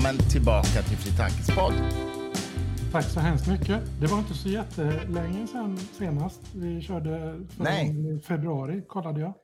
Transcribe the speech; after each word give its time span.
Välkommen 0.00 0.30
tillbaka 0.30 0.82
till 0.82 0.96
Fri 0.96 1.12
Tankes 1.12 1.46
podd. 1.46 1.74
Tack 2.92 3.04
så 3.04 3.20
hemskt 3.20 3.46
mycket. 3.46 3.82
Det 4.00 4.06
var 4.06 4.18
inte 4.18 4.34
så 4.34 4.48
jättelänge 4.48 5.46
sedan 5.46 5.78
senast 5.98 6.40
vi 6.54 6.82
körde. 6.82 7.40
Nej. 7.56 8.20
februari 8.20 8.82
kollade 8.88 9.20
jag. 9.20 9.34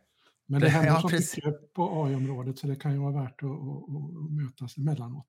Men 0.47 0.61
det 0.61 0.69
händer 0.69 0.91
ja, 0.91 1.01
så 1.01 1.09
mycket 1.09 1.73
på 1.75 2.05
AI-området 2.05 2.59
så 2.59 2.67
det 2.67 2.77
kan 2.77 2.93
ju 2.93 2.99
vara 2.99 3.23
värt 3.23 3.43
att, 3.43 3.51
att, 3.51 4.31
mötas 4.31 4.79
emellanåt. 4.79 5.29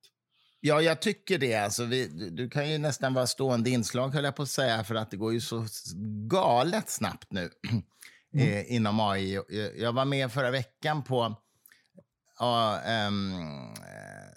Ja, 0.60 0.82
jag 0.82 1.02
tycker 1.02 1.38
det. 1.38 1.55
Alltså, 1.55 1.86
vi, 1.86 2.07
du 2.32 2.50
kan 2.50 2.69
ju 2.69 2.78
nästan 2.78 3.14
vara 3.14 3.28
stående 3.28 3.69
inslag, 3.69 4.10
höll 4.10 4.24
jag 4.24 4.36
på 4.36 4.44
att 4.44 4.50
säga, 4.50 4.83
för 4.83 4.96
att 4.96 5.11
det 5.11 5.18
går 5.18 5.33
ju 5.33 5.41
så 5.41 5.66
galet 6.28 6.89
snabbt 6.89 7.32
nu 7.32 7.50
mm. 8.33 8.47
eh, 8.47 8.75
inom 8.75 9.00
AI. 9.00 9.39
Jag 9.78 9.94
var 9.94 10.05
med 10.05 10.32
förra 10.32 10.52
veckan 10.52 11.04
på 11.04 11.36
uh, 12.41 13.07
um, 13.07 13.33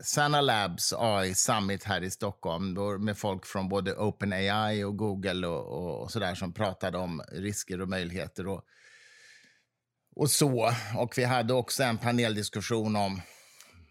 Sana 0.03 0.41
Labs 0.41 0.93
AI 0.93 1.35
Summit 1.35 1.85
här 1.85 2.03
i 2.03 2.11
Stockholm 2.11 2.75
då 2.75 2.99
med 2.99 3.19
folk 3.19 3.47
från 3.47 3.69
både 3.69 3.95
OpenAI 3.97 4.85
och 4.85 4.97
Google 4.97 5.47
och, 5.47 6.03
och, 6.03 6.11
sådär 6.11 6.35
som 6.35 6.53
pratade 6.53 6.99
om 6.99 7.23
risker 7.33 7.81
och 7.81 7.89
möjligheter 7.89 8.47
och, 8.47 8.65
och 10.17 10.31
så. 10.31 10.73
Och 10.97 11.19
vi 11.19 11.25
hade 11.25 11.55
också 11.55 11.83
en 11.83 11.99
paneldiskussion 11.99 12.97
om 12.97 13.21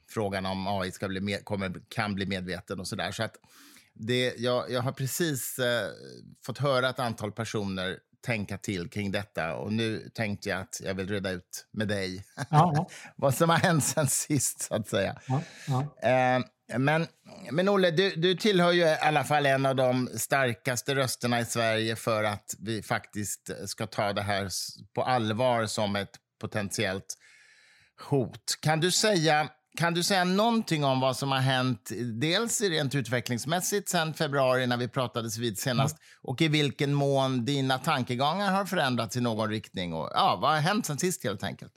frågan 0.09 0.45
om 0.45 0.67
AI 0.67 0.91
ska 0.91 1.07
bli 1.07 1.21
med, 1.21 1.45
kommer, 1.45 1.81
kan 1.89 2.15
bli 2.15 2.25
medveten 2.25 2.79
och 2.79 2.87
sådär. 2.87 3.11
Så 3.11 3.23
att 3.23 3.35
det, 3.93 4.33
jag, 4.37 4.71
jag 4.71 4.81
har 4.81 4.91
precis 4.91 5.59
eh, 5.59 5.89
fått 6.45 6.57
höra 6.57 6.89
ett 6.89 6.99
antal 6.99 7.31
personer 7.31 7.99
tänka 8.21 8.57
till 8.57 8.89
kring 8.89 9.11
detta. 9.11 9.55
Och 9.55 9.73
nu 9.73 10.09
tänkte 10.13 10.49
jag 10.49 10.61
att 10.61 10.81
jag 10.83 10.93
vill 10.93 11.09
reda 11.09 11.29
ut 11.29 11.67
med 11.71 11.87
dig 11.87 12.25
ja. 12.49 12.89
vad 13.15 13.33
som 13.35 13.49
har 13.49 13.57
hänt 13.57 13.83
sen 13.83 14.07
sist, 14.07 14.61
så 14.61 14.75
att 14.75 14.87
säga. 14.87 15.19
Ja, 15.27 15.41
ja. 15.67 16.09
Eh, 16.09 16.43
men, 16.77 17.07
men 17.51 17.69
Olle, 17.69 17.91
du, 17.91 18.15
du 18.15 18.35
tillhör 18.35 18.71
ju 18.71 18.81
i 18.81 18.97
alla 19.01 19.23
fall 19.23 19.45
en 19.45 19.65
av 19.65 19.75
de 19.75 20.09
starkaste 20.15 20.95
rösterna 20.95 21.39
i 21.39 21.45
Sverige 21.45 21.95
för 21.95 22.23
att 22.23 22.55
vi 22.59 22.83
faktiskt 22.83 23.49
ska 23.65 23.87
ta 23.87 24.13
det 24.13 24.21
här 24.21 24.49
på 24.95 25.03
allvar 25.03 25.65
som 25.65 25.95
ett 25.95 26.15
potentiellt 26.41 27.17
hot. 28.09 28.57
Kan 28.61 28.79
du 28.79 28.91
säga 28.91 29.49
kan 29.79 29.93
du 29.93 30.03
säga 30.03 30.23
någonting 30.23 30.83
om 30.83 30.99
vad 30.99 31.17
som 31.17 31.31
har 31.31 31.39
hänt, 31.39 31.91
dels 32.13 32.61
rent 32.61 32.95
utvecklingsmässigt 32.95 33.89
sen 33.89 34.13
februari 34.13 34.67
när 34.67 34.77
vi 34.77 34.87
pratades 34.87 35.37
vid 35.37 35.57
senast, 35.57 35.97
mm. 35.97 36.03
och 36.21 36.41
i 36.41 36.47
vilken 36.47 36.93
mån 36.93 37.45
dina 37.45 37.77
tankegångar 37.77 38.51
har 38.51 38.65
förändrats 38.65 39.17
i 39.17 39.21
någon 39.21 39.49
riktning? 39.49 39.93
Och, 39.93 40.09
ja, 40.13 40.39
vad 40.41 40.51
har 40.51 40.59
hänt 40.59 40.85
sen 40.85 40.97
sist 40.97 41.23
helt 41.23 41.43
enkelt? 41.43 41.73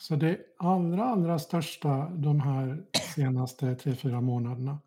Så 0.00 0.16
det 0.16 0.38
allra, 0.58 1.04
allra 1.04 1.38
största 1.38 2.08
de 2.08 2.40
här 2.40 2.82
senaste 3.14 3.74
tre, 3.74 3.94
fyra 3.94 4.20
månaderna, 4.20 4.78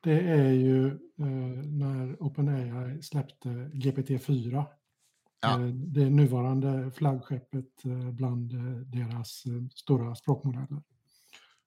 det 0.00 0.20
är 0.20 0.52
ju 0.52 0.86
eh, 0.86 1.26
när 1.66 2.22
OpenAI 2.22 3.02
släppte 3.02 3.48
GPT-4. 3.48 4.64
Ja. 5.42 5.60
Eh, 5.60 5.66
det 5.66 6.10
nuvarande 6.10 6.90
flaggskeppet 6.90 7.84
eh, 7.84 8.10
bland 8.10 8.52
eh, 8.52 8.58
deras 8.74 9.46
eh, 9.46 9.52
stora 9.74 10.14
språkmodeller. 10.14 10.82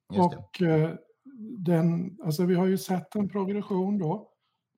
Och 0.07 0.61
eh, 0.61 0.93
den, 1.57 2.17
alltså 2.23 2.45
vi 2.45 2.55
har 2.55 2.65
ju 2.65 2.77
sett 2.77 3.15
en 3.15 3.29
progression 3.29 3.97
då 3.97 4.29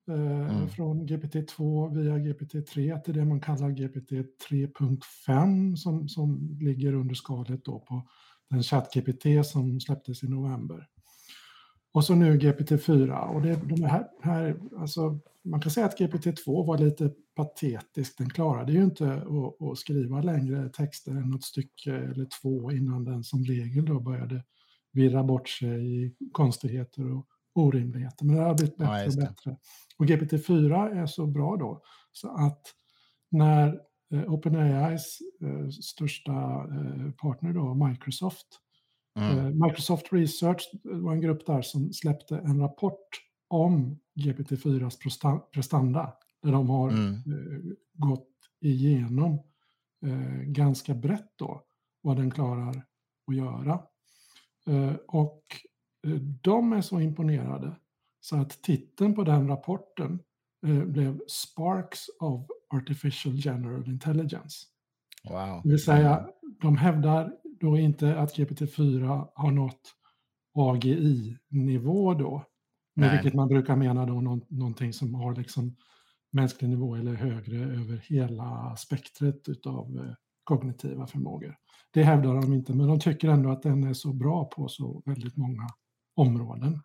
eh, 0.08 0.50
mm. 0.50 0.68
från 0.68 1.08
GPT-2 1.08 1.94
via 1.94 2.18
GPT-3 2.18 3.00
till 3.00 3.14
det 3.14 3.24
man 3.24 3.40
kallar 3.40 3.70
GPT 3.70 4.10
3.5 4.50 5.76
som, 5.76 6.08
som 6.08 6.58
ligger 6.60 6.94
under 6.94 7.14
skalet 7.14 7.64
då 7.64 7.78
på 7.78 8.02
den 8.50 8.62
ChatGPT 8.62 9.46
som 9.46 9.80
släpptes 9.80 10.22
i 10.22 10.28
november. 10.28 10.88
Och 11.92 12.04
så 12.04 12.14
nu 12.14 12.38
GPT-4 12.38 13.34
och 13.34 13.42
det, 13.42 13.60
de 13.68 13.82
här, 13.82 14.06
här, 14.22 14.60
alltså, 14.78 15.18
man 15.42 15.60
kan 15.60 15.70
säga 15.70 15.86
att 15.86 15.98
GPT-2 15.98 16.66
var 16.66 16.78
lite 16.78 17.12
patetisk. 17.34 18.18
Den 18.18 18.30
klarade 18.30 18.72
ju 18.72 18.84
inte 18.84 19.12
att, 19.12 19.68
att 19.68 19.78
skriva 19.78 20.22
längre 20.22 20.68
texter 20.68 21.10
än 21.12 21.30
något 21.30 21.44
stycke 21.44 21.94
eller 21.94 22.26
två 22.42 22.72
innan 22.72 23.04
den 23.04 23.24
som 23.24 23.44
regel 23.44 23.84
då 23.84 24.00
började 24.00 24.44
virra 24.92 25.24
bort 25.24 25.48
sig 25.48 26.04
i 26.04 26.14
konstigheter 26.32 27.12
och 27.12 27.26
orimligheter. 27.54 28.24
Men 28.24 28.36
det 28.36 28.42
har 28.42 28.54
blivit 28.54 28.76
bättre 28.76 29.02
ja, 29.02 29.06
och 29.06 29.16
bättre. 29.16 29.56
Och 29.98 30.04
GPT-4 30.04 31.02
är 31.02 31.06
så 31.06 31.26
bra 31.26 31.56
då 31.56 31.82
så 32.12 32.28
att 32.28 32.62
när 33.30 33.80
eh, 34.14 34.32
OpenAIs 34.32 35.18
eh, 35.42 35.68
största 35.68 36.32
eh, 36.32 37.10
partner 37.12 37.52
då, 37.52 37.74
Microsoft, 37.74 38.46
mm. 39.18 39.38
Eh, 39.38 39.66
Microsoft 39.66 40.12
Research 40.12 40.70
var 40.82 41.12
en 41.12 41.20
grupp 41.20 41.46
där 41.46 41.62
som 41.62 41.92
släppte 41.92 42.38
en 42.38 42.60
rapport 42.60 43.08
om 43.48 43.98
GPT-4s 44.20 44.96
prestanda 45.52 46.12
där 46.42 46.52
de 46.52 46.70
har 46.70 46.90
mm. 46.90 47.14
Eh, 47.14 47.72
gått 47.94 48.28
igenom 48.60 49.34
eh, 50.06 50.42
ganska 50.42 50.94
brett 50.94 51.32
då 51.36 51.62
vad 52.02 52.16
den 52.16 52.30
klarar 52.30 52.82
att 53.26 53.36
göra. 53.36 53.82
Eh, 54.68 54.94
och 55.06 55.42
eh, 56.06 56.14
de 56.20 56.72
är 56.72 56.80
så 56.80 57.00
imponerade 57.00 57.76
så 58.20 58.36
att 58.36 58.62
titeln 58.62 59.14
på 59.14 59.24
den 59.24 59.48
rapporten 59.48 60.22
eh, 60.66 60.84
blev 60.84 61.20
Sparks 61.28 62.00
of 62.20 62.46
Artificial 62.74 63.34
General 63.36 63.88
Intelligence. 63.88 64.66
Wow. 65.24 65.60
Det 65.64 65.70
vill 65.70 65.84
säga, 65.84 66.28
de 66.62 66.76
hävdar 66.76 67.32
då 67.60 67.78
inte 67.78 68.18
att 68.18 68.36
GPT-4 68.36 69.28
har 69.34 69.50
nått 69.50 69.94
AGI-nivå 70.54 72.14
då, 72.14 72.44
med 72.94 73.12
vilket 73.12 73.34
man 73.34 73.48
brukar 73.48 73.76
mena 73.76 74.06
då 74.06 74.20
någonting 74.48 74.92
som 74.92 75.14
har 75.14 75.36
liksom 75.36 75.76
mänsklig 76.32 76.68
nivå 76.70 76.94
eller 76.94 77.14
högre 77.14 77.56
över 77.56 77.96
hela 77.96 78.76
spektret 78.76 79.48
utav 79.48 80.14
kognitiva 80.44 81.06
förmågor. 81.06 81.56
Det 81.90 82.02
hävdar 82.02 82.34
de 82.34 82.52
inte, 82.52 82.74
men 82.74 82.88
de 82.88 83.00
tycker 83.00 83.28
ändå 83.28 83.50
att 83.50 83.62
den 83.62 83.84
är 83.84 83.94
så 83.94 84.12
bra 84.12 84.44
på 84.44 84.68
så 84.68 85.02
väldigt 85.04 85.36
många 85.36 85.66
områden 86.14 86.82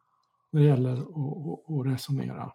när 0.52 0.62
det 0.62 0.68
gäller 0.68 0.94
att, 0.94 1.86
resonera. 1.86 2.52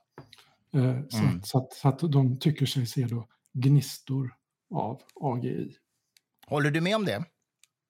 Eh, 0.73 0.97
så, 1.09 1.19
mm. 1.19 1.37
att, 1.37 1.47
så, 1.47 1.59
att, 1.59 1.73
så, 1.73 1.89
att, 1.89 2.13
de 2.13 2.39
tycker 2.39 2.67
sig 2.67 2.87
se 2.87 3.05
då 3.05 3.29
gnistor 3.53 4.35
av 4.71 5.01
AGI. 5.15 5.77
Håller 6.47 6.71
du 6.71 6.81
med 6.81 6.97
om 6.97 7.05
det? 7.05 7.25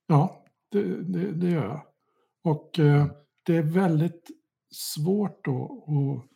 Ja, 0.06 0.44
det, 0.68 1.02
det, 1.02 1.32
det 1.32 1.50
gör 1.50 1.64
jag. 1.64 1.82
Och 2.42 2.78
eh, 2.78 3.06
det 3.42 3.56
är 3.56 3.62
väldigt 3.62 4.30
svårt 4.70 5.44
då 5.44 5.84
att... 5.86 6.30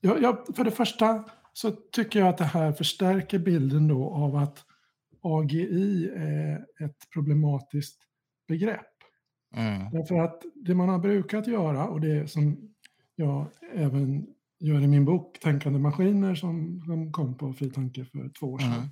Ja, 0.00 0.18
ja, 0.20 0.44
för 0.56 0.64
det 0.64 0.70
första 0.70 1.24
så 1.52 1.70
tycker 1.70 2.18
jag 2.18 2.28
att 2.28 2.38
det 2.38 2.44
här 2.44 2.72
förstärker 2.72 3.38
bilden 3.38 3.88
då 3.88 4.10
av 4.10 4.36
att 4.36 4.65
AGI 5.26 6.10
är 6.16 6.66
ett 6.84 7.10
problematiskt 7.12 7.98
begrepp. 8.48 8.96
Mm. 9.56 9.90
Därför 9.92 10.18
att 10.18 10.42
det 10.54 10.74
man 10.74 10.88
har 10.88 10.98
brukat 10.98 11.46
göra 11.46 11.88
och 11.88 12.00
det 12.00 12.30
som 12.30 12.74
jag 13.16 13.46
även 13.74 14.26
gör 14.60 14.80
i 14.80 14.86
min 14.86 15.04
bok 15.04 15.40
Tänkande 15.40 15.78
maskiner 15.78 16.34
som, 16.34 16.82
som 16.86 17.12
kom 17.12 17.36
på 17.36 17.52
Fri 17.52 17.70
Tanke 17.70 18.04
för 18.04 18.28
två 18.40 18.46
år 18.46 18.58
sedan. 18.58 18.72
Mm. 18.72 18.88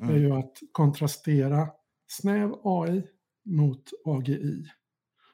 Mm. 0.00 0.14
är 0.14 0.18
ju 0.18 0.32
att 0.32 0.52
kontrastera 0.72 1.68
snäv 2.06 2.54
AI 2.64 3.02
mot 3.44 3.90
AGI. 4.04 4.64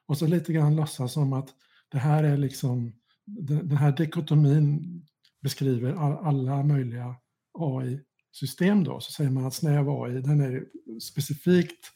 Och 0.06 0.18
så 0.18 0.26
lite 0.26 0.52
grann 0.52 0.76
låtsas 0.76 1.12
som 1.12 1.32
att 1.32 1.48
det 1.88 1.98
här 1.98 2.24
är 2.24 2.36
liksom, 2.36 2.92
den 3.26 3.76
här 3.76 3.96
dikotomin 3.96 5.02
beskriver 5.40 5.92
alla 6.26 6.62
möjliga 6.62 7.16
AI 7.58 8.00
system 8.32 8.84
då, 8.84 9.00
så 9.00 9.12
säger 9.12 9.30
man 9.30 9.46
att 9.46 9.54
snäv 9.54 9.90
AI, 9.90 10.20
den 10.20 10.40
är 10.40 10.64
specifikt 11.00 11.86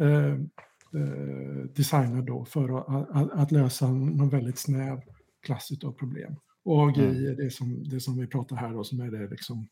eh, 0.00 0.32
eh, 0.94 1.64
designad 1.74 2.26
då 2.26 2.44
för 2.44 2.78
att, 2.78 3.10
att, 3.10 3.32
att, 3.32 3.52
lösa 3.52 3.88
någon 3.88 4.28
väldigt 4.28 4.58
snäv 4.58 5.00
klass 5.42 5.70
av 5.84 5.92
problem. 5.92 6.36
Och 6.64 6.88
AGI 6.88 7.04
mm. 7.04 7.26
är 7.26 7.44
det 7.44 7.50
som, 7.50 7.88
det 7.88 8.00
som 8.00 8.18
vi 8.18 8.26
pratar 8.26 8.56
här 8.56 8.72
då, 8.72 8.84
som 8.84 9.00
är 9.00 9.10
det 9.10 9.30
liksom 9.30 9.68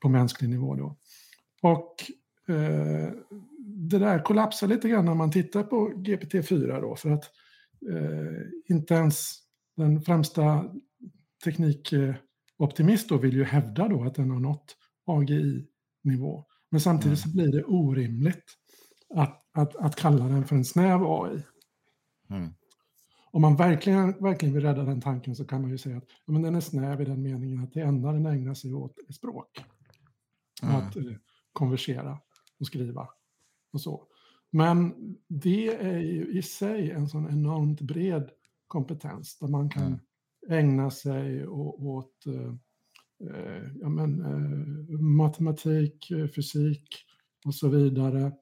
på 0.00 0.08
mänsklig 0.08 0.50
nivå 0.50 0.74
då. 0.74 0.96
Och 1.62 1.94
eh, 2.54 3.10
det 3.66 3.98
där 3.98 4.24
kollapsar 4.24 4.66
lite 4.66 4.88
grann 4.88 5.04
när 5.04 5.14
man 5.14 5.30
tittar 5.30 5.62
på 5.62 5.88
GPT-4 5.88 6.80
då, 6.80 6.96
för 6.96 7.10
att 7.10 7.24
eh, 7.90 8.74
inte 8.74 8.94
ens 8.94 9.32
den 9.76 10.00
främsta 10.00 10.64
teknikoptimist 11.44 13.08
då 13.08 13.18
vill 13.18 13.36
ju 13.36 13.44
hävda 13.44 13.88
då 13.88 14.04
att 14.04 14.14
den 14.14 14.30
har 14.30 14.40
nått 14.40 14.76
AGI-nivå. 15.06 16.44
Men 16.70 16.80
samtidigt 16.80 17.18
så 17.18 17.28
mm. 17.28 17.34
blir 17.36 17.60
det 17.60 17.64
orimligt 17.64 18.44
att, 19.14 19.42
att, 19.52 19.76
att 19.76 19.96
kalla 19.96 20.28
den 20.28 20.44
för 20.44 20.56
en 20.56 20.64
snäv 20.64 21.02
AI. 21.02 21.42
Mm. 22.30 22.50
Om 23.30 23.42
man 23.42 23.56
verkligen, 23.56 24.22
verkligen 24.22 24.54
vill 24.54 24.64
rädda 24.64 24.82
den 24.82 25.00
tanken 25.00 25.36
så 25.36 25.44
kan 25.44 25.62
man 25.62 25.70
ju 25.70 25.78
säga 25.78 25.96
att 25.96 26.04
ja, 26.26 26.32
men 26.32 26.42
den 26.42 26.54
är 26.54 26.60
snäv 26.60 27.00
i 27.00 27.04
den 27.04 27.22
meningen 27.22 27.64
att 27.64 27.72
det 27.72 27.80
enda 27.80 28.12
den 28.12 28.26
ägnar 28.26 28.54
sig 28.54 28.74
åt 28.74 28.98
är 29.08 29.12
språk. 29.12 29.64
Mm. 30.62 30.76
Att 30.76 30.96
eh, 30.96 31.02
konversera 31.52 32.18
och 32.60 32.66
skriva 32.66 33.08
och 33.72 33.80
så. 33.80 34.06
Men 34.50 34.94
det 35.28 35.68
är 35.68 35.98
ju 35.98 36.38
i 36.38 36.42
sig 36.42 36.90
en 36.90 37.08
sån 37.08 37.30
enormt 37.30 37.80
bred 37.80 38.30
kompetens 38.66 39.38
där 39.38 39.48
man 39.48 39.70
kan 39.70 39.86
mm. 39.86 40.00
ägna 40.48 40.90
sig 40.90 41.46
åt 41.46 42.26
ja, 43.80 43.88
men, 43.88 44.24
matematik, 45.16 46.12
fysik 46.34 46.88
och 47.46 47.54
så 47.54 47.68
vidare. 47.68 48.32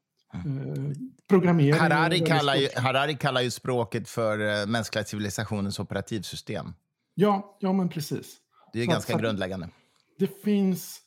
programmering. 1.29 1.81
Harari 1.81 2.19
kallar, 2.19 2.55
ju, 2.55 2.69
Harari 2.76 3.17
kallar 3.17 3.41
ju 3.41 3.50
språket 3.50 4.09
för 4.09 4.67
mänskliga 4.67 5.05
civilisationens 5.05 5.79
operativsystem. 5.79 6.73
Ja, 7.15 7.56
ja 7.61 7.73
men 7.73 7.88
precis. 7.88 8.37
Det 8.73 8.81
är 8.81 8.85
så, 8.85 8.91
ganska 8.91 9.12
så 9.12 9.19
grundläggande. 9.19 9.69
Det 10.19 10.43
finns 10.43 11.00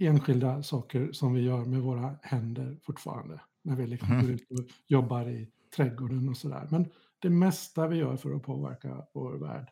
enskilda 0.00 0.62
saker 0.62 1.12
som 1.12 1.34
vi 1.34 1.40
gör 1.40 1.64
med 1.64 1.80
våra 1.80 2.18
händer 2.22 2.78
fortfarande. 2.82 3.40
När 3.62 3.76
vi 3.76 3.86
liksom 3.86 4.12
mm. 4.12 4.26
går 4.26 4.34
ut 4.34 4.50
och 4.50 4.66
jobbar 4.86 5.28
i 5.28 5.50
trädgården 5.76 6.28
och 6.28 6.36
sådär. 6.36 6.68
Men 6.70 6.90
det 7.18 7.30
mesta 7.30 7.86
vi 7.86 7.96
gör 7.96 8.16
för 8.16 8.34
att 8.34 8.42
påverka 8.42 9.06
vår 9.14 9.38
värld 9.38 9.68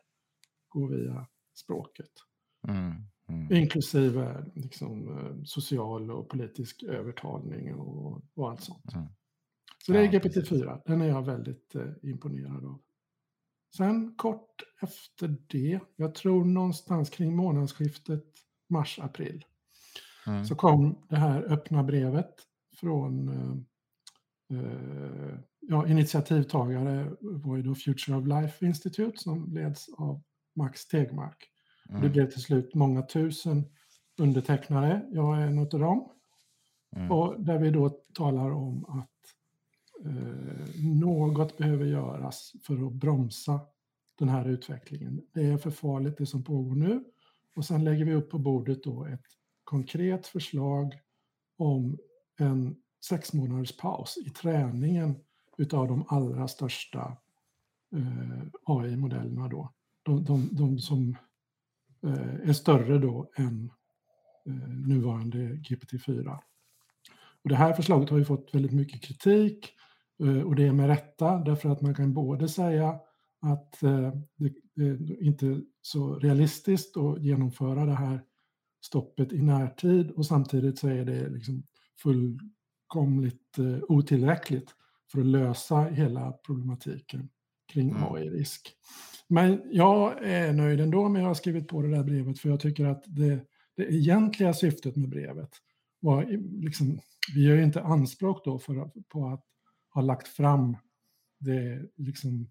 går 0.69 0.89
via 0.89 1.27
språket. 1.55 2.11
Mm. 2.67 2.93
Mm. 3.45 3.61
Inklusive 3.61 4.45
liksom, 4.55 5.17
eh, 5.17 5.43
social 5.45 6.11
och 6.11 6.29
politisk 6.29 6.83
övertalning 6.83 7.75
och, 7.75 8.21
och 8.35 8.49
allt 8.49 8.63
sånt. 8.63 8.93
Mm. 8.93 9.07
Så 9.85 9.91
det 9.91 9.99
är 9.99 10.11
GPT-4. 10.11 10.81
Den 10.85 11.01
är 11.01 11.07
jag 11.07 11.25
väldigt 11.25 11.75
eh, 11.75 11.91
imponerad 12.01 12.65
av. 12.65 12.81
Sen 13.77 14.15
kort 14.15 14.63
efter 14.81 15.35
det, 15.47 15.79
jag 15.95 16.15
tror 16.15 16.45
någonstans 16.45 17.09
kring 17.09 17.35
månadsskiftet 17.35 18.25
mars-april, 18.69 19.45
mm. 20.27 20.45
så 20.45 20.55
kom 20.55 21.05
det 21.09 21.15
här 21.15 21.43
öppna 21.43 21.83
brevet 21.83 22.35
från 22.79 23.29
eh, 23.29 24.59
eh, 24.59 25.39
ja, 25.59 25.87
initiativtagare 25.87 27.15
var 27.21 27.57
ju 27.57 27.63
då 27.63 27.75
Future 27.75 28.17
of 28.17 28.27
Life 28.27 28.65
Institute 28.65 29.17
som 29.17 29.53
leds 29.53 29.89
av 29.97 30.23
Max 30.55 30.87
Tegmark. 30.87 31.52
Mm. 31.93 32.03
Det 32.03 32.09
blev 32.09 32.29
till 32.29 32.41
slut 32.41 32.73
många 32.73 33.01
tusen 33.01 33.63
undertecknare, 34.17 35.05
jag 35.11 35.41
är 35.41 35.47
en 35.47 35.59
av 35.59 35.67
dem. 35.67 36.09
Mm. 36.95 37.11
Och 37.11 37.41
där 37.41 37.57
vi 37.59 37.69
då 37.69 37.89
talar 37.89 38.51
om 38.51 38.85
att 38.85 39.09
eh, 40.05 40.83
något 40.99 41.57
behöver 41.57 41.85
göras 41.85 42.53
för 42.63 42.87
att 42.87 42.93
bromsa 42.93 43.59
den 44.19 44.29
här 44.29 44.49
utvecklingen. 44.49 45.21
Det 45.33 45.45
är 45.45 45.57
för 45.57 45.71
farligt 45.71 46.17
det 46.17 46.25
som 46.25 46.43
pågår 46.43 46.75
nu. 46.75 47.03
Och 47.55 47.65
sen 47.65 47.83
lägger 47.83 48.05
vi 48.05 48.13
upp 48.13 48.29
på 48.29 48.37
bordet 48.37 48.83
då 48.83 49.05
ett 49.05 49.25
konkret 49.63 50.27
förslag 50.27 50.99
om 51.57 51.97
en 52.39 52.75
sex 53.09 53.33
månaders 53.33 53.77
paus 53.77 54.17
i 54.25 54.29
träningen 54.29 55.15
utav 55.57 55.87
de 55.87 56.05
allra 56.07 56.47
största 56.47 57.17
eh, 57.95 58.43
AI-modellerna 58.65 59.47
då. 59.47 59.73
De, 60.03 60.23
de, 60.23 60.49
de 60.51 60.79
som 60.79 61.15
är 62.43 62.53
större 62.53 62.97
då 62.97 63.31
än 63.37 63.71
eh, 64.45 64.69
nuvarande 64.69 65.37
GPT-4. 65.37 66.39
Och 67.43 67.49
det 67.49 67.55
här 67.55 67.73
förslaget 67.73 68.09
har 68.09 68.17
ju 68.17 68.25
fått 68.25 68.55
väldigt 68.55 68.73
mycket 68.73 69.01
kritik 69.01 69.73
eh, 70.23 70.41
och 70.41 70.55
det 70.55 70.67
är 70.67 70.71
med 70.71 70.87
rätta 70.87 71.37
därför 71.37 71.69
att 71.69 71.81
man 71.81 71.95
kan 71.95 72.13
både 72.13 72.49
säga 72.49 72.99
att 73.41 73.83
eh, 73.83 74.13
det 74.75 74.83
är 74.83 75.23
inte 75.23 75.61
så 75.81 76.19
realistiskt 76.19 76.97
att 76.97 77.23
genomföra 77.23 77.85
det 77.85 77.95
här 77.95 78.21
stoppet 78.85 79.33
i 79.33 79.41
närtid 79.41 80.11
och 80.11 80.25
samtidigt 80.25 80.79
så 80.79 80.87
är 80.87 81.05
det 81.05 81.29
liksom 81.29 81.63
fullkomligt 82.03 83.57
eh, 83.57 83.79
otillräckligt 83.87 84.75
för 85.11 85.19
att 85.19 85.25
lösa 85.25 85.81
hela 85.81 86.31
problematiken 86.31 87.29
kring 87.73 87.89
mm. 87.89 88.03
AI-risk. 88.03 88.75
Men 89.33 89.61
jag 89.71 90.23
är 90.23 90.53
nöjd 90.53 90.79
ändå 90.79 91.09
med 91.09 91.21
att 91.21 91.27
ha 91.27 91.35
skrivit 91.35 91.67
på 91.67 91.81
det 91.81 91.91
där 91.91 92.03
brevet 92.03 92.39
för 92.39 92.49
jag 92.49 92.59
tycker 92.59 92.85
att 92.85 93.03
det, 93.07 93.39
det 93.75 93.93
egentliga 93.93 94.53
syftet 94.53 94.95
med 94.95 95.09
brevet 95.09 95.49
var 95.99 96.25
liksom, 96.63 96.99
vi 97.35 97.47
gör 97.47 97.55
ju 97.55 97.63
inte 97.63 97.81
anspråk 97.81 98.45
då 98.45 98.59
för, 98.59 98.91
på 99.09 99.27
att 99.27 99.43
ha 99.93 100.01
lagt 100.01 100.27
fram 100.27 100.77
det 101.39 101.81
liksom 101.95 102.49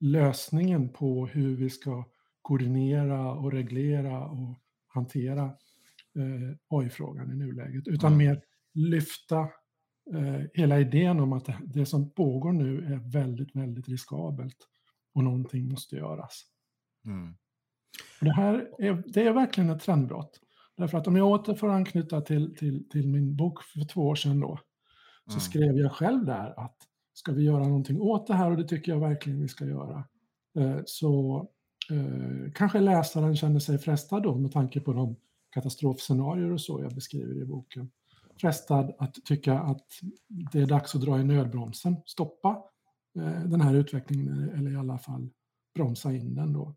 lösningen 0.00 0.88
på 0.88 1.26
hur 1.26 1.56
vi 1.56 1.70
ska 1.70 2.04
koordinera 2.42 3.32
och 3.32 3.52
reglera 3.52 4.24
och 4.24 4.58
hantera 4.86 5.44
eh, 6.16 6.56
AI-frågan 6.68 7.32
i 7.32 7.34
nuläget, 7.34 7.88
utan 7.88 8.16
mer 8.16 8.42
lyfta 8.74 9.40
eh, 10.14 10.40
hela 10.54 10.80
idén 10.80 11.20
om 11.20 11.32
att 11.32 11.44
det, 11.44 11.56
det, 11.64 11.86
som 11.86 12.10
pågår 12.10 12.52
nu 12.52 12.84
är 12.84 13.12
väldigt, 13.12 13.56
väldigt 13.56 13.88
riskabelt 13.88 14.66
och 15.14 15.24
någonting 15.24 15.68
måste 15.68 15.96
göras. 15.96 16.42
Mm. 17.06 17.34
Det 18.20 18.32
här 18.32 18.68
är, 18.78 19.02
det 19.06 19.26
är 19.26 19.32
verkligen 19.32 19.70
ett 19.70 19.82
trendbrott. 19.82 20.40
Därför 20.76 20.98
att 20.98 21.06
om 21.06 21.16
jag 21.16 21.28
åter 21.28 21.54
får 21.54 21.68
anknyta 21.68 22.20
till, 22.20 22.56
till, 22.56 22.88
till 22.88 23.08
min 23.08 23.36
bok 23.36 23.62
för 23.62 23.84
två 23.84 24.00
år 24.00 24.14
sedan 24.14 24.40
då, 24.40 24.58
så 25.26 25.32
mm. 25.32 25.40
skrev 25.40 25.76
jag 25.76 25.92
själv 25.92 26.24
där 26.24 26.64
att 26.64 26.76
ska 27.12 27.32
vi 27.32 27.42
göra 27.42 27.64
någonting 27.64 28.00
åt 28.00 28.26
det 28.26 28.34
här 28.34 28.50
och 28.50 28.56
det 28.56 28.64
tycker 28.64 28.92
jag 28.92 29.00
verkligen 29.00 29.40
vi 29.40 29.48
ska 29.48 29.64
göra. 29.64 30.04
Eh, 30.58 30.80
så 30.86 31.40
eh, 31.90 32.52
kanske 32.54 32.80
läsaren 32.80 33.36
känner 33.36 33.60
sig 33.60 33.78
frestad 33.78 34.22
då 34.22 34.38
med 34.38 34.52
tanke 34.52 34.80
på 34.80 34.92
de 34.92 35.16
katastrofscenarier 35.50 36.52
och 36.52 36.60
så 36.60 36.82
jag 36.82 36.94
beskriver 36.94 37.42
i 37.42 37.44
boken. 37.44 37.90
Frestad 38.40 38.94
att 38.98 39.14
tycka 39.24 39.58
att 39.58 39.86
det 40.52 40.60
är 40.60 40.66
dags 40.66 40.94
att 40.94 41.00
dra 41.00 41.20
i 41.20 41.24
nödbromsen, 41.24 41.96
stoppa 42.06 42.62
den 43.46 43.60
här 43.60 43.74
utvecklingen 43.74 44.48
eller 44.48 44.70
i 44.70 44.76
alla 44.76 44.98
fall 44.98 45.28
bromsa 45.74 46.12
in 46.12 46.34
den 46.34 46.52
då. 46.52 46.76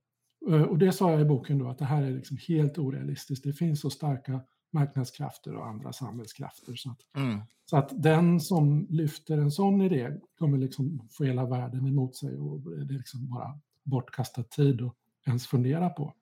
Och 0.69 0.77
det 0.77 0.91
sa 0.91 1.12
jag 1.12 1.21
i 1.21 1.25
boken 1.25 1.57
då 1.57 1.68
att 1.68 1.77
det 1.77 1.85
här 1.85 2.03
är 2.03 2.12
liksom 2.12 2.38
helt 2.47 2.77
orealistiskt. 2.77 3.44
Det 3.44 3.53
finns 3.53 3.81
så 3.81 3.89
starka 3.89 4.41
marknadskrafter 4.71 5.56
och 5.56 5.68
andra 5.68 5.94
samhällskrafter. 5.94 6.75
Så 6.75 6.91
att, 6.91 7.15
mm. 7.18 7.39
så 7.65 7.77
att 7.77 8.03
den 8.03 8.39
som 8.39 8.88
lyfter 8.89 9.38
en 9.38 9.51
sån 9.51 9.81
idé 9.81 10.19
kommer 10.38 10.57
liksom 10.57 11.07
få 11.12 11.24
hela 11.24 11.45
världen 11.45 11.88
emot 11.88 12.15
sig 12.15 12.38
och 12.38 12.62
det 12.62 12.94
är 12.94 12.97
liksom 12.97 13.30
bara 13.30 13.59
bortkastad 13.83 14.44
tid 14.44 14.81
att 14.81 14.95
ens 15.25 15.47
fundera 15.47 15.89
på. 15.89 16.13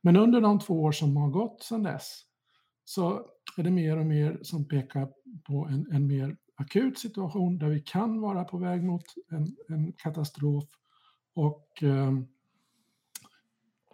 Men 0.00 0.16
under 0.16 0.40
de 0.40 0.58
två 0.58 0.82
år 0.82 0.92
som 0.92 1.16
har 1.16 1.28
gått 1.28 1.62
sedan 1.62 1.82
dess 1.82 2.22
så 2.84 3.26
är 3.56 3.62
det 3.62 3.70
mer 3.70 3.96
och 3.96 4.06
mer 4.06 4.38
som 4.42 4.68
pekar 4.68 5.08
på 5.46 5.66
en, 5.66 5.86
en 5.92 6.06
mer 6.06 6.36
akut 6.54 6.98
situation 6.98 7.58
där 7.58 7.68
vi 7.68 7.80
kan 7.80 8.20
vara 8.20 8.44
på 8.44 8.58
väg 8.58 8.84
mot 8.84 9.04
en, 9.30 9.56
en 9.68 9.92
katastrof 9.92 10.64
och 11.34 11.82
eh, 11.82 12.12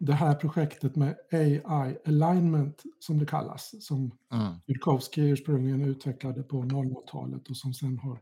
det 0.01 0.13
här 0.13 0.35
projektet 0.35 0.97
med 0.97 1.17
AI 1.31 1.99
alignment 2.05 2.83
som 2.99 3.19
det 3.19 3.27
kallas, 3.27 3.87
som 3.87 4.11
mm. 4.33 4.55
Ursprungligen 5.17 5.85
utvecklade 5.85 6.43
på 6.43 6.63
00-talet 6.63 7.51
och 7.51 7.57
som 7.57 7.75
sen 7.75 7.99
har 7.99 8.21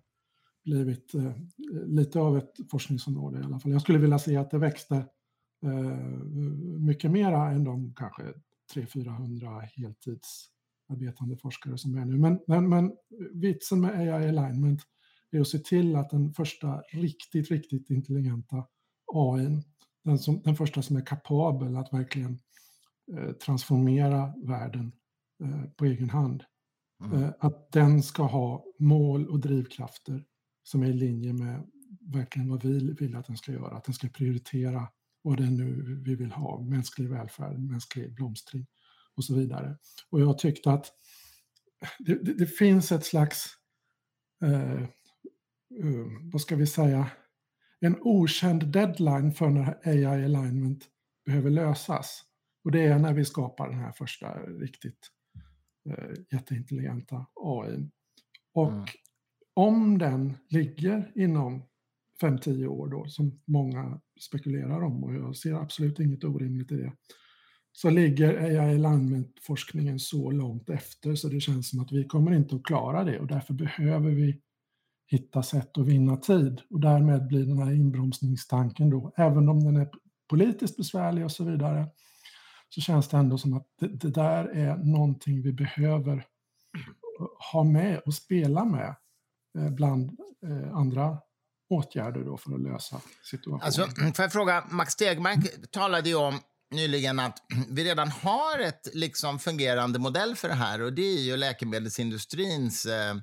blivit 0.64 1.14
eh, 1.14 1.32
lite 1.86 2.20
av 2.20 2.38
ett 2.38 2.70
forskningsområde 2.70 3.40
i 3.40 3.42
alla 3.42 3.60
fall. 3.60 3.72
Jag 3.72 3.82
skulle 3.82 3.98
vilja 3.98 4.18
se 4.18 4.36
att 4.36 4.50
det 4.50 4.58
växte 4.58 4.96
eh, 5.62 5.98
mycket 6.78 7.10
mera 7.10 7.50
än 7.50 7.64
de 7.64 7.94
kanske 7.94 8.22
300-400 8.74 9.62
heltidsarbetande 10.88 11.36
forskare 11.36 11.78
som 11.78 11.96
är 11.96 12.04
nu. 12.04 12.18
Men, 12.18 12.40
men, 12.46 12.68
men 12.68 12.92
vitsen 13.32 13.80
med 13.80 13.90
AI 13.90 14.28
alignment 14.28 14.82
är 15.30 15.40
att 15.40 15.48
se 15.48 15.58
till 15.58 15.96
att 15.96 16.10
den 16.10 16.32
första 16.32 16.82
riktigt, 16.92 17.50
riktigt 17.50 17.90
intelligenta 17.90 18.64
AI 19.14 19.62
den, 20.04 20.18
som, 20.18 20.42
den 20.42 20.56
första 20.56 20.82
som 20.82 20.96
är 20.96 21.06
kapabel 21.06 21.76
att 21.76 21.92
verkligen 21.92 22.38
eh, 23.12 23.32
transformera 23.32 24.32
världen 24.44 24.92
eh, 25.42 25.70
på 25.76 25.84
egen 25.84 26.10
hand. 26.10 26.44
Mm. 27.04 27.22
Eh, 27.22 27.30
att 27.40 27.72
den 27.72 28.02
ska 28.02 28.22
ha 28.22 28.64
mål 28.78 29.28
och 29.28 29.40
drivkrafter 29.40 30.24
som 30.62 30.82
är 30.82 30.86
i 30.86 30.92
linje 30.92 31.32
med 31.32 31.66
verkligen 32.00 32.48
vad 32.48 32.64
vi 32.64 32.94
vill 32.94 33.16
att 33.16 33.26
den 33.26 33.36
ska 33.36 33.52
göra. 33.52 33.76
Att 33.76 33.84
den 33.84 33.94
ska 33.94 34.08
prioritera 34.08 34.88
vad 35.22 35.36
det 35.36 35.44
är 35.44 35.50
nu 35.50 36.00
vi 36.04 36.14
vill 36.14 36.32
ha, 36.32 36.60
mänsklig 36.60 37.08
välfärd, 37.08 37.58
mänsklig 37.58 38.14
blomstring 38.14 38.66
och 39.18 39.24
så 39.24 39.34
vidare. 39.34 39.76
Och 40.10 40.20
jag 40.20 40.38
tyckte 40.38 40.70
att 40.70 40.92
det, 41.98 42.24
det, 42.24 42.34
det 42.34 42.46
finns 42.46 42.92
ett 42.92 43.04
slags, 43.04 43.46
eh, 44.44 44.82
uh, 45.84 46.06
vad 46.32 46.40
ska 46.40 46.56
vi 46.56 46.66
säga, 46.66 47.10
en 47.80 47.96
okänd 48.00 48.72
deadline 48.72 49.32
för 49.32 49.48
när 49.48 49.78
AI 49.84 50.04
alignment 50.04 50.84
behöver 51.26 51.50
lösas. 51.50 52.24
Och 52.64 52.70
det 52.70 52.84
är 52.84 52.98
när 52.98 53.12
vi 53.12 53.24
skapar 53.24 53.68
den 53.68 53.78
här 53.78 53.92
första 53.92 54.38
riktigt 54.42 55.10
eh, 55.90 56.10
jätteintelligenta 56.32 57.26
AI. 57.34 57.88
Och 58.54 58.72
mm. 58.72 58.84
om 59.54 59.98
den 59.98 60.36
ligger 60.48 61.12
inom 61.14 61.62
5-10 62.22 62.66
år 62.66 62.88
då, 62.88 63.08
som 63.08 63.40
många 63.46 64.00
spekulerar 64.20 64.82
om, 64.82 65.04
och 65.04 65.14
jag 65.14 65.36
ser 65.36 65.54
absolut 65.54 66.00
inget 66.00 66.24
orimligt 66.24 66.72
i 66.72 66.76
det, 66.76 66.92
så 67.80 67.90
ligger 67.90 68.36
AI 68.36 68.58
alignment-forskningen 68.58 69.98
så 69.98 70.30
långt 70.30 70.70
efter 70.70 71.14
så 71.14 71.28
det 71.28 71.40
känns 71.40 71.70
som 71.70 71.80
att 71.80 71.92
vi 71.92 72.04
kommer 72.04 72.32
inte 72.32 72.56
att 72.56 72.64
klara 72.64 73.04
det 73.04 73.20
och 73.20 73.26
därför 73.26 73.54
behöver 73.54 74.10
vi 74.10 74.40
hitta 75.06 75.42
sätt 75.42 75.78
att 75.78 75.86
vinna 75.86 76.16
tid 76.16 76.60
och 76.70 76.80
därmed 76.80 77.26
blir 77.26 77.46
den 77.46 77.58
här 77.58 77.72
inbromsningstanken 77.72 78.90
då, 78.90 79.12
även 79.16 79.48
om 79.48 79.64
den 79.64 79.76
är 79.76 79.88
politiskt 80.28 80.76
besvärlig 80.76 81.24
och 81.24 81.32
så 81.32 81.44
vidare, 81.44 81.86
så 82.68 82.80
känns 82.80 83.08
det 83.08 83.16
ändå 83.16 83.38
som 83.38 83.52
att 83.52 83.66
det, 83.80 83.88
det 83.88 84.10
där 84.10 84.44
är 84.44 84.76
någonting 84.76 85.42
vi 85.42 85.52
behöver 85.52 86.24
ha 87.52 87.64
med 87.64 87.98
och 87.98 88.14
spela 88.14 88.64
med 88.64 88.96
eh, 89.58 89.70
bland 89.70 90.20
eh, 90.42 90.76
andra 90.76 91.18
åtgärder 91.70 92.24
då 92.24 92.36
för 92.36 92.54
att 92.54 92.60
lösa 92.60 93.00
situationen. 93.30 93.62
Alltså, 93.64 93.86
får 94.14 94.22
jag 94.22 94.32
fråga, 94.32 94.64
Max 94.70 94.92
Stegmark 94.92 95.70
talade 95.70 96.08
ju 96.08 96.16
om 96.16 96.40
nyligen 96.70 97.18
att 97.18 97.38
vi 97.68 97.84
redan 97.84 98.10
har 98.10 98.58
ett 98.58 98.88
liksom 98.92 99.38
fungerande 99.38 99.98
modell 99.98 100.36
för 100.36 100.48
det 100.48 100.54
här 100.54 100.82
och 100.82 100.92
det 100.92 101.02
är 101.02 101.20
ju 101.20 101.36
läkemedelsindustrins 101.36 102.86
eh, 102.86 103.16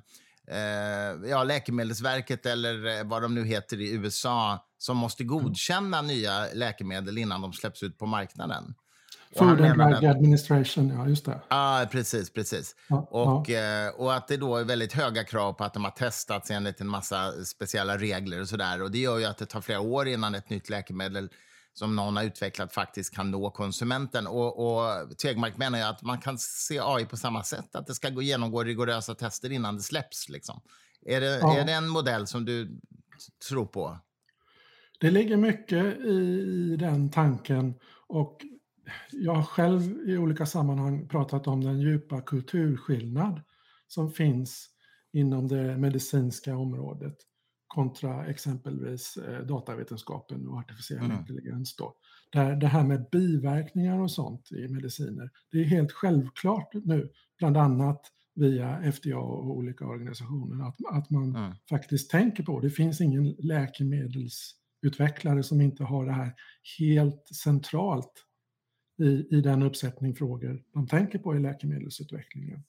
eh, 0.48 1.30
ja, 1.30 1.44
Läkemedelsverket 1.44 2.46
eller 2.46 3.04
vad 3.04 3.22
de 3.22 3.34
nu 3.34 3.44
heter 3.44 3.80
i 3.80 3.92
USA 3.92 4.66
som 4.78 4.96
måste 4.96 5.24
godkänna 5.24 5.98
mm. 5.98 6.06
nya 6.06 6.46
läkemedel 6.54 7.18
innan 7.18 7.40
de 7.40 7.52
släpps 7.52 7.82
ut 7.82 7.98
på 7.98 8.06
marknaden. 8.06 8.74
Food 9.38 9.60
and 9.60 9.78
Drug 9.78 10.04
Administration, 10.04 10.88
ja 10.88 11.08
just 11.08 11.24
det. 11.24 11.30
Ja, 11.30 11.82
ah, 11.82 11.86
precis. 11.86 12.32
precis. 12.32 12.76
Ja, 12.88 13.08
och, 13.10 13.48
ja. 13.48 13.86
Eh, 13.86 13.88
och 13.88 14.14
att 14.14 14.28
det 14.28 14.36
då 14.36 14.56
är 14.56 14.64
väldigt 14.64 14.92
höga 14.92 15.24
krav 15.24 15.52
på 15.52 15.64
att 15.64 15.74
de 15.74 15.84
har 15.84 15.90
testats 15.90 16.50
enligt 16.50 16.80
en 16.80 16.86
massa 16.86 17.32
speciella 17.44 17.98
regler 17.98 18.40
och 18.40 18.48
sådär. 18.48 18.82
Och 18.82 18.90
det 18.90 18.98
gör 18.98 19.18
ju 19.18 19.24
att 19.24 19.38
det 19.38 19.46
tar 19.46 19.60
flera 19.60 19.80
år 19.80 20.08
innan 20.08 20.34
ett 20.34 20.50
nytt 20.50 20.70
läkemedel 20.70 21.28
som 21.78 21.96
någon 21.96 22.16
har 22.16 22.24
utvecklat 22.24 22.72
faktiskt 22.72 23.14
kan 23.14 23.30
nå 23.30 23.50
konsumenten. 23.50 24.26
Och, 24.26 24.66
och 24.66 25.18
Tegmark 25.18 25.56
menar 25.56 25.78
ju 25.78 25.84
att 25.84 26.02
man 26.02 26.18
kan 26.18 26.38
se 26.38 26.80
AI 26.82 27.06
på 27.06 27.16
samma 27.16 27.42
sätt, 27.42 27.76
att 27.76 27.86
det 27.86 27.94
ska 27.94 28.10
gå 28.10 28.22
genomgå 28.22 28.64
rigorösa 28.64 29.14
tester 29.14 29.52
innan 29.52 29.76
det 29.76 29.82
släpps. 29.82 30.28
Liksom. 30.28 30.60
Är, 31.06 31.20
det, 31.20 31.38
ja. 31.38 31.58
är 31.58 31.64
det 31.64 31.72
en 31.72 31.88
modell 31.88 32.26
som 32.26 32.44
du 32.44 32.80
tror 33.48 33.66
på? 33.66 33.98
Det 35.00 35.10
ligger 35.10 35.36
mycket 35.36 36.00
i 36.00 36.76
den 36.78 37.10
tanken 37.10 37.74
och 38.08 38.40
jag 39.12 39.34
har 39.34 39.42
själv 39.42 40.08
i 40.08 40.18
olika 40.18 40.46
sammanhang 40.46 41.08
pratat 41.08 41.46
om 41.46 41.64
den 41.64 41.80
djupa 41.80 42.20
kulturskillnad 42.20 43.42
som 43.86 44.12
finns 44.12 44.68
inom 45.12 45.48
det 45.48 45.76
medicinska 45.76 46.56
området 46.56 47.16
kontra 47.66 48.26
exempelvis 48.26 49.16
eh, 49.16 49.46
datavetenskapen 49.46 50.48
och 50.48 50.58
artificiell 50.58 51.04
mm. 51.04 51.18
intelligens. 51.18 51.76
Då. 51.76 51.94
Där 52.32 52.56
det 52.56 52.66
här 52.66 52.84
med 52.84 53.06
biverkningar 53.12 54.00
och 54.00 54.10
sånt 54.10 54.52
i 54.52 54.68
mediciner, 54.68 55.30
det 55.50 55.58
är 55.58 55.64
helt 55.64 55.92
självklart 55.92 56.74
nu, 56.74 57.10
bland 57.38 57.56
annat 57.56 58.12
via 58.34 58.92
FDA 58.92 59.18
och 59.18 59.50
olika 59.50 59.86
organisationer, 59.86 60.68
att, 60.68 60.76
att 60.92 61.10
man 61.10 61.36
mm. 61.36 61.52
faktiskt 61.70 62.10
tänker 62.10 62.42
på. 62.42 62.60
Det 62.60 62.70
finns 62.70 63.00
ingen 63.00 63.36
läkemedelsutvecklare 63.38 65.42
som 65.42 65.60
inte 65.60 65.84
har 65.84 66.06
det 66.06 66.12
här 66.12 66.34
helt 66.78 67.28
centralt 67.42 68.12
i, 68.98 69.36
i 69.36 69.40
den 69.40 69.62
uppsättning 69.62 70.14
frågor 70.14 70.62
de 70.72 70.86
tänker 70.86 71.18
på 71.18 71.36
i 71.36 71.38
läkemedelsutvecklingen. 71.38 72.62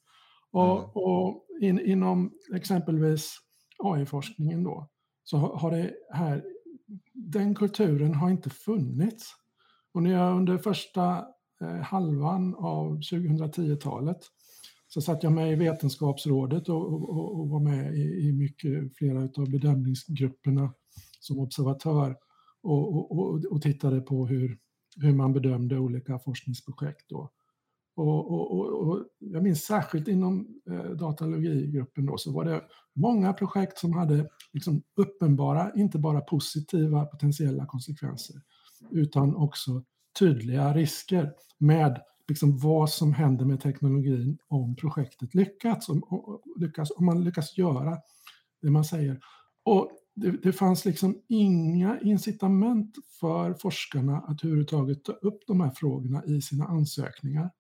Och, 0.52 0.80
mm. 0.80 0.90
och 0.90 1.46
in, 1.62 1.80
inom 1.80 2.34
exempelvis 2.56 3.40
AI-forskningen 3.78 4.64
då, 4.64 4.90
så 5.24 5.38
har 5.38 5.72
det 5.72 5.94
här, 6.12 6.44
den 7.14 7.56
kulturen 7.56 8.14
har 8.14 8.30
inte 8.30 8.50
funnits. 8.50 9.36
Och 9.94 10.04
när 10.04 10.12
jag 10.12 10.38
under 10.38 10.58
första 10.58 11.26
eh, 11.62 11.76
halvan 11.76 12.56
av 12.56 13.00
2010-talet 13.00 14.20
så 14.88 15.02
satt 15.02 15.24
jag 15.24 15.34
med 15.34 15.52
i 15.52 15.56
Vetenskapsrådet 15.56 16.70
och, 16.70 16.94
och, 16.94 17.40
och 17.40 17.50
var 17.50 17.60
med 17.60 17.96
i, 17.96 18.28
i 18.28 18.34
mycket, 18.34 18.98
flera 18.98 19.22
av 19.22 19.52
bedömningsgrupperna 19.52 20.74
som 21.20 21.40
observatör 21.40 22.16
och, 22.62 23.12
och, 23.12 23.46
och, 23.46 23.62
tittade 23.62 24.02
på 24.02 24.28
hur, 24.28 24.58
hur 25.02 25.14
man 25.14 25.34
bedömde 25.34 25.80
olika 25.80 26.20
forskningsprojekt. 26.20 27.10
Då. 27.10 27.30
Och, 27.98 28.32
och, 28.32 28.52
och, 28.52 28.88
och, 28.88 29.06
jag 29.20 29.44
minns 29.44 29.64
särskilt 29.64 30.08
inom 30.08 30.48
eh, 30.70 30.92
datalogigruppen 30.92 32.06
då, 32.06 32.18
så 32.18 32.32
var 32.32 32.46
det 32.46 32.62
många 32.96 33.34
projekt 33.34 33.78
som 33.78 33.94
hade 33.94 34.30
liksom 34.54 34.84
uppenbara, 34.96 35.72
inte 35.76 36.00
bara 36.00 36.22
positiva 36.22 37.06
potentiella 37.06 37.66
konsekvenser, 37.66 38.36
utan 38.92 39.36
också 39.36 39.84
tydliga 40.20 40.74
risker 40.74 41.34
med 41.58 42.02
liksom 42.28 42.58
vad 42.58 42.90
som 42.90 43.14
händer 43.14 43.46
med 43.46 43.62
teknologin 43.62 44.38
om 44.48 44.76
projektet 44.76 45.36
lyckats, 45.36 45.90
om, 45.90 46.04
om, 46.04 46.42
lyckas, 46.56 46.92
om 46.92 47.06
man 47.06 47.24
lyckas 47.24 47.58
göra 47.58 47.98
det 48.62 48.70
man 48.70 48.86
säger. 48.86 49.20
Och 49.64 49.92
det, 50.16 50.32
det 50.32 50.54
fanns 50.54 50.86
liksom 50.86 51.22
inga 51.28 52.00
incitament 52.00 52.96
för 53.20 53.54
forskarna 53.54 54.18
att 54.18 54.44
överhuvudtaget 54.44 55.04
ta 55.04 55.12
upp 55.12 55.40
de 55.48 55.62
här 55.62 55.72
frågorna 55.76 56.26
i 56.26 56.42
sina 56.42 56.66
ansökningar. 56.66 57.52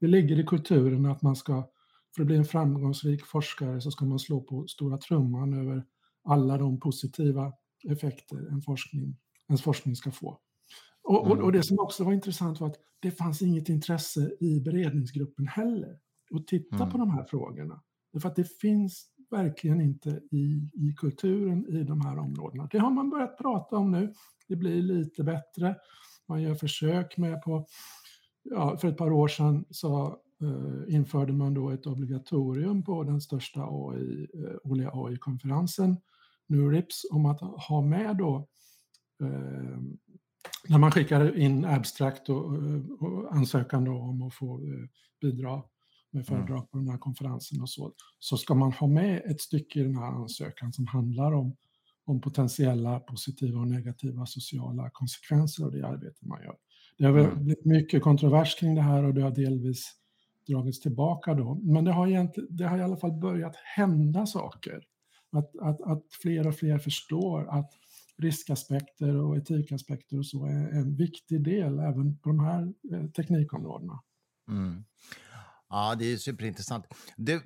Det 0.00 0.06
ligger 0.06 0.38
i 0.38 0.44
kulturen 0.44 1.06
att 1.06 1.22
man 1.22 1.36
ska, 1.36 1.68
för 2.14 2.22
att 2.22 2.26
bli 2.26 2.36
en 2.36 2.44
framgångsrik 2.44 3.24
forskare 3.24 3.80
så 3.80 3.90
ska 3.90 4.04
man 4.04 4.18
slå 4.18 4.40
på 4.40 4.66
stora 4.66 4.98
trumman 4.98 5.54
över 5.54 5.84
alla 6.24 6.58
de 6.58 6.80
positiva 6.80 7.52
effekter 7.88 8.48
en 8.52 8.62
forskning, 8.62 9.16
ens 9.48 9.62
forskning 9.62 9.96
ska 9.96 10.10
få. 10.10 10.40
Och, 11.02 11.20
och, 11.20 11.30
och, 11.30 11.38
mm. 11.38 11.52
det 11.52 11.62
som 11.62 11.78
också 11.78 12.04
var 12.04 12.12
intressant 12.12 12.60
var 12.60 12.68
att 12.68 12.76
det 13.00 13.10
fanns 13.10 13.42
inget 13.42 13.68
intresse 13.68 14.30
i 14.40 14.60
beredningsgruppen 14.60 15.46
heller 15.46 15.98
att 16.34 16.46
titta 16.46 16.76
mm. 16.76 16.90
på 16.90 16.98
de 16.98 17.10
här 17.10 17.24
frågorna. 17.24 17.82
För 18.20 18.28
att 18.28 18.36
det 18.36 18.58
finns 18.60 19.06
verkligen 19.30 19.80
inte 19.80 20.10
i, 20.30 20.70
i 20.74 20.94
kulturen 20.96 21.66
i 21.68 21.84
de 21.84 22.00
här 22.00 22.18
områdena. 22.18 22.68
Det 22.72 22.78
har 22.78 22.90
man 22.90 23.10
börjat 23.10 23.38
prata 23.38 23.76
om 23.76 23.90
nu. 23.90 24.12
Det 24.48 24.56
blir 24.56 24.82
lite 24.82 25.24
bättre. 25.24 25.76
Man 26.28 26.42
gör 26.42 26.54
försök 26.54 27.16
med 27.16 27.42
på 27.42 27.66
ja, 28.50 28.76
för 28.76 28.88
ett 28.88 28.96
par 28.96 29.12
år 29.12 29.28
sedan 29.28 29.64
så 29.70 30.06
eh, 30.42 30.94
införde 30.94 31.32
man 31.32 31.54
då 31.54 31.70
ett 31.70 31.86
obligatorium 31.86 32.84
på 32.84 33.04
den 33.04 33.20
största 33.20 33.60
AI, 33.60 34.26
eh, 34.34 34.56
årliga 34.70 34.90
AI-konferensen, 34.92 35.96
NURIPS, 36.46 37.04
om 37.10 37.26
att 37.26 37.40
ha 37.40 37.80
med 37.80 38.16
då 38.16 38.48
eh, 39.22 39.80
när 40.68 40.78
man 40.78 40.90
skickar 40.90 41.38
in 41.38 41.64
abstract 41.64 42.28
och, 42.28 42.44
och 43.00 43.34
ansökan 43.34 43.84
då 43.84 43.92
om 43.92 44.22
att 44.22 44.34
få 44.34 44.58
eh, 44.58 44.88
bidra 45.20 45.62
med 46.10 46.28
mm. 46.28 46.46
föredrag 46.46 46.70
på 46.70 46.78
den 46.78 46.88
här 46.88 46.98
konferensen 46.98 47.60
och 47.60 47.70
så, 47.70 47.92
så 48.18 48.36
ska 48.36 48.54
man 48.54 48.72
ha 48.72 48.86
med 48.86 49.22
ett 49.24 49.40
stycke 49.40 49.80
i 49.80 49.82
den 49.82 49.96
här 49.96 50.06
ansökan 50.06 50.72
som 50.72 50.86
handlar 50.86 51.32
om, 51.32 51.56
om 52.04 52.20
potentiella 52.20 53.00
positiva 53.00 53.60
och 53.60 53.68
negativa 53.68 54.26
sociala 54.26 54.90
konsekvenser 54.92 55.64
av 55.64 55.72
det 55.72 55.86
arbete 55.86 56.26
man 56.26 56.42
gör. 56.42 56.56
Det 56.98 57.04
har 57.04 57.18
mm. 57.18 57.44
blivit 57.44 57.64
mycket 57.64 58.02
kontrovers 58.02 58.54
kring 58.54 58.74
det 58.74 58.82
här 58.82 59.04
och 59.04 59.14
det 59.14 59.22
har 59.22 59.30
delvis 59.30 59.92
dragits 60.48 60.80
tillbaka 60.80 61.34
då. 61.34 61.54
Men 61.54 61.84
det 61.84 61.92
har, 61.92 62.28
det 62.56 62.64
har 62.64 62.78
i 62.78 62.82
alla 62.82 62.96
fall 62.96 63.12
börjat 63.12 63.56
hända 63.76 64.26
saker. 64.26 64.84
Att, 65.32 65.56
att, 65.60 65.80
att 65.80 66.02
fler 66.22 66.46
och 66.46 66.54
fler 66.54 66.78
förstår 66.78 67.58
att 67.58 67.72
riskaspekter 68.18 69.16
och 69.16 69.36
etikaspekter 69.36 70.18
och 70.18 70.26
så 70.26 70.46
är 70.46 70.78
en 70.78 70.96
viktig 70.96 71.44
del 71.44 71.78
även 71.78 72.18
på 72.18 72.28
de 72.28 72.40
här 72.40 72.72
eh, 72.92 73.10
teknikområdena. 73.10 74.00
Mm. 74.48 74.84
Ja, 75.68 75.94
det 75.98 76.12
är 76.12 76.16
superintressant. 76.16 76.84
Du, 77.16 77.34
eh, 77.34 77.40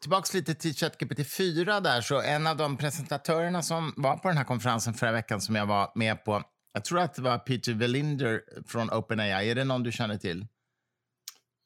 tillbaks 0.00 0.34
lite 0.34 0.54
till 0.54 0.74
ChatGPT 0.74 1.30
4 1.36 1.80
där, 1.80 2.00
så 2.00 2.20
en 2.20 2.46
av 2.46 2.56
de 2.56 2.76
presentatörerna 2.76 3.62
som 3.62 3.92
var 3.96 4.16
på 4.16 4.28
den 4.28 4.36
här 4.36 4.44
konferensen 4.44 4.94
förra 4.94 5.12
veckan 5.12 5.40
som 5.40 5.54
jag 5.54 5.66
var 5.66 5.92
med 5.94 6.24
på, 6.24 6.42
jag 6.76 6.84
tror 6.84 7.00
att 7.00 7.14
det 7.14 7.22
var 7.22 7.38
Peter 7.38 7.74
Velinder 7.74 8.42
från 8.66 8.90
OpenAI. 8.90 9.50
Är 9.50 9.54
det 9.54 9.64
någon 9.64 9.82
du 9.82 9.92
känner 9.92 10.16
till? 10.16 10.46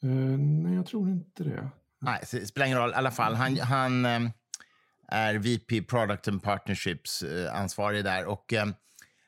Uh, 0.05 0.39
nej, 0.39 0.75
jag 0.75 0.87
tror 0.87 1.09
inte 1.09 1.45
det. 1.45 1.71
Nej, 2.01 2.23
det 2.31 2.47
spelar 2.47 2.67
ingen 2.67 2.79
roll. 2.79 2.91
I 2.91 2.95
alla 2.95 3.11
fall, 3.11 3.35
han, 3.35 3.59
han 3.59 4.07
um, 4.07 4.31
är 5.09 5.35
VP 5.35 5.83
Product 5.83 6.29
and 6.29 6.43
Partnerships 6.43 7.23
uh, 7.23 7.55
ansvarig 7.55 8.05
där. 8.05 8.25
Och 8.25 8.53
um, 8.53 8.75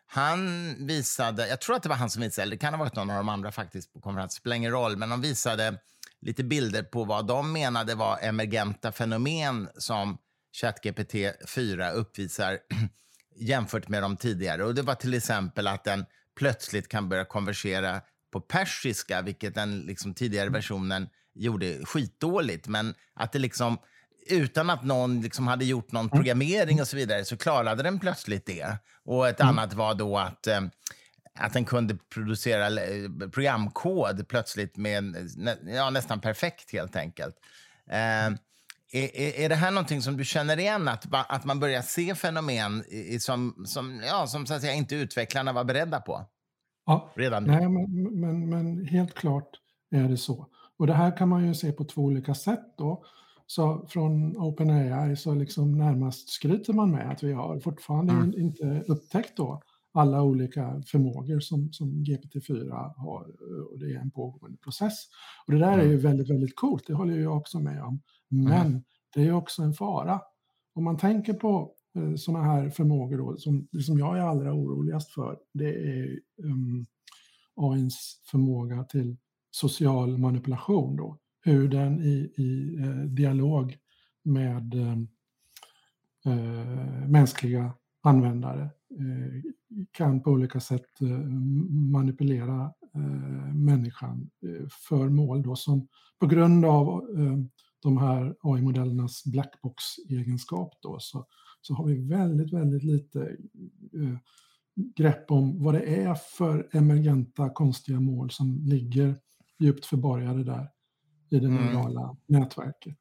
han 0.07 0.75
visade, 0.87 1.49
jag 1.49 1.61
tror 1.61 1.77
att 1.77 1.83
det 1.83 1.89
var 1.89 1.97
han 1.97 2.11
som 2.11 2.23
visade, 2.23 2.51
det 2.51 2.57
kan 2.57 2.75
ha 2.75 2.79
varit 2.79 2.97
någon 2.97 3.11
av 3.11 3.17
de 3.17 3.29
andra 3.29 3.53
faktiskt 3.53 3.93
på 3.93 4.01
konferensen, 4.01 4.37
spelar 4.37 4.57
ingen 4.57 4.73
roll, 4.73 4.97
men 4.97 5.11
de 5.11 5.21
visade 5.21 5.79
lite 6.21 6.45
bilder 6.45 6.83
på 6.83 7.05
vad 7.05 7.27
de 7.27 7.53
menade 7.53 7.95
var 7.95 8.19
emergenta 8.23 8.93
fenomen 8.93 9.69
som 9.75 10.19
ChatGPT 10.53 11.15
4 11.49 11.91
uppvisar 11.91 12.59
jämfört 13.37 13.89
med 13.89 14.03
de 14.03 14.17
tidigare. 14.17 14.65
Och 14.65 14.75
Det 14.75 14.83
var 14.83 14.95
till 14.95 15.15
exempel 15.15 15.67
att 15.67 15.85
den 15.85 16.05
plötsligt 16.37 16.89
kan 16.89 17.09
börja 17.09 17.25
konversera 17.25 18.01
på 18.33 18.41
persiska, 18.41 19.23
vilket 19.23 19.55
den 19.55 19.81
liksom 19.81 20.15
tidigare 20.15 20.47
mm. 20.47 20.53
versionen 20.53 21.09
gjorde 21.35 21.85
skitdåligt. 21.85 22.69
Men 22.69 22.95
att 23.15 23.33
det 23.33 23.39
liksom, 23.39 23.79
utan 24.27 24.71
att 24.71 24.85
någon 24.85 25.21
liksom 25.21 25.47
hade 25.47 25.65
gjort 25.65 25.93
någon 25.93 26.07
mm. 26.07 26.19
programmering 26.19 26.81
och 26.81 26.89
så 26.89 26.97
vidare, 26.97 27.25
så 27.25 27.37
klarade 27.37 27.83
den 27.83 27.99
plötsligt 27.99 28.47
det. 28.47 28.77
Och 29.05 29.29
ett 29.29 29.41
mm. 29.41 29.49
annat 29.49 29.75
var 29.75 29.95
då 29.95 30.19
att, 30.19 30.47
eh, 30.47 30.61
att 31.39 31.53
den 31.53 31.65
kunde 31.65 31.97
producera 32.15 32.69
programkod 33.33 34.29
plötsligt 34.29 34.77
med 34.77 35.31
ja, 35.67 35.91
nästan 35.91 36.21
perfekt 36.21 36.73
helt 36.73 36.97
enkelt. 36.97 37.37
Eh, 37.91 38.37
är, 38.93 39.45
är, 39.45 39.49
det 39.49 39.55
här 39.55 39.71
någonting 39.71 40.03
som 40.03 40.17
du 40.17 40.25
känner 40.25 40.59
igen, 40.59 40.89
att, 40.89 41.07
att 41.29 41.45
man 41.45 41.61
börjar 41.61 41.83
se 41.83 42.15
fenomen 42.15 42.85
i, 42.89 43.19
som, 43.21 43.65
som, 43.67 44.03
ja, 44.07 44.27
som 44.27 44.47
så 44.47 44.55
att 44.55 44.61
säga, 44.61 44.75
inte 44.75 44.95
utvecklarna 44.95 45.53
var 45.53 45.65
beredda 45.65 46.01
på? 46.01 46.27
Ja, 46.87 47.13
redan 47.17 47.45
nej, 47.45 47.69
men, 47.69 48.21
men, 48.21 48.49
men 48.49 48.87
helt 48.87 49.15
klart 49.15 49.51
är 49.91 50.09
det 50.09 50.17
så. 50.17 50.47
Och 50.79 50.87
det 50.87 50.95
här 50.95 51.17
kan 51.17 51.29
man 51.29 51.47
ju 51.47 51.55
se 51.55 51.73
på 51.73 51.85
två 51.85 52.03
olika 52.03 52.35
sätt 52.35 52.75
då. 52.79 53.05
Så 53.47 53.87
från 53.89 54.37
OpenAI 54.37 55.17
så 55.17 55.35
liksom 55.35 55.79
närmast 55.79 56.29
skryter 56.29 56.73
man 56.73 56.91
med 56.91 57.11
att 57.11 57.23
vi 57.23 57.33
har 57.33 57.61
fortfarande 57.61 58.13
Mm. 58.13 58.35
inte 58.41 58.85
upptäckt 58.89 59.37
då 59.37 59.63
alla 59.95 60.23
olika 60.23 60.83
förmågor 60.87 61.41
som, 61.41 61.73
som 61.73 61.89
GPT-4 61.89 62.93
har 62.97 63.27
och 63.73 63.79
det 63.79 63.87
är 63.87 63.99
en 63.99 64.11
pågående 64.11 64.59
process. 64.59 64.95
Och 65.47 65.53
det 65.53 65.59
där 65.59 65.79
är 65.79 65.85
ju 65.87 65.97
väldigt, 65.97 66.31
väldigt 66.31 66.57
coolt, 66.57 66.87
det 66.87 66.95
håller 66.95 67.19
jag 67.19 67.37
också 67.37 67.61
med 67.61 67.83
om. 67.83 68.01
Mm. 68.33 68.45
Men 68.45 68.85
det 69.15 69.27
är 69.27 69.33
också 69.33 69.63
en 69.63 69.75
fara. 69.75 70.21
Om 70.75 70.85
man 70.85 70.97
tänker 70.97 71.33
på 71.33 71.73
eh, 71.97 72.15
sådana 72.15 72.45
här 72.45 72.71
förmågor 72.71 73.19
då, 73.19 73.37
som, 73.37 73.69
det 73.73 73.83
som 73.83 73.99
jag 73.99 74.19
är 74.19 74.23
allra 74.23 74.55
oroligast 74.55 75.13
för, 75.13 75.39
det 75.55 75.69
är 75.69 76.21
ehm, 76.45 76.53
um, 76.53 76.87
AIns 77.57 78.21
förmåga 78.31 78.85
till 78.85 79.17
social 79.51 80.19
manipulation 80.19 80.97
då. 80.97 81.19
Hur 81.45 81.69
den 81.69 82.01
i, 82.03 82.33
i 82.37 82.79
eh, 82.83 83.05
dialog 83.05 83.77
med 84.23 84.75
eh, 84.75 84.99
eh, 86.33 87.09
mänskliga 87.09 87.73
användare 88.03 88.63
eh, 88.91 89.43
kan 89.93 90.23
på 90.23 90.31
olika 90.31 90.61
sätt 90.61 91.01
eh, 91.01 91.09
manipulera 91.71 92.73
eh, 92.95 93.55
människan 93.55 94.31
eh, 94.47 94.69
för 94.89 95.09
mål 95.09 95.43
då 95.43 95.57
som 95.57 95.89
på 96.19 96.27
grund 96.27 96.65
av 96.65 97.17
ehm, 97.19 97.49
de 97.83 97.97
här 97.97 98.37
AI-modellernas 98.43 99.25
blackbox-egenskap 99.25 100.73
då 100.81 100.97
så, 101.01 101.27
så 101.61 101.75
har 101.75 101.85
vi 101.87 102.09
väldigt, 102.09 102.53
väldigt 102.53 102.83
lite 102.83 103.21
eh, 103.95 104.17
grepp 104.97 105.31
om 105.31 105.63
vad 105.63 105.75
det 105.75 106.03
är 106.03 106.15
för 106.15 106.69
emergenta 106.73 107.51
konstiga 107.51 108.01
mål 108.01 108.31
som 108.31 108.61
ligger 108.65 109.17
djupt 109.59 109.87
förborgade 109.87 110.45
där 110.45 110.71
i 111.31 111.39
det 111.39 111.47
Mm. 111.47 111.65
neurala 111.67 112.17
nätverket. 112.27 112.99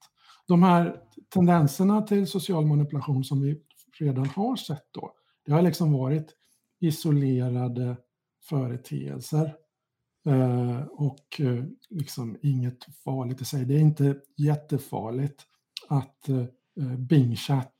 De 0.47 0.63
här 0.63 0.97
tendenserna 1.33 2.01
till 2.01 2.27
social 2.27 2.65
manipulation 2.65 3.23
som 3.23 3.41
vi 3.41 3.61
redan 3.99 4.25
har 4.25 4.55
sett 4.55 4.85
då, 4.91 5.13
det 5.45 5.51
har 5.51 5.61
liksom 5.61 5.91
varit 5.93 6.35
isolerade 6.79 7.97
företeelser 8.49 9.55
eh, 10.25 10.81
och 10.81 11.41
eh, 11.41 11.63
liksom 11.89 12.37
inget 12.41 12.85
farligt 13.03 13.41
i 13.41 13.45
sig. 13.45 13.65
Det 13.65 13.75
är 13.75 13.79
inte 13.79 14.15
jättefarligt 14.37 15.45
att 15.87 16.29
eh, 16.29 16.45
Bing 16.97 17.35
Chat 17.35 17.73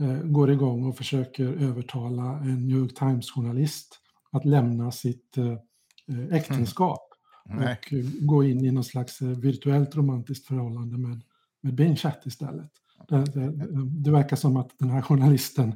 eh, 0.00 0.18
går 0.22 0.50
igång 0.50 0.84
och 0.84 0.96
försöker 0.96 1.44
övertala 1.44 2.38
en 2.38 2.68
New 2.68 2.78
York 2.78 2.94
Times-journalist 2.94 4.00
att 4.30 4.44
lämna 4.44 4.92
sitt 4.92 5.36
äktenskap 6.30 7.08
Nej. 7.48 7.78
och 7.78 7.92
eh, 7.92 8.04
gå 8.20 8.44
in 8.44 8.64
i 8.64 8.70
någon 8.70 8.84
slags 8.84 9.22
virtuellt 9.22 9.96
romantiskt 9.96 10.46
förhållande 10.46 10.98
med, 10.98 11.20
med 11.60 11.74
Bing 11.74 11.96
Chat 11.96 12.26
istället. 12.26 12.70
Det, 13.08 13.24
det, 13.24 13.52
det 13.84 14.10
verkar 14.10 14.36
som 14.36 14.56
att 14.56 14.78
den 14.78 14.90
här 14.90 15.02
journalisten 15.02 15.74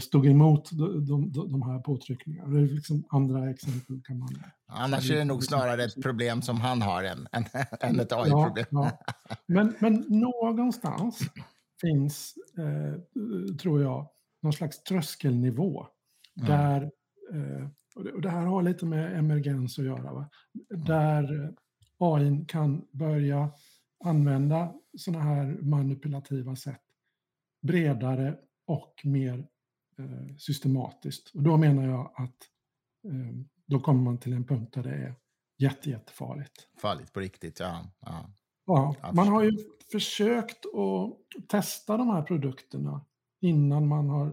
stod 0.00 0.26
emot 0.26 0.70
de, 0.72 1.06
de, 1.32 1.32
de 1.32 1.62
här 1.62 1.78
påtryckningarna. 1.78 2.48
Det 2.48 2.60
är 2.60 2.66
liksom 2.66 3.04
andra 3.10 3.50
exempel 3.50 4.00
kan 4.04 4.18
man... 4.18 4.28
Annars 4.66 5.10
är 5.10 5.16
det 5.16 5.24
nog 5.24 5.44
snarare 5.44 5.84
ett 5.84 6.02
problem 6.02 6.42
som 6.42 6.60
han 6.60 6.82
har 6.82 7.04
än, 7.04 7.28
än, 7.32 7.44
än 7.80 8.00
ett 8.00 8.10
Ja, 8.10 8.22
AI-problem. 8.24 8.66
ja. 8.70 8.98
Men, 9.46 9.74
men 9.78 10.04
någonstans 10.08 11.18
finns, 11.80 12.34
eh, 12.58 13.00
tror 13.56 13.82
jag, 13.82 14.08
någon 14.42 14.52
slags 14.52 14.82
tröskelnivå 14.82 15.86
Mm. 16.36 16.48
där, 16.48 16.82
eh, 17.32 17.68
och, 18.14 18.22
det, 18.22 18.30
här 18.30 18.46
har 18.46 18.62
lite 18.62 18.86
med 18.86 19.18
emergens 19.18 19.78
att 19.78 19.84
göra, 19.84 20.12
va? 20.12 20.30
där 20.68 21.44
eh, 21.44 21.50
AI 21.98 22.44
kan 22.48 22.84
börja 22.92 23.50
använda 24.04 24.74
sådana 24.98 25.24
här 25.24 25.58
manipulativa 25.62 26.56
sätt 26.56 26.80
bredare 27.62 28.36
och 28.66 28.94
mer 29.04 29.38
eh, 29.38 29.44
systematiskt. 30.38 31.30
Och 31.34 31.42
då 31.42 31.56
menar 31.56 31.82
jag 31.82 32.12
att 32.14 32.48
eh, 33.04 33.36
då 33.66 33.80
kommer 33.80 34.02
man 34.02 34.18
till 34.18 34.32
en 34.32 34.44
punkt 34.44 34.74
där 34.74 34.82
det 34.82 34.94
är 34.94 35.14
jätte, 35.58 35.90
jättefarligt. 35.90 36.68
Farligt 36.78 37.12
på 37.12 37.20
riktigt, 37.20 37.60
ja. 37.60 37.84
ja. 38.00 38.30
Ja, 38.66 39.12
man 39.14 39.28
har 39.28 39.42
ju 39.42 39.50
försökt 39.92 40.66
att 40.66 41.48
testa 41.48 41.96
de 41.96 42.08
här 42.08 42.22
produkterna 42.22 43.04
innan 43.40 43.88
man 43.88 44.08
har 44.08 44.26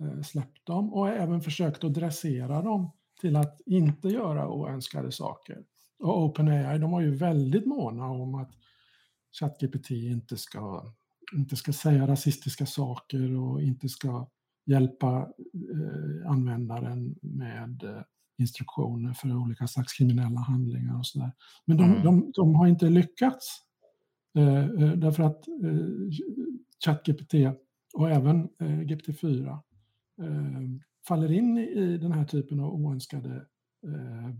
eh, 0.00 0.22
släppt 0.22 0.66
dem 0.66 0.94
och 0.94 1.08
även 1.08 1.40
försökt 1.40 1.84
att 1.84 1.94
dressera 1.94 2.62
dem 2.62 2.90
till 3.20 3.36
att 3.36 3.60
inte 3.66 4.08
göra 4.08 4.48
oönskade 4.48 5.12
saker. 5.12 5.64
Och 5.98 6.24
OpenAI, 6.24 6.78
de 6.78 6.90
var 6.90 7.00
ju 7.00 7.14
väldigt 7.14 7.66
måna 7.66 8.06
om 8.10 8.34
att 8.34 8.50
ChatGPT 9.40 9.90
inte 9.90 10.36
ska, 10.36 10.94
inte 11.36 11.56
ska 11.56 11.72
säga 11.72 12.06
rasistiska 12.06 12.66
saker 12.66 13.36
och 13.36 13.62
inte 13.62 13.88
ska 13.88 14.28
hjälpa 14.66 15.28
eh, 15.70 16.30
användaren 16.30 17.14
med 17.20 17.82
eh, 17.84 18.02
instruktioner 18.38 19.12
för 19.12 19.36
olika 19.36 19.66
slags 19.66 19.92
kriminella 19.92 20.40
handlingar 20.40 20.98
och 20.98 21.06
sådär. 21.06 21.32
Men 21.64 21.76
de, 21.76 21.84
Mm. 21.84 22.02
de, 22.02 22.32
de 22.34 22.54
har 22.54 22.66
inte 22.66 22.88
lyckats. 22.90 23.60
Eh, 24.38 24.66
därför 24.96 25.22
att 25.22 25.44
ChatGPT 26.84 27.34
och 27.94 28.10
även 28.10 28.48
eh, 28.60 28.80
GPT-4 28.80 29.48
eh, 30.22 30.60
faller 31.08 31.32
in 31.32 31.58
i, 31.58 31.98
den 31.98 32.12
här 32.12 32.24
typen 32.24 32.60
av 32.60 32.74
oönskade 32.74 33.46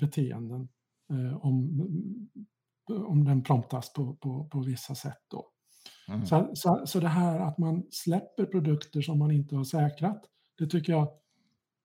beteenden 0.00 0.68
om, 1.40 1.88
om 2.90 3.24
den 3.24 3.42
promptas 3.42 3.92
på, 3.92 4.14
på, 4.14 4.48
på 4.48 4.60
vissa 4.60 4.94
sätt. 4.94 5.18
Då. 5.30 5.50
Mm. 6.08 6.26
Så, 6.26 6.50
så, 6.54 6.86
så 6.86 7.00
det 7.00 7.08
här 7.08 7.40
att 7.40 7.58
man 7.58 7.86
släpper 7.90 8.44
produkter 8.44 9.00
som 9.00 9.18
man 9.18 9.30
inte 9.30 9.56
har 9.56 9.64
säkrat, 9.64 10.24
det 10.58 10.66
tycker 10.66 10.92
jag 10.92 11.08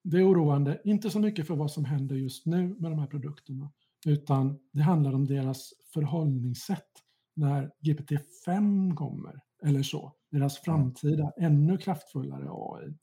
det 0.03 0.17
är 0.17 0.31
oroande. 0.31 0.81
Inte 0.83 1.09
så 1.09 1.19
mycket 1.19 1.47
för 1.47 1.55
vad 1.55 1.71
som 1.71 1.85
händer 1.85 2.15
just 2.15 2.45
nu 2.45 2.75
med 2.79 2.91
de 2.91 2.99
här 2.99 3.07
produkterna, 3.07 3.71
utan 4.05 4.59
det 4.71 4.81
handlar 4.81 5.13
om 5.13 5.27
deras 5.27 5.73
förhållningssätt 5.93 6.89
när 7.35 7.71
GPT-5 7.85 8.95
kommer, 8.95 9.39
eller 9.63 9.83
så. 9.83 10.13
Deras 10.31 10.57
framtida, 10.57 11.31
ännu 11.37 11.77
kraftfullare 11.77 12.47
AI. 12.49 12.93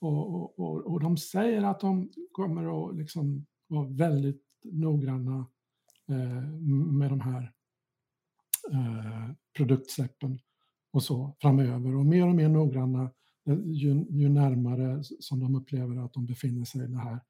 Och, 0.00 0.34
och, 0.34 0.58
och, 0.58 0.86
och 0.86 1.00
de 1.00 1.16
säger 1.16 1.62
att 1.62 1.80
de 1.80 2.10
kommer 2.32 2.88
att 2.88 2.96
liksom 2.96 3.46
vara 3.66 3.88
väldigt 3.88 4.44
noggranna 4.64 5.46
eh, 6.08 6.48
med 6.92 7.10
de 7.10 7.20
här 7.20 7.52
eh, 8.72 9.30
produktsläppen 9.56 10.38
och 10.92 11.02
så 11.02 11.36
framöver. 11.40 11.96
Och 11.96 12.06
mer 12.06 12.28
och 12.28 12.34
mer 12.34 12.48
noggranna 12.48 13.02
eh, 13.48 13.58
ju, 13.64 14.04
ju 14.10 14.28
närmare 14.28 15.02
som 15.20 15.40
de 15.40 15.54
upplever 15.54 16.04
att 16.04 16.12
de 16.12 16.26
befinner 16.26 16.64
sig 16.64 16.80
i 16.80 16.84
den 16.86 16.96
här 16.98 17.20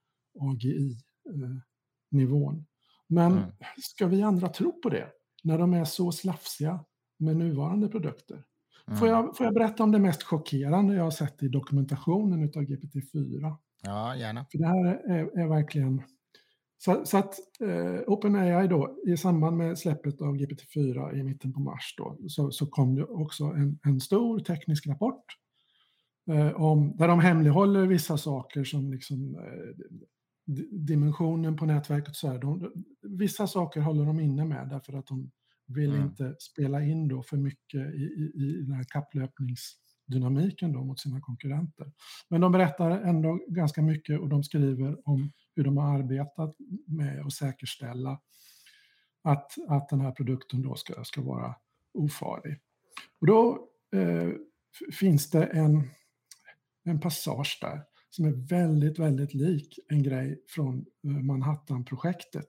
AGI-nivån. 0.41 2.67
Men 3.07 3.33
Mm. 3.33 3.45
ska 3.83 4.07
vi 4.07 4.23
andra 4.23 4.49
tro 4.49 4.81
på 4.81 4.89
det 4.89 5.09
när 5.45 5.59
de 5.59 5.75
är 5.75 5.85
så 5.85 6.13
slafsiga 6.13 6.85
med 7.19 7.37
nuvarande 7.37 7.89
produkter? 7.89 8.45
Mm. 8.87 8.99
Får, 8.99 9.09
jag, 9.09 9.37
får 9.37 9.47
jag 9.47 9.55
berätta 9.55 9.83
om 9.83 9.93
det 9.93 9.99
mest 9.99 10.23
chockerande 10.23 10.95
jag 10.95 11.05
har 11.05 11.11
sett 11.11 11.43
i 11.43 11.49
dokumentationen 11.49 12.43
av 12.43 12.63
GPT-4? 12.63 13.57
Ja, 13.83 14.17
gärna. 14.17 14.47
För 14.53 14.59
det 14.59 14.67
här 14.67 14.85
är, 14.87 15.39
är 15.41 15.49
verkligen... 15.49 16.03
Så, 16.85 17.05
så 17.05 17.19
att 17.19 17.35
eh, 17.61 18.01
OpenAI 18.07 18.67
då, 18.69 18.97
i 19.07 19.17
samband 19.17 19.57
med 19.57 19.79
släppet 19.79 20.21
av 20.23 20.37
GPT-4 20.37 21.15
i 21.15 21.23
mitten 21.23 21.53
på 21.53 21.61
mars 21.61 21.95
då, 21.97 22.19
så, 22.29 22.51
så 22.51 22.67
kom 22.67 22.95
det 22.95 23.05
också 23.05 23.45
en, 23.45 23.79
en 23.83 24.01
stor 24.01 24.39
teknisk 24.41 24.87
rapport 24.87 25.25
eh, 26.33 26.61
om, 26.63 26.97
där 26.97 27.09
de 27.09 27.21
hemlighåller 27.21 27.87
vissa 27.87 28.19
saker 28.19 28.65
som 28.65 28.93
liksom 28.93 29.35
eh, 29.35 29.87
di- 30.47 30.69
dimensionen 30.73 31.57
på 31.57 31.67
nätverket. 31.67 32.17
Så 32.17 32.29
här, 32.29 32.39
de, 32.39 32.73
vissa 33.03 33.47
saker 33.47 33.81
håller 33.81 34.05
de 34.05 34.21
inne 34.21 34.45
med 34.45 34.69
därför 34.69 34.93
att 34.93 35.07
de 35.07 35.31
vill 35.67 35.91
Mm. 35.95 36.03
inte 36.03 36.35
spela 36.39 36.83
in 36.85 37.09
då 37.09 37.23
för 37.23 37.37
mycket 37.37 37.95
i, 37.95 38.03
i, 38.03 38.33
i 38.37 38.63
den 38.63 38.75
här 38.75 38.85
kapplöpningsdynamiken 38.89 40.73
då 40.73 40.85
mot 40.85 41.01
sina 41.01 41.21
konkurrenter. 41.21 41.93
Men 42.29 42.41
de 42.41 42.53
berättar 42.53 42.91
ändå 42.91 43.41
ganska 43.49 43.83
mycket 43.83 44.21
och 44.21 44.29
de 44.29 44.43
skriver 44.43 45.09
om 45.09 45.33
hur 45.57 45.65
de 45.65 45.77
har 45.77 45.99
arbetat 45.99 46.57
med 46.87 47.27
att 47.27 47.33
säkerställa 47.33 48.21
att, 49.23 49.53
att 49.69 49.89
den 49.89 50.01
här 50.01 50.13
produkten 50.13 50.63
då 50.63 50.75
ska, 50.75 51.05
ska 51.05 51.23
vara 51.23 51.55
ofarlig. 51.95 52.61
Och 53.21 53.27
då 53.27 53.69
eh, 53.95 54.29
finns 55.01 55.31
det 55.31 55.45
en, 55.45 55.91
en 56.85 57.01
passage 57.01 57.59
där 57.61 57.83
som 58.11 58.25
är 58.25 58.49
väldigt, 58.49 58.99
väldigt 58.99 59.35
lik 59.35 59.79
en 59.89 60.03
grej 60.03 60.45
från 60.49 60.87
eh, 61.05 61.11
Manhattan-projektet 61.11 62.49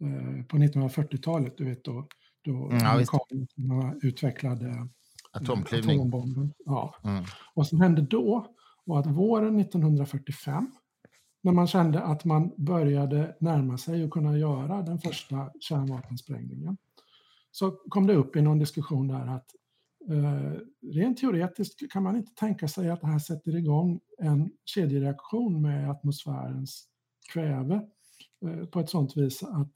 eh, 0.00 0.44
på 0.44 0.56
1940-talet, 0.56 1.58
du 1.58 1.64
vet 1.64 1.84
då, 1.84 2.08
då 2.42 2.66
Mm, 2.70 2.78
ja, 2.78 2.90
amerikanerna 2.90 3.94
utvecklade 4.02 4.88
Atomklyvning. 5.32 5.96
atombomben. 5.96 6.54
Ja. 6.64 6.94
Mm. 7.04 7.24
Vad 7.54 7.66
som 7.66 7.80
hände 7.80 8.02
då 8.02 8.46
var 8.84 9.00
att 9.00 9.06
våren 9.06 9.60
1945 9.60 10.70
när 11.42 11.52
man 11.52 11.66
kände 11.66 12.02
att 12.02 12.24
man 12.24 12.54
började 12.56 13.36
närma 13.40 13.78
sig 13.78 14.04
och 14.04 14.10
kunna 14.10 14.38
göra 14.38 14.82
den 14.82 14.98
första 14.98 15.50
kärnvapensprängningen, 15.60 16.76
så 17.50 17.70
kom 17.70 18.06
det 18.06 18.14
upp 18.14 18.36
i 18.36 18.42
någon 18.42 18.58
diskussion 18.58 19.08
där 19.08 19.26
att 19.26 19.50
eh, 20.10 20.60
rent 20.92 21.18
teoretiskt 21.18 21.92
kan 21.92 22.02
man 22.02 22.16
inte 22.16 22.34
tänka 22.34 22.68
sig 22.68 22.90
att 22.90 23.00
det 23.00 23.06
här 23.06 23.18
sätter 23.18 23.56
igång 23.56 24.00
en 24.18 24.50
kedjereaktion 24.64 25.62
med 25.62 25.90
atmosfärens 25.90 26.88
kväve 27.32 27.80
eh, 28.46 28.64
på 28.64 28.80
ett 28.80 28.90
sånt 28.90 29.16
vis 29.16 29.42
att, 29.42 29.72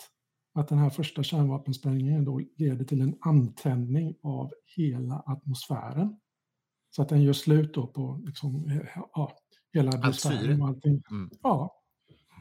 att 0.55 0.69
den 0.69 0.79
här 0.79 0.91
första 0.91 1.23
kärnvapensprängningen 1.23 2.25
då 2.25 2.41
leder 2.57 2.85
till 2.85 3.01
en 3.01 3.17
antändning 3.21 4.15
av 4.23 4.53
hela 4.77 5.23
atmosfären. 5.27 6.17
Så 6.91 7.03
att 7.03 7.09
den 7.09 7.23
gör 7.23 7.33
slut 7.33 7.75
då 7.75 7.87
på 7.87 8.23
liksom, 8.27 8.71
eh, 8.71 9.03
ja, 9.15 9.39
hela 9.73 9.91
biosfären 9.91 10.63
och 10.63 10.69
allting. 10.69 11.03
Mm. 11.11 11.31
Ja, 11.43 11.83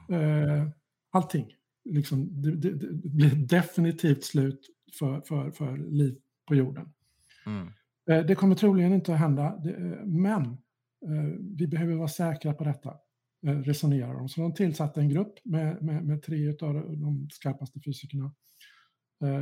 eh, 0.09 0.67
allting. 1.11 1.53
Liksom, 1.85 2.41
det, 2.41 2.55
det, 2.55 2.71
det, 2.71 3.09
blir 3.09 3.35
definitivt 3.35 4.23
slut 4.23 4.69
för, 4.99 5.21
för, 5.21 5.51
för 5.51 5.77
liv 5.77 6.17
på 6.47 6.55
jorden. 6.55 6.93
Mm. 7.45 7.67
Eh, 8.09 8.25
det 8.25 8.35
kommer 8.35 8.55
troligen 8.55 8.93
inte 8.93 9.13
att 9.13 9.19
hända, 9.19 9.61
men 10.05 10.43
eh, 11.05 11.39
vi 11.39 11.67
behöver 11.67 11.95
vara 11.95 12.07
säkra 12.07 12.53
på 12.53 12.63
detta, 12.63 12.89
eh, 13.47 13.57
resonerar 13.57 14.13
de. 14.13 14.29
Så 14.29 14.41
de 14.41 14.53
tillsatte 14.53 15.01
en 15.01 15.09
grupp 15.09 15.33
med, 15.43 15.81
med, 15.83 16.05
med 16.05 16.23
tre 16.23 16.49
av 16.49 16.73
de 16.97 17.29
skarpaste 17.31 17.79
fysikerna 17.85 18.31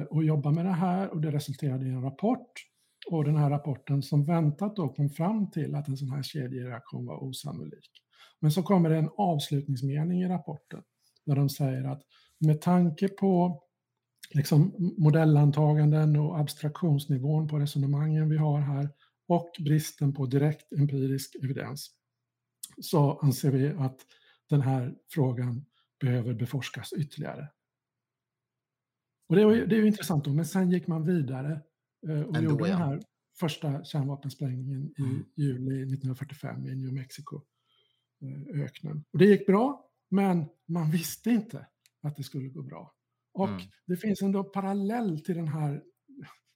och 0.09 0.23
jobba 0.23 0.51
med 0.51 0.65
det 0.65 0.71
här 0.71 1.09
och 1.09 1.21
det 1.21 1.31
resulterade 1.31 1.85
i 1.85 1.89
en 1.89 2.01
rapport. 2.01 2.51
Och 3.07 3.23
den 3.23 3.35
här 3.35 3.49
rapporten 3.49 4.03
som 4.03 4.25
väntat 4.25 4.75
då 4.75 4.89
kom 4.89 5.09
fram 5.09 5.51
till 5.51 5.75
att 5.75 5.87
en 5.87 5.97
sån 5.97 6.11
här 6.11 6.23
kedjereaktion 6.23 7.05
var 7.05 7.23
osannolik. 7.23 7.91
Men 8.39 8.51
så 8.51 8.63
kommer 8.63 8.89
det 8.89 8.97
en 8.97 9.09
avslutningsmening 9.17 10.21
i 10.21 10.27
rapporten 10.27 10.83
där 11.25 11.35
de 11.35 11.49
säger 11.49 11.83
att 11.83 12.01
med 12.37 12.61
tanke 12.61 13.07
på 13.07 13.63
liksom 14.31 14.93
modellantaganden 14.97 16.15
och 16.15 16.39
abstraktionsnivån 16.39 17.47
på 17.47 17.59
resonemangen 17.59 18.29
vi 18.29 18.37
har 18.37 18.59
här 18.59 18.89
och 19.27 19.51
bristen 19.59 20.13
på 20.13 20.25
direkt 20.25 20.73
empirisk 20.73 21.35
evidens 21.43 21.91
så 22.81 23.19
anser 23.19 23.51
vi 23.51 23.69
att 23.69 24.05
den 24.49 24.61
här 24.61 24.95
frågan 25.09 25.65
behöver 25.99 26.33
beforskas 26.33 26.93
ytterligare. 26.93 27.47
Och 29.29 29.35
det, 29.35 29.41
är, 29.41 29.65
det 29.65 29.75
är 29.75 29.79
ju 29.79 29.87
intressant 29.87 30.25
då, 30.25 30.33
men 30.33 30.45
sen 30.45 30.71
gick 30.71 30.87
man 30.87 31.05
vidare 31.05 31.61
och 32.01 32.09
Ändå, 32.09 32.41
gjorde 32.41 32.67
ja. 32.67 32.77
den 32.77 32.87
här 32.87 33.01
första 33.39 33.83
kärnvapensprängningen 33.83 34.93
i 34.97 35.01
mm. 35.01 35.25
juli 35.35 35.81
1945 35.81 36.65
i 36.65 36.75
New 36.75 36.93
Mexico-öknen. 36.93 38.97
Eh, 38.97 39.03
och 39.11 39.19
det 39.19 39.25
gick 39.25 39.47
bra, 39.47 39.89
men 40.09 40.45
man 40.67 40.91
visste 40.91 41.29
inte 41.29 41.67
att 42.01 42.15
det 42.15 42.23
skulle 42.23 42.49
gå 42.49 42.61
bra. 42.61 42.93
Och 43.33 43.49
mm. 43.49 43.61
det 43.87 43.97
finns 43.97 44.21
en 44.21 44.43
parallell 44.53 45.19
till 45.19 45.35
den 45.35 45.47
här, 45.47 45.83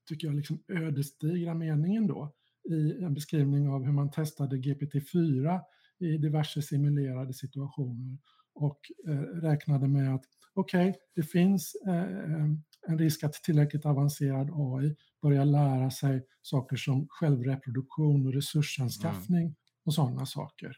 tycker 0.10 0.28
jag, 0.28 0.36
liksom 0.36 0.64
ödesdigra 0.68 1.54
meningen 1.54 2.08
då 2.08 2.34
i 2.70 3.04
en 3.04 3.14
beskrivning 3.14 3.70
av 3.70 3.84
hur 3.84 3.92
man 3.92 4.12
testade 4.12 4.58
GPT-4 4.58 5.62
i 6.00 6.18
diverse 6.18 6.62
simulerade 6.62 7.34
situationer 7.34 8.18
och 8.54 8.80
eh, 9.08 9.22
räknade 9.22 9.88
med 9.88 10.16
att 10.16 10.24
okej, 10.54 10.90
okay, 10.90 11.02
det 11.16 11.24
finns 11.24 11.76
eh, 11.88 12.46
en 12.88 12.98
risk 12.98 13.24
att 13.24 13.34
tillräckligt 13.34 13.86
avancerad 13.86 14.50
AI 14.54 14.96
börjar 15.22 15.46
lära 15.46 15.92
sig 15.92 16.26
saker 16.42 16.76
som 16.76 17.08
självreproduktion 17.10 18.28
och 18.28 18.34
resursanskaffning 18.34 19.42
mm. 19.44 19.56
och 19.86 19.94
sådana 19.94 20.26
saker. 20.26 20.78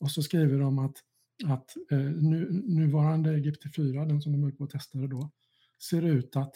Och 0.00 0.10
så 0.10 0.22
skriver 0.22 0.58
de 0.58 0.78
att 0.78 0.96
att 1.44 1.76
eh, 1.90 1.98
nu, 1.98 2.62
nuvarande 2.64 3.36
GPT-4, 3.36 4.08
den 4.08 4.22
som 4.22 4.32
de 4.32 4.42
höll 4.42 4.52
på 4.52 4.64
att 4.64 4.70
testa 4.70 4.98
då, 4.98 5.30
ser 5.88 6.02
ut 6.02 6.36
att 6.36 6.54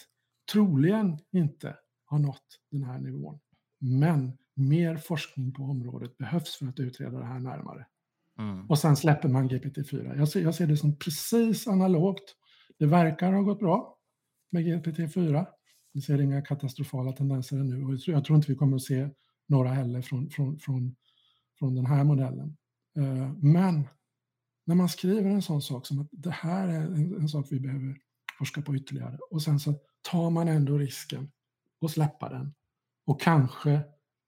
troligen 0.52 1.18
inte 1.32 1.76
ha 2.10 2.18
nått 2.18 2.60
den 2.70 2.84
här 2.84 2.98
nivån. 2.98 3.38
Men 3.78 4.32
mer 4.54 4.96
forskning 4.96 5.52
på 5.52 5.62
området 5.62 6.18
behövs 6.18 6.56
för 6.56 6.66
att 6.66 6.80
utreda 6.80 7.18
det 7.18 7.24
här 7.24 7.38
närmare. 7.38 7.86
Mm. 8.38 8.70
Och 8.70 8.78
sen 8.78 8.96
släpper 8.96 9.28
man 9.28 9.50
GPT-4. 9.50 10.16
Jag 10.18 10.28
ser, 10.28 10.40
jag 10.40 10.54
ser 10.54 10.66
det 10.66 10.76
som 10.76 10.98
precis 10.98 11.66
analogt. 11.66 12.36
Det 12.78 12.86
verkar 12.86 13.32
ha 13.32 13.40
gått 13.40 13.58
bra 13.58 13.95
med 14.50 14.66
GPT-4. 14.66 15.46
Vi 15.92 16.00
ser 16.00 16.20
inga 16.20 16.42
katastrofala 16.42 17.12
tendenser 17.12 17.56
ännu 17.56 17.84
och 17.84 17.94
jag 18.06 18.24
tror 18.24 18.36
inte 18.36 18.52
vi 18.52 18.58
kommer 18.58 18.76
att 18.76 18.82
se 18.82 19.08
några 19.46 19.68
heller 19.68 20.02
från, 20.02 20.30
från, 20.30 20.58
från, 20.58 20.96
från 21.58 21.74
den 21.74 21.86
här 21.86 22.04
modellen. 22.04 22.56
Uh, 22.98 23.32
men 23.38 23.88
när 24.64 24.74
man 24.74 24.88
skriver 24.88 25.30
en 25.30 25.42
sån 25.42 25.62
sak 25.62 25.86
som 25.86 25.98
att 25.98 26.08
det 26.10 26.30
här 26.30 26.68
är 26.68 26.80
en, 26.80 27.20
en 27.20 27.28
sak 27.28 27.46
vi 27.50 27.60
behöver 27.60 27.98
forska 28.38 28.62
på 28.62 28.76
ytterligare 28.76 29.18
och 29.30 29.42
sen 29.42 29.60
så 29.60 29.74
tar 30.10 30.30
man 30.30 30.48
ändå 30.48 30.78
risken 30.78 31.30
och 31.80 31.90
släppa 31.90 32.28
den 32.28 32.54
och 33.06 33.20
kanske 33.20 33.80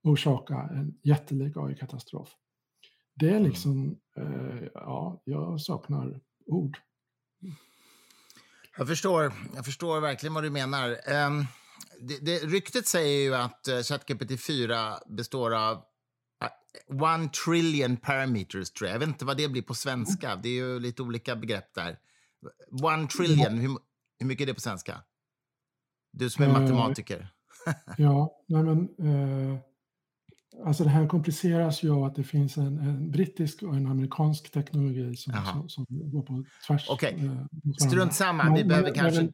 orsaka 0.03 0.69
en 0.73 0.99
jättelik 1.03 1.57
AI-katastrof. 1.57 2.29
Det 3.15 3.27
är 3.27 3.37
mm. 3.37 3.43
liksom, 3.43 4.01
eh, 4.17 4.69
ja, 4.75 5.23
jag 5.25 5.61
saknar 5.61 6.21
ord. 6.47 6.79
Jag 8.79 8.89
förstår, 8.89 9.33
jag 9.55 9.65
förstår 9.65 10.01
verkligen 10.01 10.35
vad 10.35 10.45
du 10.45 10.51
menar. 10.51 10.91
Um, 10.91 11.47
det, 12.01 12.19
det, 12.19 12.39
ryktet 12.39 12.87
säger 12.87 13.23
ju 13.23 13.35
att 13.35 13.69
uh, 13.69 13.83
ChatGPT 13.83 14.41
4 14.47 14.99
består 15.07 15.55
av 15.55 15.85
One 16.89 17.29
trillion 17.29 17.97
parameters, 17.97 18.71
tror 18.71 18.89
jag. 18.89 18.95
Jag 18.95 18.99
vet 18.99 19.09
inte 19.09 19.25
vad 19.25 19.37
det 19.37 19.49
blir 19.49 19.63
på 19.63 19.75
svenska. 19.75 20.37
Det 20.37 20.49
är 20.49 20.53
ju 20.53 20.81
lite 20.81 21.03
olika 21.03 21.37
begrepp 21.37 21.75
där. 21.75 21.99
One 22.83 23.09
trillion, 23.09 23.59
hur, 23.59 23.79
hur 24.19 24.27
mycket 24.27 24.43
är 24.43 24.47
det 24.47 24.55
på 24.55 24.61
svenska? 24.61 25.03
Du 26.13 26.31
som 26.31 26.45
är 26.45 26.49
uh, 26.49 26.61
matematiker. 26.61 27.29
ja, 27.97 28.45
nej 28.49 28.63
men... 28.63 28.89
Uh, 29.07 29.59
alltså 30.65 30.85
det 30.85 30.91
här 30.91 31.09
kompliceras 31.09 31.83
ju 31.83 31.93
av 31.95 32.05
att 32.05 32.15
det 32.15 32.25
finns 32.25 32.57
en, 32.57 32.79
en 32.79 33.11
brittisk 33.11 33.63
och 33.63 33.77
en 33.77 33.87
amerikansk 33.87 34.51
teknologi 34.51 35.17
som, 35.17 35.33
som, 35.33 35.69
som, 35.69 35.87
går 35.89 36.23
på 36.23 36.45
tvärs. 36.67 36.87
Okej, 36.89 37.15
okay. 37.15 37.29
uh, 37.29 37.89
strunt 37.89 38.15
samma. 38.15 38.55
Vi 38.55 38.65
behöver 38.65 38.95
kanske 38.95 39.21
väl, 39.21 39.33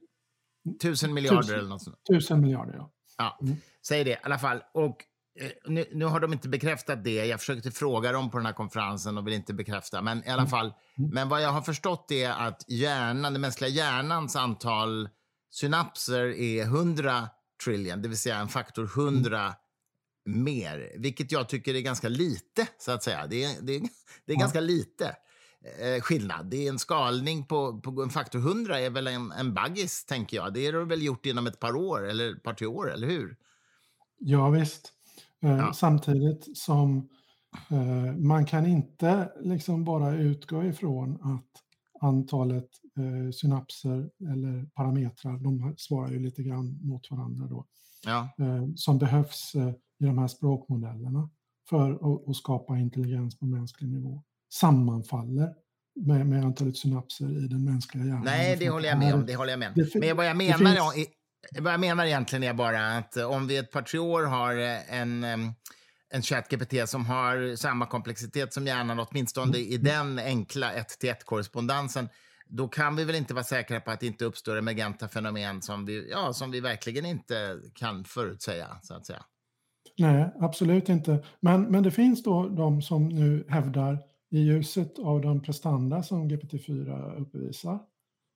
tusen 0.82 1.14
miljarder 1.14 1.42
tusen, 1.42 1.58
eller 1.58 1.68
något 1.68 1.82
sånt. 1.82 1.96
Tusen 2.10 2.40
miljarder, 2.40 2.74
ja. 2.74 2.90
Ja, 3.18 3.38
mm. 3.42 3.56
säg 3.86 4.04
det 4.04 4.10
i 4.10 4.16
alla 4.22 4.38
fall. 4.38 4.62
Och 4.74 4.96
Eh, 5.40 5.50
nu, 5.66 5.84
nu, 5.92 6.04
har 6.04 6.20
de 6.20 6.32
inte 6.32 6.48
bekräftat 6.48 7.04
det. 7.04 7.26
Jag 7.26 7.40
försökte 7.40 7.70
fråga 7.70 8.12
dem 8.12 8.30
på 8.30 8.36
den 8.36 8.46
här 8.46 8.52
konferensen 8.52 9.18
och 9.18 9.26
vill 9.26 9.34
inte 9.34 9.54
bekräfta. 9.54 10.02
Men 10.02 10.18
i 10.18 10.28
alla 10.28 10.42
mm. 10.42 10.46
fall, 10.46 10.72
mm. 10.98 11.10
men 11.10 11.28
vad 11.28 11.42
jag 11.42 11.50
har 11.50 11.62
förstått 11.62 12.10
är 12.10 12.30
att 12.30 12.64
hjärnan, 12.68 13.32
den 13.32 13.40
mänskliga 13.40 13.70
hjärnans 13.70 14.36
antal 14.36 15.08
synapser 15.50 16.24
är 16.24 16.62
100 16.62 17.28
trillion, 17.64 18.02
det 18.02 18.08
vill 18.08 18.18
säga 18.18 18.36
en 18.36 18.48
faktor 18.48 18.84
100 18.84 19.40
mm. 19.40 19.52
Mer. 20.24 20.92
Vilket 20.98 21.32
jag 21.32 21.48
tycker 21.48 21.74
är 21.74 21.80
ganska 21.80 22.08
lite, 22.08 22.68
så 22.78 22.92
att 22.92 23.02
säga. 23.02 23.26
Det 23.26 23.44
är, 23.44 23.62
det 23.62 23.76
är, 23.76 23.82
det 24.26 24.32
är 24.32 24.36
ganska 24.36 24.60
lite 24.60 25.16
eh, 25.80 26.02
skillnad. 26.02 26.46
Det 26.46 26.66
är 26.66 26.70
en 26.70 26.78
skalning 26.78 27.46
på, 27.46 27.80
på 27.80 28.02
en 28.02 28.10
faktor 28.10 28.38
100 28.38 28.80
är 28.80 28.90
väl 28.90 29.06
en, 29.06 29.32
en 29.32 29.54
baggis, 29.54 30.04
tänker 30.04 30.36
jag. 30.36 30.54
Det 30.54 30.66
är 30.66 30.72
det 30.72 30.84
väl 30.84 31.02
gjort 31.02 31.26
inom 31.26 31.46
ett 31.46 31.60
par 31.60 31.76
år, 31.76 32.08
eller 32.08 32.32
ett 32.32 32.42
par 32.42 32.54
tre 32.54 32.66
år, 32.66 32.92
eller 32.92 33.06
hur? 33.06 33.36
Ja, 34.18 34.50
visst. 34.50 34.92
Eh, 35.42 35.50
ja. 35.50 35.72
Samtidigt 35.72 36.58
som 36.58 37.08
eh, 37.70 38.16
man 38.16 38.46
kan 38.46 38.66
inte 38.66 39.32
liksom 39.40 39.84
bara 39.84 40.14
utgå 40.14 40.64
ifrån 40.64 41.14
att 41.22 41.50
antalet 42.00 42.68
eh, 42.98 43.30
synapser 43.32 44.10
eller 44.20 44.66
parametrar, 44.74 45.38
de 45.38 45.74
svarar 45.78 46.10
ju 46.10 46.18
lite 46.18 46.42
grann 46.42 46.78
mot 46.82 47.10
varandra 47.10 47.46
då, 47.46 47.66
ja. 48.06 48.28
som 48.76 48.98
behövs 48.98 49.52
i 50.04 50.06
de 50.06 50.18
här 50.18 50.28
språkmodellerna 50.28 51.30
för 51.68 51.92
att, 52.30 52.36
skapa 52.36 52.78
intelligens 52.78 53.38
på 53.38 53.46
mänsklig 53.46 53.90
nivå 53.90 54.22
sammanfaller 54.54 55.48
med, 56.06 56.26
med 56.26 56.44
antalet 56.44 56.76
synapser 56.76 57.44
i 57.44 57.48
den 57.48 57.64
mänskliga 57.64 58.04
hjärnan. 58.04 58.24
Nej, 58.24 58.56
det 58.56 58.68
håller 58.68 58.88
jag 58.88 58.98
med 58.98 59.14
om. 59.14 59.26
Det 59.26 59.36
håller 59.36 59.52
jag 59.52 59.58
med. 59.58 59.72
Det, 59.74 60.00
Men 60.00 60.16
vad 60.16 60.26
jag 60.26 60.36
menar 60.36 60.92
finns, 60.92 61.08
vad 61.58 61.72
jag 61.72 61.80
menar 61.80 62.04
egentligen 62.06 62.42
är 62.42 62.54
bara 62.54 62.96
att 62.96 63.16
om 63.16 63.46
vi 63.46 63.56
ett 63.56 63.70
par 63.70 63.82
tre 63.82 63.98
år 63.98 64.22
har 64.22 64.56
eh, 64.56 64.94
en, 64.94 65.24
en 66.10 66.22
ChatGPT 66.22 66.88
som 66.88 67.06
har 67.06 67.56
samma 67.56 67.86
komplexitet 67.86 68.54
som 68.54 68.66
hjärnan, 68.66 68.98
åtminstone 68.98 69.58
i 69.58 69.76
mm. 69.76 69.84
den 69.84 70.18
enkla 70.18 70.72
1-till-1-korrespondensen, 70.72 72.08
då 72.46 72.68
kan 72.68 72.96
vi 72.96 73.04
väl 73.04 73.14
inte 73.14 73.34
vara 73.34 73.44
säkra 73.44 73.80
på 73.80 73.90
att 73.90 74.00
det 74.00 74.06
inte 74.06 74.24
uppstår 74.24 74.56
emergenta 74.56 75.08
fenomen 75.08 75.62
som 75.62 75.84
vi, 75.84 76.10
ja, 76.10 76.32
som 76.32 76.50
vi 76.50 76.60
verkligen 76.60 77.06
inte 77.06 77.60
kan 77.74 78.04
förutsäga, 78.04 78.78
så 78.82 78.94
att 78.94 79.06
säga. 79.06 79.24
Nej, 79.98 80.30
absolut 80.40 80.88
inte. 80.88 81.24
Men, 81.40 81.62
men 81.62 81.82
det 81.82 81.90
finns 81.90 82.22
då 82.22 82.48
de 82.48 82.82
som 82.82 83.08
nu 83.08 83.44
hävdar 83.48 83.98
i 84.30 84.38
ljuset 84.38 84.98
av 84.98 85.20
de 85.20 85.42
prestanda 85.42 86.02
som 86.02 86.30
GPT-4 86.30 87.20
uppvisar, 87.20 87.80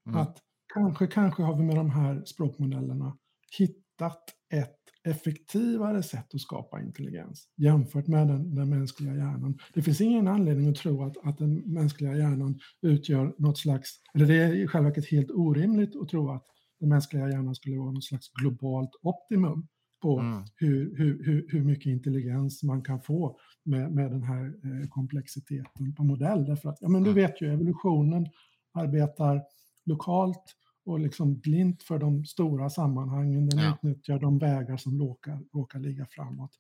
mm. 0.09 0.21
att 0.21 0.39
kanske, 0.75 1.07
kanske 1.07 1.43
har 1.43 1.57
vi 1.57 1.63
med 1.63 1.77
de 1.77 1.91
här 1.91 2.23
språkmodellerna 2.25 3.17
hittat 3.59 4.25
ett 4.55 4.75
effektivare 5.05 6.03
sätt 6.03 6.35
att 6.35 6.41
skapa 6.41 6.81
intelligens 6.81 7.49
jämfört 7.57 8.07
med 8.07 8.29
den, 8.29 8.55
den 8.55 8.69
mänskliga 8.69 9.15
hjärnan. 9.15 9.59
Det 9.75 9.83
finns 9.83 10.01
ingen 10.01 10.29
anledning 10.29 10.69
att 10.69 10.77
tro 10.77 11.03
att, 11.03 11.17
att 11.23 11.39
den 11.39 11.55
mänskliga 11.55 12.17
hjärnan 12.17 12.59
utgör 12.83 13.35
något 13.39 13.59
slags, 13.59 13.91
eller 14.15 14.27
det 14.27 14.37
är 14.37 14.55
i 14.55 14.67
själva 14.67 14.89
verket 14.89 15.11
helt 15.11 15.31
orimligt 15.31 15.97
att 15.97 16.09
tro 16.09 16.31
att 16.31 16.45
den 16.81 16.89
mänskliga 16.89 17.29
hjärnan 17.29 17.55
skulle 17.55 17.79
vara 17.79 17.93
något 17.93 18.05
slags 18.05 18.33
globalt 18.33 18.91
optimum 19.03 19.69
på 20.01 20.19
mm. 20.19 20.45
hur, 20.57 20.97
hur, 20.99 21.25
hur, 21.25 21.47
hur 21.49 21.65
mycket 21.65 21.87
intelligens 21.87 22.63
man 22.63 22.83
kan 22.83 23.03
få 23.03 23.39
med, 23.65 23.93
med 23.93 24.11
den 24.11 24.23
här 24.23 24.45
eh, 24.45 24.89
komplexiteten 24.89 25.95
på 25.95 26.05
modell. 26.05 26.45
Därför 26.45 26.69
att, 26.69 26.79
ja 26.81 26.89
men 26.89 27.03
du 27.03 27.11
mm. 27.11 27.23
vet 27.23 27.43
ju, 27.43 27.53
evolutionen 27.53 28.27
arbetar 28.73 29.43
lokalt 29.85 30.45
och 30.85 31.01
liksom 31.01 31.39
blint 31.39 31.83
för 31.83 31.99
de 31.99 32.25
stora 32.25 32.71
sammanhangen. 32.71 33.49
Den 33.49 33.59
ja. 33.59 33.75
utnyttjar 33.75 34.19
de 34.19 34.39
vägar 34.39 34.77
som 34.77 35.01
råkar, 35.01 35.41
råkar 35.53 35.79
ligga 35.79 36.07
framåt. 36.11 36.51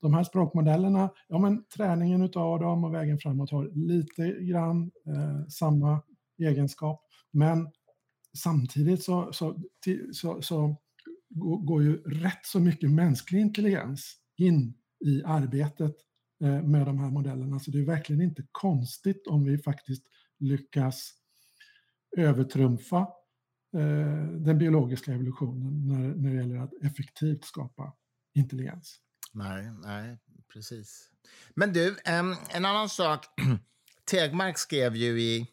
De 0.00 0.14
här 0.14 0.24
språkmodellerna, 0.24 1.10
ja 1.28 1.38
men 1.38 1.64
träningen 1.76 2.22
av 2.22 2.60
dem 2.60 2.84
och 2.84 2.94
vägen 2.94 3.18
framåt 3.18 3.50
har 3.50 3.70
lite 3.74 4.28
grann 4.32 4.90
eh, 5.06 5.46
samma 5.48 6.02
egenskap. 6.38 7.00
Men 7.30 7.68
samtidigt 8.38 9.02
så, 9.02 9.32
så, 9.32 9.56
så, 10.12 10.42
så 10.42 10.76
går 11.38 11.82
ju 11.82 11.96
rätt 11.96 12.46
så 12.46 12.60
mycket 12.60 12.90
mänsklig 12.90 13.40
intelligens 13.40 14.16
in 14.36 14.74
i 15.04 15.22
arbetet 15.24 15.94
eh, 16.42 16.62
med 16.62 16.86
de 16.86 16.98
här 16.98 17.10
modellerna. 17.10 17.58
Så 17.58 17.70
det 17.70 17.78
är 17.78 17.84
verkligen 17.84 18.22
inte 18.22 18.46
konstigt 18.52 19.26
om 19.26 19.44
vi 19.44 19.58
faktiskt 19.58 20.06
lyckas 20.38 21.12
övertrumfa 22.16 22.98
eh, 23.76 24.26
den 24.38 24.58
biologiska 24.58 25.12
evolutionen 25.12 25.86
när, 25.86 26.14
när 26.14 26.30
det 26.30 26.36
gäller 26.36 26.56
att 26.56 26.72
effektivt 26.82 27.44
skapa 27.44 27.92
intelligens. 28.34 29.00
Nej, 29.32 29.70
nej, 29.84 30.18
precis. 30.52 31.10
Men 31.54 31.72
du, 31.72 31.96
en, 32.04 32.36
en 32.48 32.64
annan 32.64 32.88
sak. 32.88 33.26
Tegmark 34.10 34.58
skrev 34.58 34.96
ju 34.96 35.20
i 35.20 35.46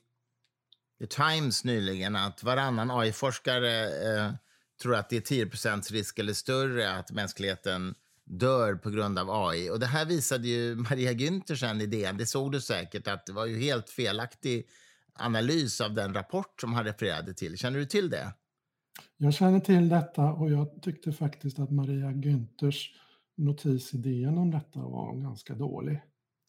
The 1.00 1.08
Times 1.08 1.64
nyligen 1.64 2.16
att 2.16 2.44
varannan 2.44 2.92
AI-forskare 2.92 3.84
eh, 3.84 4.34
tror 4.82 4.96
att 4.96 5.10
det 5.10 5.32
är 5.32 5.46
10% 5.46 5.92
risk 5.92 6.20
eller 6.20 6.34
större 6.34 6.94
att 6.94 7.12
mänskligheten 7.12 7.96
dör 8.26 8.76
på 8.76 8.90
grund 8.90 9.20
av 9.20 9.30
AI. 9.30 9.70
Och 9.70 9.80
Det 9.80 9.86
här 9.86 10.06
visade 10.06 10.48
ju 10.48 10.76
Maria 10.76 11.12
Günther 11.12 11.56
sen 11.56 11.82
i 11.82 11.86
DN. 11.86 12.18
Det 12.18 12.26
såg 12.26 12.52
du 12.52 12.62
säkert 12.62 13.08
att 13.08 13.26
det 13.26 13.34
var 13.34 13.46
ju 13.46 13.58
helt 13.60 13.90
felaktig 13.90 14.68
analys 15.14 15.82
av 15.82 15.94
den 15.94 16.14
rapport 16.14 16.62
som 16.62 16.74
han 16.74 16.84
refererade 16.84 17.34
till. 17.34 17.58
Känner 17.58 17.80
du 17.80 17.86
till 17.86 18.10
det? 18.10 18.34
Jag 19.18 19.34
känner 19.34 19.60
till 19.60 19.90
detta 19.90 20.34
och 20.34 20.52
jag 20.52 20.82
tyckte 20.82 21.12
faktiskt 21.12 21.60
att 21.60 21.72
Maria 21.72 22.12
Günthers 22.12 22.86
notis 23.38 23.94
i 23.94 23.98
DN 23.98 24.38
om 24.38 24.52
detta 24.52 24.80
var 24.80 25.16
ganska 25.16 25.56
dålig. 25.56 26.02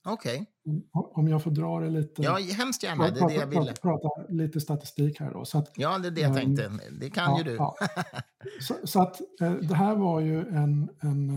Okej. 0.09 0.47
Okay. 0.65 0.83
Om 0.93 1.29
jag 1.29 1.43
får 1.43 1.51
dra 1.51 1.81
det 1.81 1.91
lite. 1.91 2.23
Ja, 2.23 2.39
hemskt 2.57 2.83
gärna. 2.83 3.11
Det 3.11 3.21
är 3.21 3.29
det 3.29 3.35
jag 3.35 3.47
ville. 3.47 3.73
Prata, 3.73 4.09
prata 4.09 4.33
lite 4.33 4.61
statistik 4.61 5.21
här 5.21 5.33
då. 5.33 5.45
Så 5.45 5.59
att, 5.59 5.73
ja, 5.77 5.99
det 5.99 6.09
är 6.09 6.11
det 6.11 6.21
jag 6.21 6.35
tänkte. 6.35 6.65
Ehm, 6.65 6.81
det 7.01 7.11
kan 7.11 7.31
ja, 7.31 7.39
ju 7.39 7.45
du. 7.45 7.55
Ja. 7.55 7.77
Så, 8.61 8.75
så, 8.85 9.03
att 9.03 9.21
eh, 9.41 9.53
det 9.53 9.75
här 9.75 9.97
var 9.97 10.21
ju 10.21 10.41
en, 10.41 10.89
en 11.01 11.31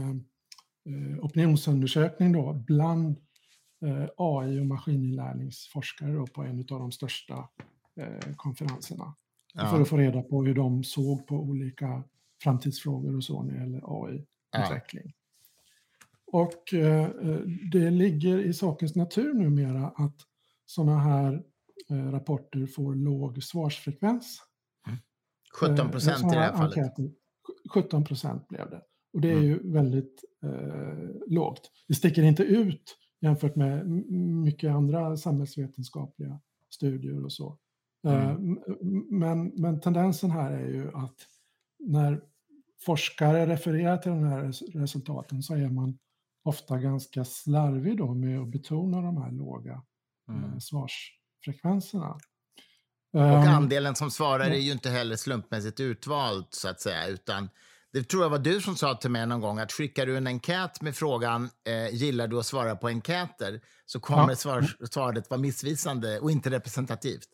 eh, 0.85 1.25
opinionsundersökning 1.25 2.31
då 2.31 2.53
bland 2.53 3.17
eh, 3.85 4.07
AI 4.17 4.59
och 4.59 4.65
maskininlärningsforskare 4.65 6.25
på 6.27 6.43
en 6.43 6.59
av 6.59 6.79
de 6.79 6.91
största 6.91 7.47
konferenserna. 8.35 9.15
Ja. 9.53 9.69
För 9.69 9.81
att 9.81 9.89
få 9.89 9.97
reda 9.97 10.21
på 10.21 10.43
hur 10.43 10.55
de 10.55 10.83
såg 10.83 11.27
på 11.27 11.35
olika 11.35 12.03
framtidsfrågor 12.43 13.15
och 13.15 13.23
så 13.23 13.43
när 13.43 13.53
det 13.53 13.59
gäller 13.59 13.81
AI-utveckling. 13.85 15.13
Och 16.31 16.73
eh, 16.73 17.09
det 17.71 17.89
ligger 17.89 18.39
i 18.39 18.53
sakens 18.53 18.95
natur 18.95 19.33
numera 19.33 19.87
att 19.87 20.15
sådana 20.65 20.99
här 20.99 21.43
eh, 21.89 22.11
rapporter 22.11 22.65
får 22.65 22.95
låg 22.95 23.43
svarsfrekvens. 23.43 24.41
17 25.59 25.79
mm. 25.79 25.91
procent 25.91 26.23
eh, 26.23 26.29
i 26.29 26.31
det 26.31 26.39
här 26.39 26.53
fallet. 26.53 26.77
Enkäter, 26.77 27.11
17 27.73 28.03
procent 28.03 28.47
blev 28.47 28.69
det. 28.69 28.81
Och 29.13 29.21
det 29.21 29.29
är 29.29 29.33
mm. 29.33 29.45
ju 29.45 29.71
väldigt 29.71 30.23
eh, 30.43 31.09
lågt. 31.27 31.71
Det 31.87 31.93
sticker 31.93 32.23
inte 32.23 32.43
ut 32.43 32.97
jämfört 33.21 33.55
med 33.55 33.87
mycket 34.45 34.71
andra 34.71 35.17
samhällsvetenskapliga 35.17 36.39
studier 36.69 37.25
och 37.25 37.33
så. 37.33 37.57
Mm. 38.07 38.59
Men, 39.09 39.47
men 39.47 39.79
tendensen 39.81 40.31
här 40.31 40.51
är 40.51 40.67
ju 40.67 40.91
att 40.93 41.15
när 41.79 42.21
forskare 42.85 43.45
refererar 43.45 43.97
till 43.97 44.11
de 44.11 44.23
här 44.23 44.51
resultaten 44.79 45.43
så 45.43 45.55
är 45.55 45.69
man 45.69 45.97
ofta 46.43 46.77
ganska 46.77 47.25
slarvig 47.25 47.97
då 47.97 48.13
med 48.13 48.39
att 48.39 48.47
betona 48.47 49.01
de 49.01 49.17
här 49.17 49.31
låga 49.31 49.81
eh, 50.29 50.35
mm. 50.35 50.61
svarsfrekvenserna. 50.61 52.17
Och 53.13 53.21
um, 53.21 53.47
andelen 53.47 53.95
som 53.95 54.11
svarar 54.11 54.45
är 54.45 54.59
ju 54.59 54.71
inte 54.71 54.89
heller 54.89 55.15
slumpmässigt 55.15 55.79
utvald 55.79 56.45
så 56.49 56.69
att 56.69 56.81
säga, 56.81 57.07
utan 57.07 57.49
det 57.93 58.03
tror 58.03 58.23
jag 58.23 58.29
var 58.29 58.39
du 58.39 58.61
som 58.61 58.75
sa 58.75 58.95
till 58.95 59.11
mig 59.11 59.25
någon 59.25 59.41
gång 59.41 59.59
att 59.59 59.71
skickar 59.71 60.05
du 60.05 60.17
en 60.17 60.27
enkät 60.27 60.81
med 60.81 60.95
frågan 60.95 61.49
eh, 61.67 61.95
gillar 61.95 62.27
du 62.27 62.39
att 62.39 62.45
svara 62.45 62.75
på 62.75 62.87
enkäter 62.87 63.61
så 63.85 63.99
kommer 63.99 64.29
ja. 64.29 64.35
svar, 64.35 64.85
svaret 64.91 65.29
vara 65.29 65.41
missvisande 65.41 66.19
och 66.19 66.31
inte 66.31 66.49
representativt. 66.49 67.27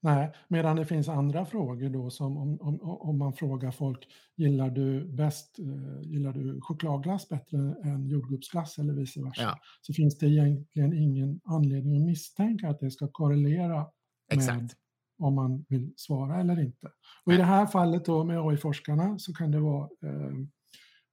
Nej, 0.00 0.32
medan 0.48 0.76
det 0.76 0.86
finns 0.86 1.08
andra 1.08 1.44
frågor 1.44 1.88
då 1.88 2.10
som 2.10 2.36
om, 2.36 2.60
om, 2.60 2.80
om 2.80 3.18
man 3.18 3.32
frågar 3.32 3.70
folk, 3.70 4.08
gillar 4.36 4.70
du 4.70 5.04
bäst, 5.04 5.58
uh, 5.58 6.02
gillar 6.02 6.32
du 6.32 6.60
chokladglass 6.60 7.28
bättre 7.28 7.58
än 7.84 8.06
jordgubbsglass 8.06 8.78
eller 8.78 8.92
vice 8.92 9.22
versa? 9.22 9.42
Ja. 9.42 9.58
Så 9.80 9.92
finns 9.92 10.18
det 10.18 10.26
egentligen 10.26 10.92
ingen 10.92 11.40
anledning 11.44 11.96
att 11.96 12.02
misstänka 12.02 12.68
att 12.68 12.80
det 12.80 12.90
ska 12.90 13.08
korrelera 13.08 13.86
Exakt. 14.32 14.60
med 14.60 14.70
om 15.18 15.34
man 15.34 15.64
vill 15.68 15.92
svara 15.96 16.40
eller 16.40 16.60
inte. 16.60 16.90
Och 17.24 17.32
i 17.32 17.36
det 17.36 17.44
här 17.44 17.66
fallet 17.66 18.04
då 18.04 18.24
med 18.24 18.38
AI-forskarna 18.38 19.18
så 19.18 19.34
kan 19.34 19.50
det 19.50 19.60
vara 19.60 19.88
uh, 20.04 20.38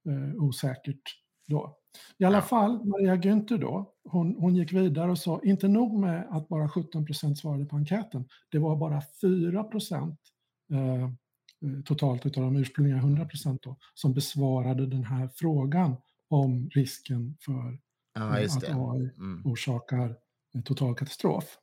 uh, 0.10 0.44
osäkert 0.44 1.02
då. 1.48 1.78
I 2.18 2.26
alla 2.26 2.42
fall, 2.42 2.86
Maria 2.86 3.16
Günther 3.16 3.58
då, 3.58 3.94
hon, 4.04 4.36
hon 4.36 4.56
gick 4.56 4.74
vidare 4.74 5.12
och 5.12 5.18
sa, 5.18 5.42
inte 5.44 5.68
nog 5.68 6.00
med 6.00 6.28
att 6.30 6.48
bara 6.48 6.70
17 6.70 7.06
procent 7.06 7.38
svarade 7.38 7.66
på 7.66 7.76
enkäten, 7.76 8.26
det 8.50 8.60
var 8.60 8.76
bara 8.76 9.02
4 9.22 9.64
procent 9.64 10.20
eh, 10.72 11.10
totalt 11.86 12.26
av 12.26 12.32
de 12.32 12.56
ursprungliga 12.56 12.98
100 12.98 13.26
procent 13.26 13.62
som 13.94 14.14
besvarade 14.14 14.88
den 14.88 15.04
här 15.04 15.30
frågan 15.36 15.96
om 16.30 16.70
risken 16.70 17.38
för 17.40 17.80
ja, 18.14 18.40
eh, 18.40 18.46
att 18.46 18.64
AI 18.64 19.10
mm. 19.18 19.42
orsakar 19.46 20.16
total 20.66 20.96
katastrof. 20.96 21.58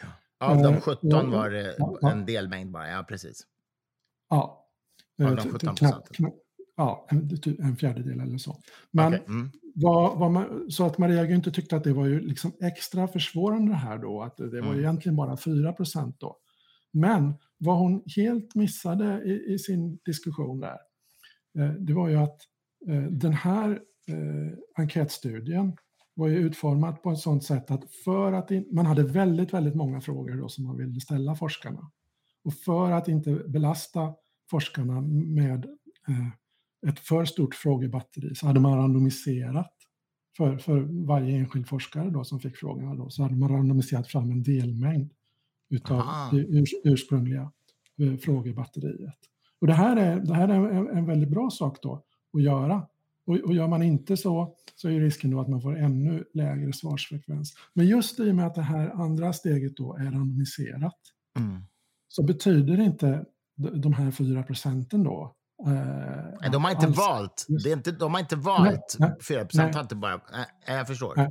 Ja. 0.00 0.46
Av 0.46 0.62
de 0.62 0.80
17 0.80 1.12
eh, 1.12 1.30
var 1.30 1.50
det 1.50 1.76
en 2.10 2.26
delmängd 2.26 2.70
bara, 2.70 2.90
ja 2.90 3.04
precis. 3.08 3.46
Ja. 4.30 4.66
Av 5.22 5.36
de 5.36 5.42
17 5.42 5.74
procenten. 5.74 6.32
Ja, 6.76 7.06
en, 7.10 7.38
en 7.58 7.76
fjärdedel 7.76 8.20
eller 8.20 8.38
så. 8.38 8.60
Men 8.90 9.14
okay. 9.14 9.26
mm. 9.26 9.50
Vad, 9.74 10.18
vad 10.18 10.30
man, 10.30 10.70
så 10.70 10.86
att 10.86 10.98
Maria 10.98 11.24
Günther 11.24 11.50
tyckte 11.50 11.76
att 11.76 11.84
det 11.84 11.92
var 11.92 12.06
ju 12.06 12.20
liksom 12.20 12.52
extra 12.60 13.08
försvårande 13.08 13.74
här 13.74 13.98
då, 13.98 14.22
att 14.22 14.36
det 14.36 14.60
var 14.60 14.68
mm. 14.68 14.78
egentligen 14.78 15.16
bara 15.16 15.36
4 15.36 15.72
procent 15.72 16.16
då. 16.20 16.36
Men 16.92 17.34
vad 17.58 17.78
hon 17.78 18.02
helt 18.16 18.54
missade 18.54 19.22
i, 19.24 19.54
i 19.54 19.58
sin 19.58 19.98
diskussion 20.04 20.60
där, 20.60 20.78
eh, 21.58 21.72
det 21.72 21.92
var 21.92 22.08
ju 22.08 22.16
att 22.16 22.40
eh, 22.88 23.02
den 23.02 23.32
här 23.32 23.70
eh, 24.08 24.82
enkätstudien 24.82 25.76
var 26.14 26.28
ju 26.28 26.36
utformad 26.36 27.02
på 27.02 27.10
ett 27.10 27.18
sådant 27.18 27.44
sätt 27.44 27.70
att 27.70 27.90
för 28.04 28.32
att 28.32 28.50
in, 28.50 28.68
man 28.72 28.86
hade 28.86 29.02
väldigt, 29.02 29.54
väldigt 29.54 29.74
många 29.74 30.00
frågor 30.00 30.36
då 30.36 30.48
som 30.48 30.64
man 30.64 30.76
ville 30.76 31.00
ställa 31.00 31.34
forskarna. 31.34 31.90
Och 32.44 32.54
för 32.54 32.90
att 32.90 33.08
inte 33.08 33.34
belasta 33.34 34.14
forskarna 34.50 35.00
med 35.00 35.64
eh, 36.08 36.28
ett 36.88 36.98
för 36.98 37.24
stort 37.24 37.54
frågebatteri 37.54 38.34
så 38.34 38.46
hade 38.46 38.60
man 38.60 38.78
randomiserat 38.78 39.72
för, 40.36 40.58
för 40.58 41.06
varje 41.06 41.36
enskild 41.36 41.68
forskare 41.68 42.10
då 42.10 42.24
som 42.24 42.40
fick 42.40 42.56
frågorna 42.56 42.94
då, 42.94 43.10
så 43.10 43.22
hade 43.22 43.36
man 43.36 43.48
randomiserat 43.48 44.08
fram 44.08 44.30
en 44.30 44.42
delmängd 44.42 45.12
utav 45.70 46.02
det 46.32 46.36
ur, 46.36 46.64
ursprungliga 46.84 47.52
eh, 48.00 48.16
frågebatteriet. 48.16 49.18
Och 49.60 49.66
det 49.66 49.72
här 49.72 49.96
är, 49.96 50.20
det 50.20 50.34
här 50.34 50.48
är 50.48 50.70
en, 50.70 50.88
en 50.88 51.06
väldigt 51.06 51.28
bra 51.28 51.50
sak 51.50 51.78
då 51.82 52.04
att 52.36 52.42
göra. 52.42 52.86
Och, 53.26 53.36
och 53.36 53.54
gör 53.54 53.68
man 53.68 53.82
inte 53.82 54.16
så, 54.16 54.54
så 54.74 54.88
är 54.88 55.00
risken 55.00 55.30
då 55.30 55.40
att 55.40 55.48
man 55.48 55.62
får 55.62 55.78
ännu 55.78 56.24
lägre 56.34 56.72
svarsfrekvens. 56.72 57.54
Men 57.74 57.86
just 57.86 58.20
i 58.20 58.30
och 58.30 58.34
med 58.34 58.46
att 58.46 58.54
det 58.54 58.62
här 58.62 58.90
andra 58.90 59.32
steget 59.32 59.76
då 59.76 59.96
är 59.96 60.04
randomiserat, 60.04 60.98
mm. 61.38 61.62
så 62.08 62.22
betyder 62.22 62.80
inte 62.80 63.24
de 63.56 63.92
här 63.92 64.10
fyra 64.10 64.42
procenten 64.42 65.04
då 65.04 65.36
Uh, 65.66 66.50
de 66.52 66.64
har 66.64 66.70
inte 66.70 66.86
alls. 66.86 66.98
valt. 66.98 67.46
Det 67.64 67.70
är 67.70 67.76
inte, 67.76 67.92
de 67.92 68.14
har 68.14 68.20
inte 68.20 68.36
valt. 68.36 68.96
Nej, 68.98 69.16
4 69.28 69.44
procent 69.44 69.74
har 69.74 69.82
inte 69.82 69.96
bara... 69.96 70.20
Nej, 70.32 70.46
jag 70.66 70.86
förstår. 70.86 71.14
Nej, 71.16 71.30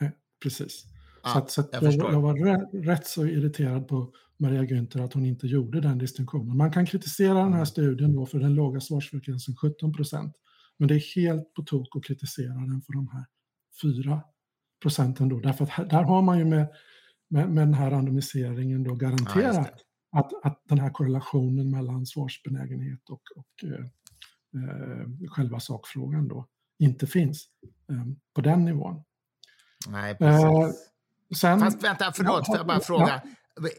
nej, 0.00 0.12
precis. 0.42 0.84
Ja, 1.22 1.30
så 1.30 1.38
att, 1.38 1.50
så 1.50 1.60
att 1.60 1.68
jag, 1.72 1.82
jag, 1.82 2.12
jag, 2.12 2.20
var 2.20 2.34
rätt, 2.34 2.86
rätt, 2.86 3.06
så 3.06 3.26
irriterad 3.26 3.88
på 3.88 4.12
Maria 4.38 4.62
Günther 4.62 5.04
att 5.04 5.12
hon 5.12 5.26
inte 5.26 5.46
gjorde 5.46 5.80
den 5.80 5.98
distinktionen. 5.98 6.56
Man 6.56 6.72
kan 6.72 6.86
kritisera 6.86 7.38
den 7.38 7.52
här 7.52 7.64
studien 7.64 8.16
då 8.16 8.26
för 8.26 8.38
den 8.38 8.54
låga 8.54 8.80
svarsfrekvensen 8.80 9.56
17 9.56 9.92
procent. 9.92 10.36
Men 10.78 10.88
det 10.88 10.94
är 10.94 11.16
helt 11.16 11.54
på 11.54 11.62
tok 11.62 11.96
att 11.96 12.04
kritisera 12.04 12.54
den 12.54 12.82
för 12.86 12.92
de 12.92 13.08
här 13.08 13.24
4 13.82 14.22
procenten 14.82 15.28
då. 15.28 15.40
Därför 15.40 15.64
att 15.64 15.90
där 15.90 16.02
har 16.02 16.22
man 16.22 16.38
ju 16.38 16.44
med, 16.44 16.68
med, 17.28 17.50
med 17.50 17.66
den 17.66 17.74
här 17.74 17.90
randomiseringen 17.90 18.84
då 18.84 18.94
garanterat 18.94 19.72
att, 20.12 20.32
att 20.42 20.62
den 20.68 20.78
här 20.78 20.90
korrelationen 20.90 21.70
mellan 21.70 22.06
svarsbenägenhet 22.06 23.10
och, 23.10 23.22
och 23.36 23.64
eh, 23.64 23.84
eh, 24.62 25.06
själva 25.28 25.60
sakfrågan 25.60 26.28
då 26.28 26.46
inte 26.78 27.06
finns 27.06 27.48
eh, 27.90 28.04
på 28.34 28.40
den 28.40 28.64
nivån. 28.64 29.02
Nej, 29.88 30.14
precis. 30.14 30.44
Eh, 30.44 30.70
sen, 31.36 31.60
Fast 31.60 31.84
vänta, 31.84 32.12
förlåt, 32.12 32.46
får 32.46 32.56
jag 32.56 32.66
bara 32.66 32.80
fråga. 32.80 33.22
Ja. 33.24 33.30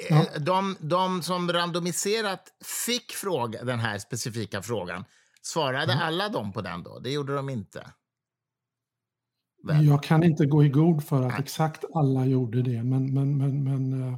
Eh, 0.09 0.41
de, 0.41 0.75
de 0.79 1.21
som 1.21 1.51
randomiserat 1.51 2.53
fick 2.85 3.11
fråga, 3.11 3.63
den 3.63 3.79
här 3.79 3.97
specifika 3.97 4.61
frågan, 4.61 5.05
svarade 5.41 5.93
mm. 5.93 6.07
alla 6.07 6.29
de 6.29 6.53
på 6.53 6.61
den 6.61 6.83
då? 6.83 6.99
Det 6.99 7.11
gjorde 7.11 7.35
de 7.35 7.49
inte? 7.49 7.91
Väl? 9.63 9.85
Jag 9.85 10.03
kan 10.03 10.23
inte 10.23 10.45
gå 10.45 10.63
i 10.63 10.69
god 10.69 11.03
för 11.03 11.21
att 11.21 11.31
Nej. 11.31 11.41
exakt 11.41 11.85
alla 11.93 12.25
gjorde 12.25 12.61
det, 12.61 12.83
men, 12.83 13.13
men, 13.13 13.37
men, 13.37 13.63
men 13.63 13.93
uh, 13.93 14.17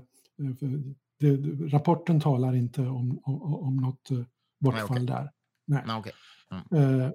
det, 1.19 1.35
rapporten 1.67 2.19
talar 2.19 2.55
inte 2.55 2.81
om, 2.81 3.21
om, 3.23 3.55
om 3.55 3.77
något 3.77 4.09
bortfall 4.59 4.87
Nej, 4.89 5.03
okay. 5.03 5.05
där. 5.05 5.31
Nej. 5.67 5.83
Nej 5.87 5.99
okay. 5.99 6.13
mm. 6.71 7.01
uh, 7.01 7.11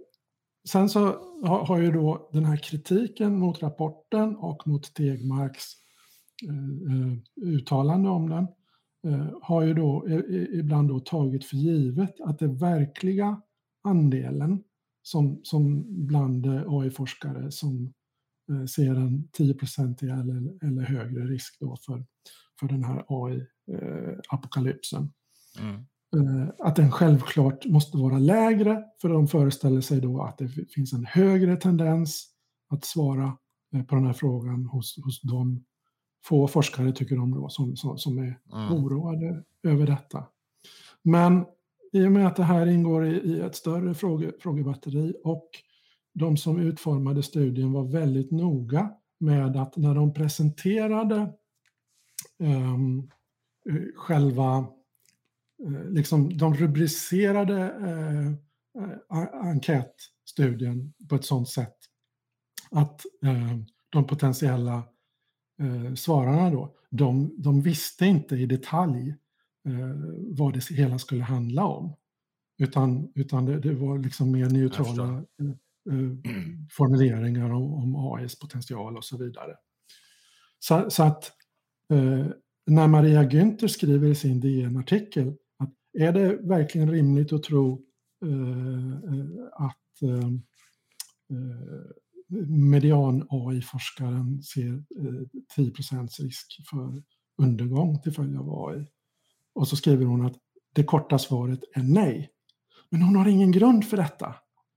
sen 0.68 0.88
så 0.88 1.00
har, 1.44 1.66
har, 1.66 1.78
ju 1.78 1.92
då 1.92 2.30
den 2.32 2.44
här 2.44 2.56
kritiken 2.56 3.38
mot 3.38 3.62
rapporten 3.62 4.36
och 4.36 4.66
mot 4.66 4.94
Tegmarks 4.94 5.64
uh, 6.48 7.16
uttalande 7.36 8.08
om 8.08 8.28
den 8.28 8.46
har 9.42 9.62
ju 9.62 9.74
då 9.74 10.06
ibland 10.52 10.88
då 10.88 11.00
tagit 11.00 11.44
för 11.44 11.56
givet 11.56 12.20
att 12.20 12.38
det 12.38 12.48
verkliga 12.48 13.42
andelen 13.84 14.62
som, 15.02 15.40
som 15.42 15.84
bland 16.06 16.46
AI-forskare 16.46 17.50
som 17.50 17.92
Eh, 18.50 18.64
ser 18.64 18.94
en 18.94 19.28
10 19.32 19.54
eller, 20.02 20.66
eller 20.66 20.82
högre 20.82 21.24
risk 21.24 21.60
då 21.60 21.76
för, 21.76 22.04
för 22.60 22.68
den 22.68 22.84
här 22.84 23.04
AI-apokalypsen. 23.08 23.59
Eh, 23.72 25.62
mm. 25.62 25.74
Eh, 26.16 26.48
att 26.58 26.76
den 26.76 26.92
självklart 26.92 27.66
måste 27.66 27.98
vara 27.98 28.18
lägre, 28.18 28.84
för 29.00 29.08
de 29.08 29.28
föreställer 29.28 29.80
sig 29.80 30.00
då 30.00 30.22
att 30.22 30.38
det 30.38 30.48
finns 30.48 30.92
en 30.92 31.04
högre 31.04 31.56
tendens 31.56 32.26
att 32.68 32.84
svara 32.84 33.36
på 33.88 33.94
den 33.94 34.06
här 34.06 34.12
frågan 34.12 34.66
hos, 34.66 35.04
hos 35.04 35.20
de 35.22 35.64
få 36.24 36.48
forskare, 36.48 36.92
tycker 36.92 37.16
de 37.16 37.34
då, 37.34 37.48
som, 37.48 37.76
som, 37.76 37.98
som 37.98 38.18
är 38.18 38.38
mm. 38.52 38.72
oroade 38.72 39.44
över 39.62 39.86
detta. 39.86 40.24
Men 41.02 41.44
i 41.92 42.06
och 42.06 42.12
med 42.12 42.26
att 42.26 42.36
det 42.36 42.44
här 42.44 42.66
ingår 42.66 43.06
i, 43.06 43.16
i 43.16 43.40
ett 43.40 43.56
större 43.56 43.94
fråge, 43.94 44.32
frågebatteri 44.40 45.14
och 45.24 45.48
de 46.14 46.36
som 46.36 46.60
utformade 46.60 47.22
studien 47.22 47.72
var 47.72 47.84
väldigt 47.84 48.30
noga 48.30 48.90
med 49.18 49.56
att 49.56 49.76
när 49.76 49.94
de 49.94 50.14
presenterade 50.14 51.32
um, 52.38 53.10
själva, 53.96 54.58
uh, 55.66 55.90
liksom 55.90 56.38
de 56.38 56.54
rubricerade 56.54 57.72
uh, 57.72 58.32
enkätstudien 59.32 60.92
på 61.08 61.14
ett 61.14 61.24
sådant 61.24 61.48
sätt 61.48 61.76
att 62.70 63.02
de 63.90 64.06
potentiella 64.06 64.82
svararna 65.96 66.50
då, 66.50 66.74
de, 66.90 67.34
de 67.38 67.62
visste 67.62 68.06
inte 68.06 68.36
i 68.36 68.46
detalj 68.46 69.14
vad 70.28 70.54
det 70.54 70.70
hela 70.70 70.98
skulle 70.98 71.22
handla 71.22 71.64
om. 71.64 71.96
Utan, 72.58 73.12
utan 73.14 73.46
det, 73.46 73.60
det 73.60 73.74
var 73.74 73.98
liksom 73.98 74.32
mer 74.32 74.50
neutrala 74.50 75.24
eh, 75.88 76.30
formuleringar 76.70 77.50
om, 77.50 77.72
om 77.72 77.96
AIs 77.96 78.38
potential 78.38 78.96
och 78.96 79.04
så 79.04 79.16
vidare. 79.16 79.56
Så, 80.58 80.90
så 80.90 81.02
att 81.02 81.32
eh, 81.92 82.26
när 82.66 82.88
Maria 82.88 83.22
Günther 83.22 83.68
skriver 83.68 84.08
i 84.08 84.14
sin 84.14 84.40
DN-artikel 84.40 85.36
att 85.58 85.70
är 85.98 86.12
det 86.12 86.36
verkligen 86.36 86.90
rimligt 86.90 87.32
att 87.32 87.42
tro 87.42 87.82
eh, 88.24 88.90
eh 88.92 89.66
att 89.66 90.02
eh, 90.02 90.28
eh, 91.30 92.46
median 92.48 93.26
AI-forskaren 93.30 94.42
ser 94.42 94.84
10 95.54 95.72
risk 96.24 96.68
för 96.70 97.02
undergång 97.38 98.00
till 98.00 98.12
följd 98.12 98.38
av 98.38 98.68
AI. 98.68 98.86
Och 99.54 99.68
så 99.68 99.76
skriver 99.76 100.04
hon 100.04 100.26
att 100.26 100.36
det 100.74 100.84
korta 100.84 101.18
svaret 101.18 101.60
är 101.74 101.82
nej. 101.82 102.30
Men 102.90 103.02
hon 103.02 103.16
har 103.16 103.28
ingen 103.28 103.52
grund 103.52 103.84
för 103.84 103.96
detta. 103.96 104.34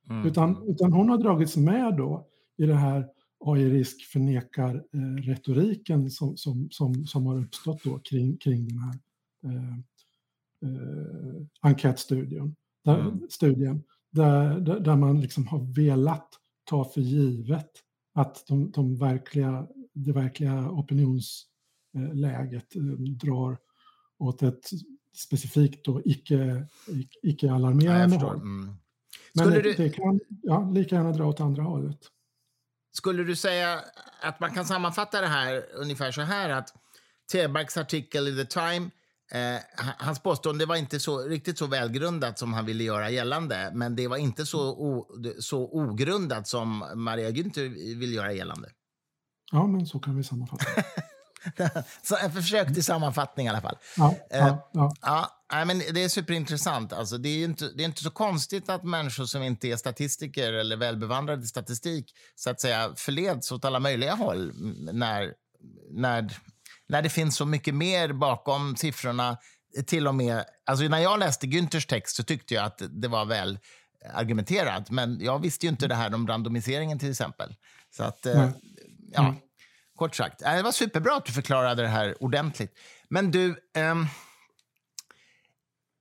Mm. 0.10 0.28
Utan, 0.28 0.70
utan 0.70 0.94
hon 0.94 1.10
har 1.10 1.18
dragits 1.18 1.58
med 1.58 1.98
då 1.98 2.28
i 2.58 2.66
det 2.66 2.76
här 2.76 3.08
AI-risk 3.46 4.04
förnekar-retoriken 4.04 6.02
eh, 6.02 6.08
som, 6.08 6.38
som, 6.38 6.70
som, 6.72 7.06
som 7.06 7.26
har 7.26 7.40
uppstått 7.40 7.84
då 7.84 8.00
kring, 8.00 8.38
kring 8.38 8.68
den 8.68 8.78
här 8.78 9.00
eh, 9.44 9.78
eh, 10.64 11.44
enkätstudien. 11.62 12.56
Där, 12.84 13.00
mm. 13.00 13.28
studien, 13.30 13.84
där, 14.12 14.60
där, 14.60 14.80
där, 14.80 14.96
man 14.96 15.22
liksom 15.22 15.48
har 15.48 15.74
velat 15.74 16.30
ta 16.64 16.86
för 16.86 17.02
givet 17.02 17.72
att 18.14 18.48
de, 18.48 18.72
de 18.72 18.96
verkliga, 18.96 19.68
det 19.94 20.12
verkliga 20.12 20.70
opinionsläget 20.70 22.76
eh, 22.76 22.82
drar 23.24 23.58
åt 24.18 24.44
ett 24.44 24.70
specifikt 25.14 25.88
och 25.88 26.02
icke, 26.06 26.68
icke 27.24 27.52
alarmerande 27.52 28.16
håll. 28.16 28.36
Mm. 28.36 28.76
Men 29.34 29.50
det, 29.50 29.62
du... 29.62 29.74
det, 29.74 29.90
kan 29.90 30.20
ja, 30.42 30.70
lika 30.70 30.96
gärna 30.96 31.12
dra 31.12 31.26
åt 31.26 31.40
andra 31.40 31.64
hållet. 31.64 32.00
Skulle 32.94 33.24
du 33.24 33.36
säga 33.36 33.82
att 34.22 34.40
man 34.40 34.54
kan 34.54 34.66
sammanfatta 34.66 35.22
det 35.22 35.28
här 35.28 35.66
ungefär 35.74 36.12
så 36.12 36.22
här 36.22 36.50
att 36.50 36.74
Tebarks 37.32 37.78
artikel 37.78 38.28
i 38.28 38.46
The 38.46 38.46
Time 38.46 38.90
Eh, 39.34 39.60
hans 39.98 40.20
påstående 40.20 40.66
var 40.66 40.76
inte 40.76 41.00
så, 41.00 41.20
riktigt 41.20 41.58
så 41.58 41.68
välgrundat 41.68 42.40
som 42.40 42.54
han 42.54 42.66
ville 42.66 42.84
göra 42.84 43.10
gällande 43.10 43.72
men 43.74 43.96
det 43.96 44.08
var 44.08 44.18
inte 44.18 44.46
så, 44.46 44.70
o, 44.70 45.08
så 45.40 45.64
ogrundat 45.64 46.48
som 46.48 46.86
Maria 46.96 47.30
Günther 47.30 47.96
vill 48.00 48.14
göra 48.14 48.34
gällande. 48.34 48.70
Ja, 49.52 49.68
men 49.68 49.86
så 49.86 50.00
kan 50.00 50.18
vi 50.18 50.24
sammanfatta. 50.24 50.66
så 52.04 52.16
ett 52.16 52.34
försök 52.34 52.74
till 52.74 52.84
sammanfattning 52.84 53.46
i 53.46 53.50
alla 53.50 53.62
fall. 53.62 53.78
Ja, 53.98 54.16
ja, 54.30 54.38
eh, 54.38 54.56
ja. 54.72 54.94
ja 55.02 55.30
men 55.66 55.80
det 55.80 56.04
är 56.04 56.10
superintressant. 56.10 56.94
Alltså, 56.94 57.18
det, 57.18 57.30
är 57.30 57.44
inte, 57.44 57.70
det 57.76 57.84
är 57.84 57.86
inte 57.86 58.04
så 58.04 58.12
konstigt 58.12 58.70
att 58.70 58.84
människor 58.84 59.26
som 59.26 59.44
inte 59.44 59.68
är 59.68 59.76
statistiker 59.76 60.54
eller 60.54 60.78
välbevandrade 60.78 61.44
i 61.44 61.48
statistik 61.48 62.14
så 62.36 62.50
att 62.50 62.62
säga 62.62 62.94
förleds 62.98 63.52
åt 63.52 63.66
alla 63.66 63.80
möjliga 63.80 64.14
håll 64.14 64.52
när, 64.94 65.34
när, 65.92 66.38
när 66.88 67.02
det 67.02 67.10
finns 67.10 67.36
så 67.36 67.46
mycket 67.46 67.76
mer 67.76 68.14
bakom 68.14 68.76
siffrorna. 68.76 69.38
Till 69.88 70.08
och 70.08 70.16
med, 70.16 70.44
alltså 70.66 70.86
när 70.86 71.00
jag 71.00 71.20
läste 71.20 71.48
Günthers 71.48 71.88
text 71.88 72.16
så 72.16 72.24
tyckte 72.24 72.54
jag 72.54 72.66
att 72.66 72.82
det 72.90 73.08
var 73.08 73.26
väl 73.26 73.60
argumenterat, 74.14 74.90
men 74.90 75.20
jag 75.22 75.40
visste 75.40 75.66
ju 75.66 75.70
inte 75.70 75.88
det 75.88 75.96
här 75.96 76.14
om 76.14 76.28
randomiseringen 76.28 77.00
till 77.00 77.10
exempel. 77.10 77.56
Så 77.98 78.04
att, 78.04 78.26
mm. 78.26 78.52
ja. 79.12 79.36
Kort 79.96 80.16
sagt. 80.16 80.40
Det 80.40 80.62
var 80.62 80.72
superbra 80.72 81.16
att 81.16 81.26
du 81.26 81.32
förklarade 81.32 81.82
det 81.82 81.88
här 81.88 82.24
ordentligt. 82.24 82.80
Men 83.10 83.32
du, 83.32 83.56
um, 83.78 84.08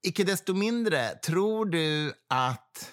icke 0.02 0.24
desto 0.24 0.54
mindre, 0.54 1.08
tror 1.14 1.66
du 1.66 2.12
att 2.28 2.92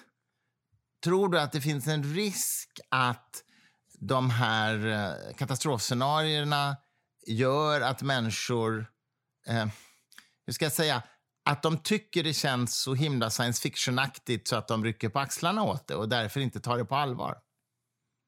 Tror 1.04 1.28
du 1.28 1.40
att 1.40 1.52
det 1.52 1.60
finns 1.60 1.86
en 1.86 2.04
risk 2.14 2.80
att 2.88 3.44
de 3.98 4.30
här 4.30 4.86
eh, 4.86 5.34
katastrofscenarierna 5.36 6.76
gör 7.26 7.80
att 7.80 8.02
människor... 8.02 8.86
Eh, 9.46 9.66
hur 10.46 10.52
ska 10.52 10.64
jag 10.64 10.72
säga? 10.72 11.02
Att 11.44 11.62
de 11.62 11.78
tycker 11.78 12.24
det 12.24 12.32
känns 12.32 12.76
så 12.76 12.94
himla 12.94 13.30
science 13.30 13.62
fiction-aktigt 13.62 14.48
så 14.48 14.56
att 14.56 14.68
de 14.68 14.84
rycker 14.84 15.08
på 15.08 15.18
axlarna 15.18 15.62
åt 15.62 15.86
det 15.86 15.94
och 15.94 16.08
därför 16.08 16.40
inte 16.40 16.60
tar 16.60 16.78
det 16.78 16.84
på 16.84 16.94
allvar? 16.94 17.36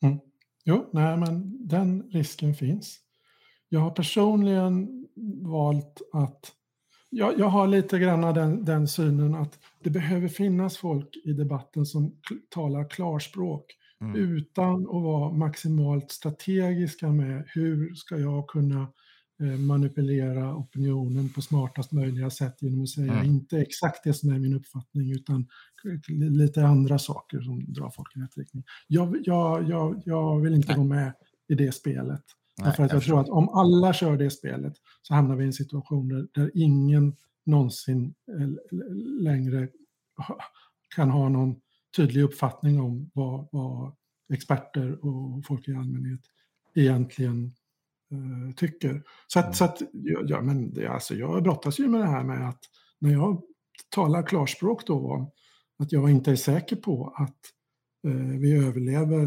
Mm. 0.03 0.18
Jo, 0.64 0.91
nej, 0.93 1.16
men 1.16 1.68
den 1.68 2.03
risken 2.03 2.55
finns. 2.55 2.99
Jag 3.68 3.80
har 3.80 3.91
personligen 3.91 5.07
valt 5.43 6.01
att... 6.12 6.53
Jag, 7.14 7.38
jag 7.38 7.46
har 7.46 7.66
lite 7.66 7.98
grann 7.98 8.34
den, 8.34 8.64
den 8.64 8.88
synen 8.88 9.34
att 9.34 9.58
det 9.82 9.90
behöver 9.90 10.28
finnas 10.28 10.76
folk 10.76 11.16
i 11.24 11.32
debatten 11.32 11.86
som 11.86 12.16
talar 12.48 12.90
klarspråk 12.90 13.64
mm. 14.00 14.16
utan 14.16 14.74
att 14.74 15.02
vara 15.02 15.32
maximalt 15.32 16.10
strategiska 16.10 17.08
med 17.08 17.44
hur 17.46 17.94
ska 17.94 18.18
jag 18.18 18.48
kunna 18.48 18.86
Eh, 19.42 19.58
manipulera 19.58 20.56
opinionen 20.56 21.28
på 21.28 21.42
smartast 21.42 21.92
möjliga 21.92 22.30
sätt 22.30 22.56
genom 22.62 22.82
att 22.82 22.88
säga 22.88 23.12
mm. 23.12 23.26
inte 23.26 23.58
exakt 23.58 24.04
det 24.04 24.14
som 24.14 24.30
är 24.30 24.38
min 24.38 24.54
uppfattning 24.54 25.12
utan 25.12 25.46
lite 26.08 26.66
andra 26.66 26.98
saker 26.98 27.40
som 27.40 27.72
drar 27.72 27.90
folk 27.90 28.16
i 28.16 28.20
rätt 28.20 28.38
riktning. 28.38 28.64
Jag, 28.86 29.16
jag, 29.24 29.68
jag, 29.68 30.02
jag 30.04 30.40
vill 30.40 30.54
inte 30.54 30.68
Nej. 30.68 30.76
gå 30.76 30.84
med 30.84 31.12
i 31.48 31.54
det 31.54 31.72
spelet. 31.72 32.22
Nej, 32.59 32.66
därför 32.66 32.82
att 32.82 32.90
jag, 32.90 32.96
jag 32.96 33.05
tror 33.05 33.20
att 33.20 33.28
om 33.28 33.48
alla 33.48 33.92
kör 33.92 34.16
det 34.16 34.30
spelet 34.30 34.74
så 35.03 35.14
hamnar 35.14 35.36
vi 35.36 35.44
i 35.44 35.46
en 35.46 35.53
situation 35.53 36.09
där, 36.09 36.28
där 36.34 36.50
ingen 36.55 37.16
någonsin 37.46 38.14
längre 39.20 39.68
kan 40.94 41.11
ha 41.11 41.28
någon 41.28 41.61
tydlig 41.96 42.22
uppfattning 42.22 42.80
om 42.80 43.11
vad, 43.14 43.48
vad 43.53 43.94
experter 44.32 45.05
och 45.05 45.46
folk 45.46 45.68
i 45.68 45.74
allmänhet 45.74 46.20
egentligen 46.74 47.55
uh, 48.12 48.55
tycker. 48.57 49.03
Så 49.26 49.38
att, 49.38 49.44
mm. 49.44 49.55
så 49.55 49.64
att 49.64 49.78
ja, 50.26 50.40
men 50.40 50.74
det, 50.74 50.86
alltså 50.86 51.14
jag 51.14 51.42
brottas 51.42 51.80
ju 51.80 51.88
med 51.88 52.00
det 52.00 52.07
här 52.07 52.24
med 52.24 52.48
att 52.48 52.61
när 52.98 53.12
jag 53.12 53.42
talar 53.88 54.22
klarspråk 54.22 54.86
då 54.86 55.12
om 55.12 55.30
att 55.78 55.92
jag 55.92 56.11
inte 56.11 56.30
är 56.30 56.36
säker 56.36 56.76
på 56.76 57.14
att 57.16 57.38
uh, 58.07 58.38
vi 58.38 58.66
överlever 58.66 59.24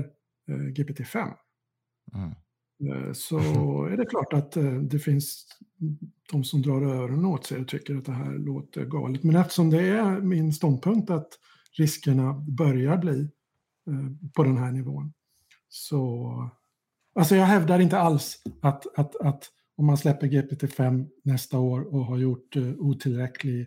uh, 0.49 0.67
GPT-5. 0.67 1.33
Mm. 2.13 2.35
Eh, 2.83 3.13
så 3.13 3.37
är 3.85 3.97
det 3.97 4.05
klart 4.05 4.33
att 4.33 4.57
eh, 4.57 4.73
det 4.73 4.99
finns 4.99 5.47
de 6.31 6.43
som 6.43 6.61
drar 6.61 6.81
öronen 6.81 7.25
åt 7.25 7.45
sig 7.45 7.61
och 7.61 7.67
tycker 7.67 7.95
att 7.95 8.05
det 8.05 8.11
här 8.11 8.37
låter 8.37 8.85
galet. 8.85 9.23
Men 9.23 9.35
eftersom 9.35 9.69
det 9.69 9.87
är 9.87 10.21
min 10.21 10.53
ståndpunkt 10.53 11.09
att 11.09 11.29
riskerna 11.77 12.33
börjar 12.33 12.97
bli 12.97 13.29
eh, 13.87 14.29
på 14.33 14.43
den 14.43 14.57
här 14.57 14.71
nivån 14.71 15.13
så... 15.69 16.49
Alltså 17.19 17.35
jag 17.35 17.45
hävdar 17.45 17.79
inte 17.79 17.99
alls 17.99 18.43
att, 18.61 18.99
att, 18.99 19.15
att 19.15 19.43
om 19.77 19.85
man 19.85 19.97
släpper 19.97 20.27
GPT-5 20.27 21.07
nästa 21.23 21.59
år 21.59 21.95
och 21.95 22.05
har 22.05 22.17
gjort 22.17 22.55
otillräcklig 22.77 23.61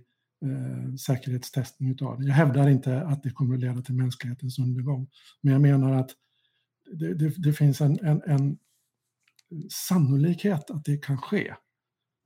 eh, 0.45 0.95
säkerhetstestning 0.95 1.91
utav 1.91 2.19
det. 2.21 2.27
Jag 2.27 2.35
hävdar 2.35 2.69
inte 2.69 3.03
att 3.03 3.23
det 3.23 3.31
kommer 3.31 3.55
att 3.55 3.61
leda 3.61 3.83
till 3.83 3.95
mänsklighetens 3.95 4.59
undergång. 4.59 5.09
Men 5.41 5.53
jag 5.53 5.63
menar 5.63 5.93
att 5.93 6.11
det, 6.93 7.15
det, 7.15 7.35
det 7.39 7.53
finns 7.53 7.81
en, 7.81 7.99
en, 8.05 8.23
en, 8.27 8.59
sannolikhet 9.71 10.71
att 10.71 10.85
det 10.85 11.05
kan 11.05 11.19
ske. 11.19 11.55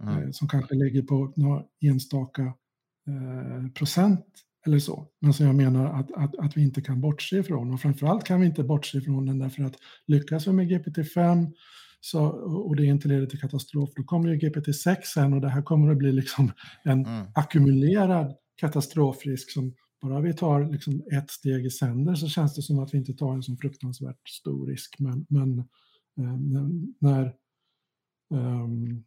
Mm. 0.03 0.23
Uh, 0.23 0.31
som 0.31 0.49
kanske 0.49 0.75
ligger 0.75 1.03
på 1.03 1.33
några 1.37 1.63
enstaka 1.81 2.55
procent 3.75 4.27
eller 4.67 4.79
så. 4.79 5.09
Men 5.21 5.33
som 5.33 5.47
jag 5.47 5.55
menar 5.55 6.01
att, 6.01 6.13
att, 6.13 6.39
att 6.39 6.57
vi 6.57 6.63
inte 6.63 6.83
kan 6.83 7.01
bortse 7.01 7.39
ifrån. 7.39 7.73
Och 7.73 7.81
framförallt 7.81 8.25
kan 8.25 8.41
vi 8.41 8.47
inte 8.47 8.65
bortse 8.65 8.99
ifrån 8.99 9.27
den 9.27 9.39
därför 9.39 9.63
att 9.63 9.75
lyckas 10.07 10.47
vi 10.47 10.53
med 10.53 10.71
GPT-5 10.71 11.53
så, 12.01 12.27
och 12.67 12.77
det 12.77 12.85
inte 12.85 13.09
leder 13.09 13.27
till 13.27 13.41
katastrof, 13.41 13.91
då 13.97 14.03
kommer 14.03 14.29
ju 14.29 14.39
GPT-6 14.39 14.97
sen 15.15 15.33
och 15.33 15.41
det 15.41 15.49
här 15.49 15.63
kommer 15.63 15.93
att 15.93 15.99
bli 15.99 16.13
liksom 16.13 16.53
en 16.83 17.07
mm. 17.07 17.27
ackumulerad 17.35 18.37
katastrofrisk 18.57 19.51
som 19.51 19.75
bara 20.03 20.21
vi 20.21 20.35
tar 20.35 20.73
liksom 20.73 21.03
ett 21.13 21.31
steg 21.31 21.67
i 21.67 21.71
sänder 21.71 22.15
så 22.15 22.29
känns 22.29 22.55
det 22.55 22.63
som 22.63 22.79
att 22.79 22.95
vi 22.95 22.99
inte 22.99 23.13
tar 23.13 23.35
en 23.35 23.43
så 23.43 23.57
fruktansvärt 23.57 24.29
stor 24.29 24.67
risk. 24.67 24.97
Men, 24.99 25.27
men 25.29 25.59
eh, 25.59 25.65
Eh, 26.19 26.35
när 26.99 27.35
um, 28.31 29.05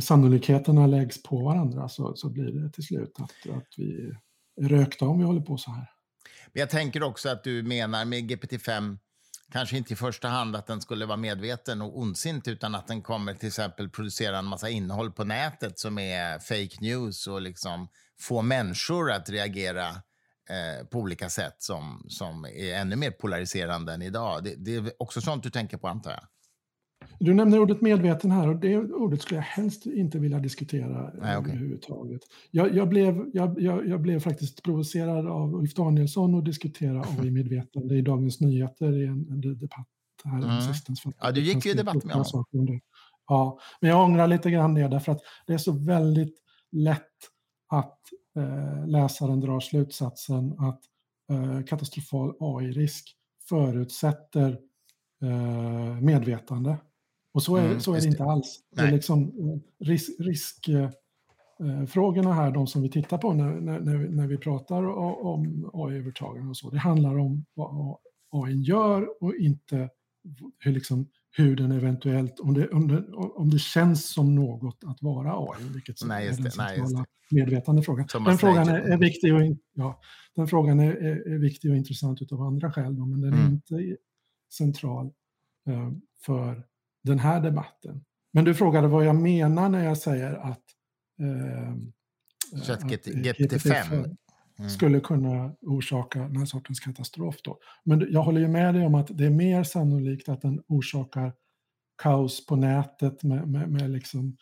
sannolikheterna 0.00 0.86
läggs 0.86 1.22
på 1.22 1.44
varandra 1.44 1.88
så, 1.88 2.16
så 2.16 2.30
blir 2.30 2.52
det 2.52 2.72
till 2.72 2.84
slut 2.84 3.16
att, 3.18 3.56
att 3.56 3.68
vi 3.76 4.12
rökta 4.60 5.04
om 5.04 5.18
vi 5.18 5.24
håller 5.24 5.40
på 5.40 5.56
så 5.56 5.70
här. 5.70 5.90
Men 6.52 6.60
jag 6.60 6.70
tänker 6.70 7.02
också 7.02 7.28
att 7.28 7.44
du 7.44 7.62
menar 7.62 8.04
med 8.04 8.30
GPT-5 8.30 8.98
kanske 9.52 9.76
inte 9.76 9.92
i 9.92 9.96
första 9.96 10.28
hand 10.28 10.56
att 10.56 10.66
den 10.66 10.80
skulle 10.80 11.06
vara 11.06 11.16
medveten 11.16 11.82
och 11.82 11.98
ondsint 11.98 12.48
utan 12.48 12.74
att 12.74 12.86
den 12.86 13.02
kommer 13.02 13.34
till 13.34 13.48
exempel 13.48 13.88
producera 13.88 14.38
en 14.38 14.44
massa 14.44 14.68
innehåll 14.68 15.12
på 15.12 15.24
nätet 15.24 15.78
som 15.78 15.98
är 15.98 16.38
fake 16.38 16.76
news 16.80 17.26
och 17.26 17.42
liksom 17.42 17.88
få 18.20 18.42
människor 18.42 19.12
att 19.12 19.30
reagera 19.30 20.02
eh, 20.50 20.86
på 20.86 20.98
olika 20.98 21.28
sätt 21.28 21.56
som, 21.58 22.04
som 22.08 22.44
är 22.44 22.74
ännu 22.74 22.96
mer 22.96 23.10
polariserande 23.10 23.92
än 23.92 24.02
idag. 24.02 24.44
Det, 24.44 24.54
det 24.56 24.74
är 24.74 24.92
också 24.98 25.20
sånt 25.20 25.42
du 25.42 25.50
tänker 25.50 25.76
på 25.76 25.88
antar 25.88 26.10
jag? 26.10 26.20
Du 27.20 27.34
nämner 27.34 27.58
ordet 27.58 27.80
medveten 27.80 28.30
här 28.30 28.48
och 28.48 28.56
det 28.56 28.78
ordet 28.78 29.22
skulle 29.22 29.38
jag 29.38 29.44
helst 29.44 29.86
inte 29.86 30.18
vilja 30.18 30.38
diskutera 30.38 31.12
Nej, 31.14 31.36
okay. 31.36 31.52
överhuvudtaget. 31.52 32.20
Jag, 32.50 32.74
jag, 32.74 32.88
blev, 32.88 33.30
jag, 33.32 33.60
jag, 33.86 34.00
blev 34.00 34.20
faktiskt 34.20 34.62
provocerad 34.62 35.26
av 35.26 35.54
Ulf 35.54 35.74
Danielsson 35.74 36.34
att 36.34 36.44
diskutera 36.44 37.00
AI-medvetande 37.00 37.94
i 37.94 38.02
Dagens 38.02 38.40
Nyheter 38.40 39.02
i 39.02 39.06
en, 39.06 39.28
en 39.30 39.40
debatt 39.40 39.86
här 40.24 40.38
mm. 40.38 40.60
sistens. 40.60 41.02
Ja, 41.20 41.30
du 41.30 41.40
gick 41.40 41.66
ju 41.66 41.70
i 41.70 41.74
debatt 41.74 42.04
med 42.04 42.14
honom. 42.14 42.80
Ja, 43.28 43.58
men 43.80 43.90
jag 43.90 44.04
ångrar 44.04 44.26
lite 44.26 44.50
grann 44.50 44.74
det 44.74 44.88
därför 44.88 45.12
att 45.12 45.20
det 45.46 45.52
är 45.52 45.58
så 45.58 45.72
väldigt 45.72 46.34
lätt 46.72 47.02
att 47.68 47.98
eh, 48.27 48.27
läsaren 48.86 49.40
drar 49.40 49.60
slutsatsen 49.60 50.52
att 50.58 50.80
eh, 51.30 51.62
katastrofal 51.64 52.34
AI-risk 52.40 53.14
förutsätter 53.48 54.58
eh, 55.22 56.00
medvetande. 56.00 56.76
Och 57.34 57.42
så 57.42 57.56
är, 57.56 57.66
mm, 57.66 57.80
så 57.80 57.94
är 57.94 58.00
det 58.00 58.06
inte 58.06 58.24
alls. 58.24 58.60
Det 58.70 58.82
är 58.82 58.92
liksom 58.92 59.22
eh, 59.22 59.58
risk, 59.86 60.20
riskfrågorna 60.20 62.30
eh, 62.30 62.36
här, 62.36 62.50
de 62.50 62.66
som 62.66 62.82
vi 62.82 62.90
tittar 62.90 63.18
på 63.18 63.32
när, 63.32 63.60
när, 63.60 64.08
när 64.08 64.26
vi 64.26 64.38
pratar 64.38 64.86
om 65.26 65.70
AI-övertagande 65.72 66.50
och 66.50 66.56
så, 66.56 66.70
det 66.70 66.78
handlar 66.78 67.18
om 67.18 67.44
vad 67.54 67.96
AI 68.30 68.54
gör 68.54 69.24
och 69.24 69.34
inte 69.34 69.90
hur, 70.58 70.72
liksom, 70.72 71.08
hur 71.36 71.56
den 71.56 71.72
eventuellt, 71.72 72.40
om 72.40 72.54
det, 72.54 72.68
om, 72.68 72.88
det, 72.88 73.04
om 73.14 73.50
det 73.50 73.58
känns 73.58 74.12
som 74.12 74.34
något 74.34 74.84
att 74.84 75.02
vara 75.02 75.32
AI, 75.32 75.64
vilket 75.74 76.04
nej, 76.04 76.26
är 76.26 76.32
den 76.32 76.50
centrala 76.50 77.04
medvetande 77.30 77.82
frågan. 77.82 78.06
Den 78.24 78.38
frågan 78.38 78.68
är, 78.68 78.80
är, 78.80 78.98
viktig 78.98 79.34
och, 79.34 79.40
ja, 79.72 80.00
den 80.34 80.46
frågan 80.46 80.80
är, 80.80 80.92
är, 81.32 81.38
viktig 81.38 81.70
och 81.70 81.76
intressant 81.76 82.32
av 82.32 82.42
andra 82.42 82.72
skäl, 82.72 82.96
då, 82.96 83.06
men 83.06 83.20
den 83.20 83.32
är 83.32 83.38
mm. 83.38 83.52
inte 83.52 83.96
central 84.52 85.06
eh, 85.68 85.92
för 86.26 86.64
den 87.04 87.18
här 87.18 87.40
debatten. 87.40 88.04
Men 88.32 88.44
du 88.44 88.54
frågade 88.54 88.88
vad 88.88 89.04
jag 89.04 89.16
menar 89.16 89.68
när 89.68 89.84
jag 89.84 89.98
säger 89.98 90.34
att, 90.34 90.64
eh, 91.20 91.70
att 92.72 92.84
GPT-5 92.84 94.16
mm. 94.58 94.70
skulle 94.70 95.00
kunna 95.00 95.52
orsaka 95.60 96.18
den 96.18 96.36
här 96.36 96.44
sortens 96.44 96.80
katastrof. 96.80 97.36
Då. 97.42 97.58
Men 97.84 98.06
jag 98.10 98.22
håller 98.22 98.40
ju 98.40 98.48
med 98.48 98.74
dig 98.74 98.86
om 98.86 98.94
att 98.94 99.18
det 99.18 99.26
är 99.26 99.30
mer 99.30 99.64
sannolikt 99.64 100.28
att 100.28 100.42
den 100.42 100.62
orsakar 100.68 101.32
kaos 102.02 102.46
på 102.46 102.56
nätet 102.56 103.22
med, 103.22 103.48
med, 103.48 103.70
med 103.70 103.90
liksom, 103.90 104.36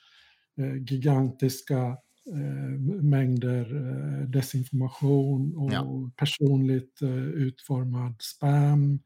eh, 0.58 0.76
gigantiska 0.76 1.96
eh, 2.32 2.80
mängder 3.02 3.76
eh, 3.76 4.28
desinformation 4.28 5.56
och 5.56 5.72
ja. 5.72 6.10
personligt 6.16 7.02
eh, 7.02 7.24
utformad 7.24 8.22
spam 8.22 9.00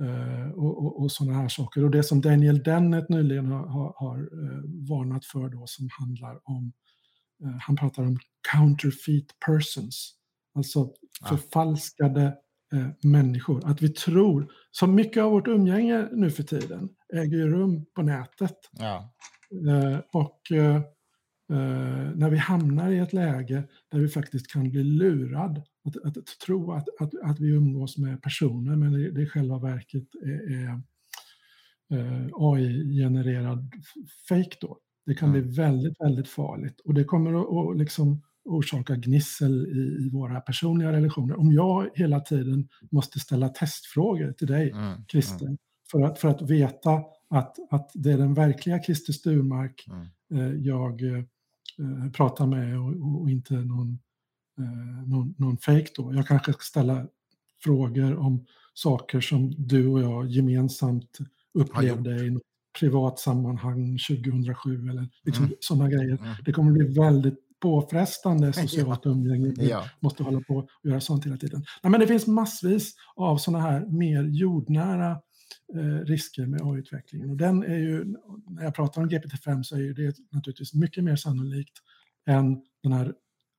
Eh, 0.00 0.50
och, 0.50 0.84
och, 0.84 1.02
och 1.02 1.12
sådana 1.12 1.38
här 1.38 1.48
saker. 1.48 1.84
Och 1.84 1.90
det 1.90 2.02
som 2.02 2.20
Daniel 2.20 2.62
Dennett 2.62 3.08
nyligen 3.08 3.46
har, 3.46 3.66
har, 3.66 3.94
har 3.96 4.18
eh, 4.18 4.88
varnat 4.88 5.24
för 5.24 5.48
då 5.48 5.66
som 5.66 5.88
handlar 5.98 6.40
om, 6.44 6.72
han 7.60 7.76
pratar 7.76 8.02
om 8.02 8.18
counterfeit 8.52 9.38
persons, 9.46 10.14
alltså 10.54 10.92
förfalskade 11.28 12.34
människor. 13.04 13.66
Att 13.66 13.82
vi 13.82 13.88
tror, 13.88 14.52
så 14.70 14.86
mycket 14.86 15.22
av 15.22 15.30
vårt 15.30 15.48
umgänge 15.48 16.08
nu 16.12 16.30
för 16.30 16.42
tiden 16.42 16.88
äger 17.14 17.36
ju 17.36 17.48
rum 17.48 17.84
på 17.94 18.02
nätet. 18.02 18.56
Ja. 18.72 19.14
och 20.12 20.40
när 22.14 22.30
vi 22.30 22.36
hamnar 22.36 22.90
i 22.90 22.98
ett 22.98 23.12
läge 23.12 23.62
där 23.90 23.98
vi 23.98 24.08
faktiskt 24.08 24.52
kan 24.52 24.70
bli 24.70 24.84
lurad 24.84 25.62
att, 25.84 25.96
att, 25.96 26.16
att 26.16 26.38
tro 26.46 26.72
att, 26.72 26.88
att, 27.00 27.14
att, 27.22 27.40
vi 27.40 27.48
umgås 27.48 27.98
med 27.98 28.22
personer 28.22 28.76
men 28.76 28.92
det, 28.92 29.10
det 29.10 29.22
i 29.22 29.26
själva 29.26 29.58
verket 29.58 30.14
är, 30.22 30.52
är 30.52 30.80
eh, 31.90 32.28
AI-genererad 32.32 33.72
fake 34.28 34.56
då. 34.60 34.78
Det 35.06 35.14
kan 35.14 35.28
mm. 35.28 35.42
bli 35.42 35.56
väldigt, 35.56 36.00
väldigt 36.00 36.28
farligt 36.28 36.80
och 36.80 36.94
det 36.94 37.04
kommer 37.04 37.70
att 37.70 37.78
liksom 37.78 38.22
orsaka 38.50 38.96
gnissel 38.96 39.66
i, 39.66 40.06
i, 40.06 40.10
våra 40.12 40.40
personliga 40.40 40.92
relationer. 40.92 41.38
Om 41.38 41.52
jag 41.52 41.88
hela 41.94 42.20
tiden 42.20 42.68
måste 42.90 43.20
ställa 43.20 43.48
testfrågor 43.48 44.32
till 44.32 44.46
dig, 44.46 44.70
mm. 44.70 44.84
mm. 44.84 45.04
Christer, 45.08 45.46
mm. 45.46 45.58
För, 45.90 46.02
att, 46.02 46.18
för 46.18 46.28
att 46.28 46.42
veta 46.42 46.90
att, 47.30 47.56
att 47.70 47.90
det 47.94 48.12
är 48.12 48.18
den 48.18 48.34
verkliga 48.34 48.82
Christer 48.82 49.12
Sturmark 49.12 49.86
mm. 49.88 50.06
eh, 50.34 50.60
jag 50.60 51.02
eh, 51.02 51.24
pratar 52.12 52.46
med 52.46 52.78
och, 52.78 53.20
och, 53.20 53.30
inte 53.30 53.54
någon 53.54 53.98
eh, 54.58 55.08
någon, 55.08 55.34
någon 55.38 55.56
fake 55.56 55.88
då. 55.96 56.14
Jag 56.14 56.26
kanske 56.26 56.52
ska 56.52 56.62
ställa 56.62 57.06
frågor 57.64 58.16
om 58.16 58.46
saker 58.74 59.20
som 59.20 59.54
du 59.58 59.86
och 59.86 60.00
jag 60.00 60.26
gemensamt 60.26 61.18
upplevde 61.54 62.26
i 62.26 62.30
något 62.30 62.42
privat 62.78 63.18
sammanhang 63.18 63.98
2007 64.08 64.88
eller 64.88 65.08
liksom 65.24 65.44
mm. 65.44 65.56
sådana 65.60 65.88
grejer. 65.88 66.18
Mm. 66.18 66.34
Det 66.44 66.52
kommer 66.52 66.72
bli 66.72 66.84
väldigt 66.84 67.49
påfrestande 67.60 68.52
socialt 68.52 69.00
ja. 69.04 69.10
umgänge. 69.10 69.54
Ja. 69.58 69.84
måste 70.00 70.22
hålla 70.22 70.40
på 70.40 70.54
och 70.56 70.68
göra 70.82 71.00
sånt 71.00 71.26
hela 71.26 71.36
tiden. 71.36 71.64
Nej, 71.82 71.90
men 71.90 72.00
det 72.00 72.06
finns 72.06 72.26
massvis 72.26 72.94
av 73.16 73.36
sådana 73.36 73.64
här 73.64 73.86
mer 73.86 74.24
jordnära 74.24 75.10
eh, 75.74 76.04
risker 76.06 76.46
med 76.46 76.60
AI-utvecklingen. 76.62 77.30
Och 77.30 77.36
den 77.36 77.62
är 77.62 77.78
ju, 77.78 78.04
när 78.48 78.64
jag 78.64 78.74
pratar 78.74 79.02
om 79.02 79.10
GPT-5 79.10 79.62
så 79.62 79.76
är 79.76 79.94
det 79.94 80.16
naturligtvis 80.30 80.74
mycket 80.74 81.04
mer 81.04 81.16
sannolikt 81.16 81.78
än 82.26 82.62
den 82.82 82.92
här 82.92 83.14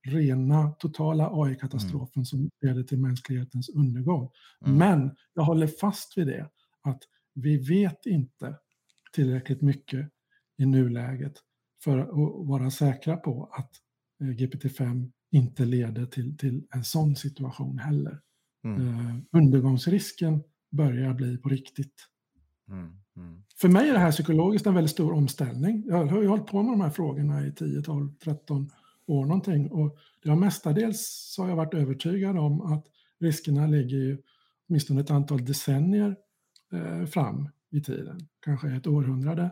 rena 0.06 0.70
totala 0.70 1.30
AI-katastrofen 1.32 2.16
mm. 2.16 2.24
som 2.24 2.50
leder 2.60 2.82
till 2.82 2.98
mänsklighetens 2.98 3.68
undergång. 3.68 4.30
Mm. 4.66 4.78
Men 4.78 5.16
jag 5.34 5.42
håller 5.42 5.66
fast 5.66 6.18
vid 6.18 6.26
det, 6.26 6.48
att 6.82 7.02
vi 7.34 7.56
vet 7.56 8.06
inte 8.06 8.56
tillräckligt 9.12 9.62
mycket 9.62 10.08
i 10.58 10.66
nuläget 10.66 11.32
för 11.84 11.98
att 11.98 12.08
vara 12.48 12.70
säkra 12.70 13.16
på 13.16 13.50
att 13.52 13.70
GPT-5 14.22 15.10
inte 15.30 15.64
leder 15.64 16.06
till, 16.06 16.36
till 16.36 16.66
en 16.70 16.84
sån 16.84 17.16
situation 17.16 17.78
heller. 17.78 18.20
Mm. 18.64 18.88
Eh, 18.88 19.16
undergångsrisken 19.32 20.42
börjar 20.70 21.14
bli 21.14 21.38
på 21.38 21.48
riktigt. 21.48 22.08
Mm. 22.68 22.90
Mm. 23.16 23.42
För 23.60 23.68
mig 23.68 23.88
är 23.88 23.92
det 23.92 23.98
här 23.98 24.10
psykologiskt 24.10 24.66
en 24.66 24.74
väldigt 24.74 24.90
stor 24.90 25.12
omställning. 25.12 25.84
Jag 25.86 26.06
har 26.06 26.22
ju 26.22 26.28
hållit 26.28 26.46
på 26.46 26.62
med 26.62 26.72
de 26.72 26.80
här 26.80 26.90
frågorna 26.90 27.46
i 27.46 27.52
10, 27.52 27.82
12, 27.82 28.14
13 28.24 28.70
år 29.06 29.26
någonting 29.26 29.70
och 29.70 29.98
det 30.22 30.28
har 30.28 30.36
mestadels 30.36 31.32
så 31.34 31.42
har 31.42 31.48
jag 31.48 31.56
varit 31.56 31.74
övertygad 31.74 32.38
om 32.38 32.60
att 32.60 32.86
riskerna 33.20 33.66
ligger 33.66 33.96
ju 33.96 34.18
åtminstone 34.68 35.00
ett 35.00 35.10
antal 35.10 35.44
decennier 35.44 36.16
eh, 36.72 37.06
fram 37.06 37.48
i 37.70 37.80
tiden, 37.80 38.20
kanske 38.40 38.68
ett 38.68 38.86
århundrade 38.86 39.42
eh, 39.42 39.50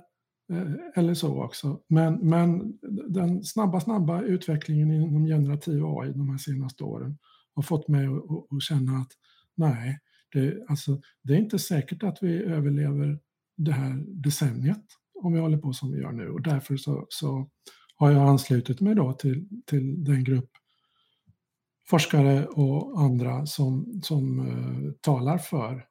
Eh, 0.51 0.73
eller 0.95 1.15
så 1.15 1.45
också. 1.45 1.81
Men, 1.89 2.15
men 2.15 2.79
den 3.09 3.45
snabba, 3.45 3.81
snabba 3.81 4.23
utvecklingen 4.23 4.91
inom 4.91 5.27
generativ 5.27 5.87
AI 5.87 6.13
de 6.13 6.31
här 6.31 6.39
senaste 6.39 6.85
åren 6.85 7.19
har 7.55 7.63
fått 7.63 7.89
mig 7.89 8.07
att, 8.07 8.55
att, 8.57 8.63
känna 8.63 8.99
att 8.99 9.13
nej, 9.57 9.99
det, 10.33 10.65
alltså, 10.69 11.01
det 11.23 11.33
är 11.33 11.39
inte 11.39 11.59
säkert 11.59 12.03
att 12.03 12.19
vi 12.21 12.43
överlever 12.43 13.19
det 13.57 13.73
här 13.73 14.05
decenniet 14.07 14.85
om 15.15 15.33
vi 15.33 15.41
håller 15.41 15.59
på 15.59 15.73
som 15.73 15.93
vi 15.93 15.99
gör 15.99 16.13
nu. 16.13 16.29
Och 16.29 16.43
därför 16.43 16.77
så, 16.77 17.07
så 17.09 17.51
har 17.97 18.11
jag 18.11 18.29
anslutit 18.29 18.81
mig 18.81 18.95
då 18.95 19.13
till, 19.13 19.49
till 19.67 20.05
den 20.05 20.25
grupp 20.25 20.51
forskare 21.91 22.47
och 22.47 23.01
andra 23.01 23.47
som, 23.47 24.01
som 24.03 24.41
uh, 24.41 24.93
talar 25.01 25.39
för 25.39 25.87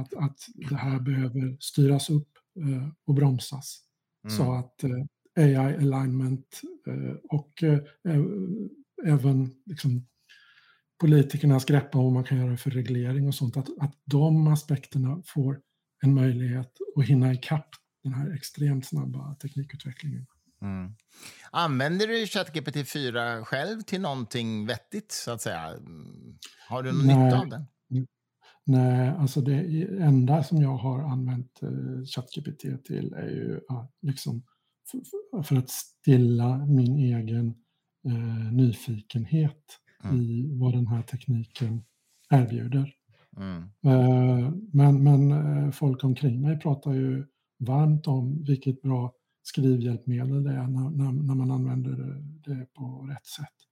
att, 0.00 0.14
att 0.14 0.36
det 0.54 0.76
här 0.76 1.00
behöver 1.00 1.56
styras 1.60 2.10
upp 2.10 2.28
uh, 2.58 2.88
och 3.06 3.14
bromsas. 3.14 3.80
Mm. 4.24 4.36
Så 4.36 4.52
att 4.52 4.84
uh, 4.84 4.90
eh, 5.38 5.60
AI 5.60 5.76
alignment 5.76 6.60
och 7.30 7.64
även 9.06 9.50
liksom, 9.66 10.06
politikernas 11.00 11.64
grepp 11.64 11.94
om 11.94 12.04
vad 12.04 12.12
man 12.12 12.24
kan 12.24 12.38
göra 12.38 12.56
för 12.56 12.70
reglering 12.70 13.28
och 13.28 13.34
sånt, 13.34 13.56
att, 13.56 13.68
att 13.80 13.94
de 14.04 14.46
aspekterna 14.46 15.22
får 15.26 15.60
en 16.02 16.14
möjlighet 16.14 16.72
att 16.96 17.04
hinna 17.04 17.32
ikapp 17.32 17.68
den 18.02 18.14
här 18.14 18.34
extremt 18.34 18.86
snabba 18.86 19.34
teknikutvecklingen. 19.34 20.26
Mm. 20.62 20.94
Använder 21.50 22.08
du 22.08 22.26
ChatGPT 22.26 22.88
4 22.88 23.44
själv 23.44 23.82
till 23.82 24.00
någonting 24.00 24.66
vettigt, 24.66 25.12
så 25.12 25.30
att 25.30 25.42
säga? 25.42 25.78
Har 26.68 26.82
du 26.82 26.92
någon 26.92 27.06
Nej. 27.06 27.24
nytta 27.24 27.38
av 27.38 27.48
den? 27.48 27.66
Nej, 28.66 29.08
alltså 29.08 29.40
det 29.40 29.84
enda 30.00 30.42
som 30.42 30.62
jag 30.62 30.76
har 30.76 31.02
använt 31.02 31.60
uh, 31.62 32.04
ChatGPT 32.04 32.84
till 32.84 33.12
är 33.12 33.28
ju 33.28 33.60
uh, 33.70 33.84
liksom 34.02 34.42
för, 35.44 35.56
att 35.56 35.70
stilla 35.70 36.66
min 36.66 36.96
egen 36.98 37.54
uh, 38.08 38.52
nyfikenhet 38.52 39.80
mm. 40.04 40.20
i 40.20 40.58
vad 40.58 40.72
den 40.72 40.86
här 40.86 41.02
tekniken 41.02 41.84
erbjuder. 42.30 42.94
Mm. 43.36 43.62
Uh, 43.86 44.52
men, 44.72 45.04
men 45.04 45.72
folk 45.72 46.04
omkring 46.04 46.40
mig 46.40 46.60
pratar 46.60 46.92
ju 46.92 47.26
varmt 47.58 48.06
om 48.06 48.44
vilket 48.44 48.82
bra 48.82 49.12
skrivhjälpmedel 49.42 50.44
det 50.44 50.52
är 50.52 50.66
när, 50.66 50.90
när, 50.90 51.12
när, 51.12 51.34
man 51.34 51.50
använder 51.50 52.22
det 52.44 52.66
på 52.74 53.06
rätt 53.10 53.26
sätt. 53.26 53.63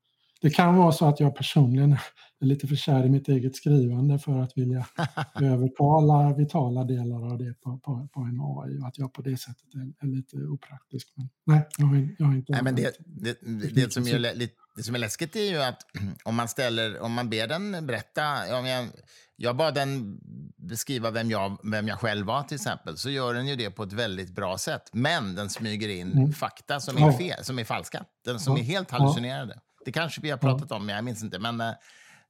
Det 0.43 0.51
kan 0.51 0.76
vara 0.76 0.93
så 0.93 1.07
att 1.07 1.20
jag 1.20 1.36
personligen 1.36 1.93
är 2.40 2.47
lite 2.47 2.66
för 2.66 2.76
kär 2.76 3.05
i 3.05 3.09
mitt 3.09 3.28
eget 3.28 3.57
skrivande 3.57 4.18
för 4.18 4.38
att 4.38 4.59
vilja 4.59 4.86
övertala 5.40 6.34
vitala 6.34 6.84
delar 6.84 7.32
av 7.32 7.38
det 7.38 7.55
på, 7.61 7.78
på, 7.78 8.09
på, 8.12 8.20
en 8.20 8.40
AI 8.40 8.78
och 8.82 8.86
att 8.88 8.99
jag 8.99 9.12
på 9.12 9.22
det 9.22 9.36
sättet 9.36 9.74
är, 9.74 10.07
är 10.07 10.11
lite 10.16 10.36
opraktisk. 10.36 11.12
Men 11.14 11.28
nej, 11.47 11.68
jag 11.78 11.86
har, 11.86 12.09
jag 12.18 12.26
har 12.26 12.34
inte... 12.34 12.53
Nej, 12.53 12.62
men 12.62 12.74
det, 12.76 12.97
det, 13.07 13.38
det, 13.74 13.93
som 13.93 14.07
är, 14.07 14.49
det 14.76 14.82
som 14.82 14.95
är 14.95 14.99
läskigt 14.99 15.36
är 15.36 15.51
ju 15.51 15.62
att 15.62 15.86
om 16.24 16.34
man, 16.34 16.49
ställer, 16.49 17.01
om 17.01 17.12
man 17.12 17.30
ber 17.30 17.47
den 17.47 17.86
berätta... 17.86 18.59
Om 18.59 18.66
jag, 18.66 18.88
jag 19.36 19.57
bad 19.57 19.74
den 19.74 20.20
beskriva 20.57 21.11
vem 21.11 21.30
jag, 21.30 21.59
vem 21.62 21.88
jag 21.88 21.99
själv 21.99 22.26
var, 22.26 22.43
till 22.43 22.55
exempel, 22.55 22.97
så 22.97 23.11
gör 23.11 23.34
den 23.34 23.47
ju 23.47 23.57
det 23.57 23.70
på 23.70 23.82
ett 23.82 23.93
väldigt 23.93 24.34
bra 24.34 24.59
sätt. 24.59 24.90
Men 24.93 25.34
den 25.34 25.51
smyger 25.51 25.88
in 25.88 26.12
mm. 26.12 26.32
fakta 26.32 26.80
som 26.80 26.97
är, 26.97 27.12
fel, 27.12 27.45
som 27.45 27.59
är 27.59 27.64
falska, 27.64 28.05
den 28.24 28.40
som 28.40 28.57
är 28.57 28.62
helt 28.62 28.90
hallucinerade. 28.90 29.61
Det 29.84 29.92
kanske 29.92 30.20
vi 30.20 30.30
har 30.30 30.38
pratat 30.38 30.72
om, 30.72 30.86
men 30.86 30.94
jag 30.94 31.04
minns 31.04 31.22
inte. 31.22 31.38
Men, 31.38 31.60
äh, 31.60 31.72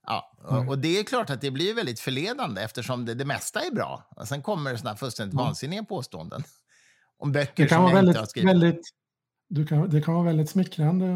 ja. 0.07 0.37
Och, 0.43 0.69
och, 0.69 0.79
det 0.79 0.99
är 0.99 1.05
klart 1.05 1.31
att 1.31 1.41
det 1.41 1.51
blir 1.51 1.75
väldigt 1.75 2.01
förledande 2.01 2.63
eftersom 2.63 3.05
det, 3.05 3.15
det 3.15 3.25
mesta 3.25 3.61
är 3.61 3.71
bra. 3.71 4.09
Och 4.17 4.29
sen 4.29 4.43
kommer 4.43 4.73
det 4.73 4.79
såna 4.79 4.97
fullständigt 4.97 5.35
mm. 5.35 5.45
vansinniga 5.45 5.85
påståenden. 5.85 6.43
Om 7.19 7.33
böcker 7.33 7.69
som 7.69 7.83
jag 7.83 7.95
väldigt, 7.95 8.09
inte 8.09 8.21
har 8.21 8.27
skrivit. 8.27 8.51
Väldigt, 8.51 8.89
du 9.49 9.67
kan, 9.67 9.91
det 9.91 10.01
kan 10.01 10.15
vara 10.15 10.25
väldigt 10.25 10.51
smickrande 10.51 11.07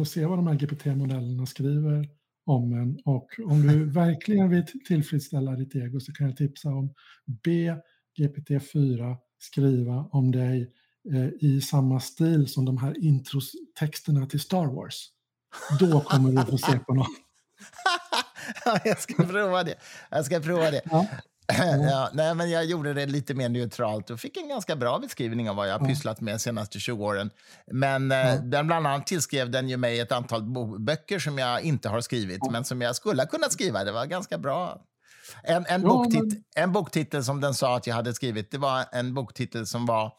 att 0.00 0.08
se 0.08 0.26
vad 0.26 0.38
de 0.38 0.46
här 0.46 0.54
GPT-modellerna 0.54 1.46
skriver 1.46 2.08
om 2.46 2.72
en. 2.72 2.98
Och 3.04 3.28
om 3.44 3.66
du 3.66 3.84
verkligen 3.90 4.50
vill 4.50 4.64
tillfredsställa 4.88 5.52
ditt 5.52 5.74
ego 5.74 6.00
så 6.00 6.12
kan 6.12 6.26
jag 6.26 6.36
tipsa 6.36 6.68
om 6.68 6.94
be 7.44 7.82
GPT-4 8.18 9.16
skriva 9.38 10.08
om 10.12 10.32
dig 10.32 10.62
eh, 10.62 10.68
i 11.40 11.60
samma 11.60 12.00
stil 12.00 12.48
som 12.48 12.64
de 12.64 12.78
här 12.78 13.04
introtexterna 13.04 14.26
till 14.26 14.40
Star 14.40 14.66
Wars. 14.66 15.08
Då 15.80 16.00
kommer 16.00 16.32
du 16.32 16.50
få 16.50 16.58
se 16.58 16.78
på 16.78 16.94
något. 16.94 17.08
jag 18.84 19.00
ska 19.00 19.14
prova 19.14 19.64
det. 19.64 19.74
Jag 20.10 20.24
ska 20.24 20.40
prova 20.40 20.70
det. 20.70 20.82
Ja. 20.90 21.76
ja, 21.76 22.10
nej, 22.12 22.34
men 22.34 22.50
jag 22.50 22.64
gjorde 22.64 22.94
det 22.94 23.06
lite 23.06 23.34
mer 23.34 23.48
neutralt 23.48 24.10
och 24.10 24.20
fick 24.20 24.36
en 24.36 24.48
ganska 24.48 24.76
bra 24.76 24.98
beskrivning 24.98 25.50
av 25.50 25.56
vad 25.56 25.68
jag 25.68 25.78
har 25.78 25.86
pysslat 25.86 26.20
med 26.20 26.34
de 26.34 26.38
senaste 26.38 26.80
20 26.80 27.04
åren. 27.04 27.30
Men 27.72 28.12
eh, 28.12 28.34
den 28.34 28.66
bland 28.66 28.86
annat 28.86 29.06
tillskrev 29.06 29.50
den 29.50 29.68
ju 29.68 29.76
mig 29.76 30.00
ett 30.00 30.12
antal 30.12 30.42
böcker 30.78 31.18
som 31.18 31.38
jag 31.38 31.62
inte 31.62 31.88
har 31.88 32.00
skrivit, 32.00 32.50
men 32.50 32.64
som 32.64 32.80
jag 32.80 32.96
skulle 32.96 33.22
ha 33.22 33.26
kunnat 33.26 33.52
skriva. 33.52 33.84
Det 33.84 33.92
var 33.92 34.06
ganska 34.06 34.38
bra. 34.38 34.82
En, 35.42 35.66
en, 35.68 35.82
ja, 35.82 35.88
boktit 35.88 36.44
en 36.54 36.72
boktitel 36.72 37.24
som 37.24 37.40
den 37.40 37.54
sa 37.54 37.76
att 37.76 37.86
jag 37.86 37.94
hade 37.94 38.14
skrivit, 38.14 38.50
det 38.50 38.58
var 38.58 38.84
en 38.92 39.14
boktitel 39.14 39.66
som 39.66 39.86
var 39.86 40.12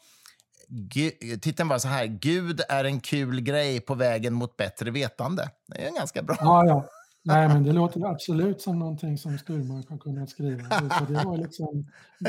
titeln 1.40 1.68
var 1.68 1.78
så 1.78 1.88
här, 1.88 2.06
Gud 2.06 2.60
är 2.68 2.84
en 2.84 3.00
kul 3.00 3.40
grej 3.40 3.80
på 3.80 3.94
vägen 3.94 4.34
mot 4.34 4.56
bättre 4.56 4.90
vetande. 4.90 5.50
Det 5.66 5.82
är 5.82 5.88
en 5.88 5.94
ganska 5.94 6.22
bra. 6.22 6.36
Ja, 6.40 6.66
ja. 6.66 6.88
Nej, 7.22 7.48
men 7.48 7.62
det 7.62 7.72
låter 7.72 8.10
absolut 8.10 8.60
som 8.60 8.78
någonting 8.78 9.18
som 9.18 9.38
Sturmark 9.38 9.90
har 9.90 9.98
kunnat 9.98 10.30
skriva. 10.30 10.62
Så 10.70 11.04
det, 11.04 11.24
var 11.24 11.36
liksom, 11.44 11.86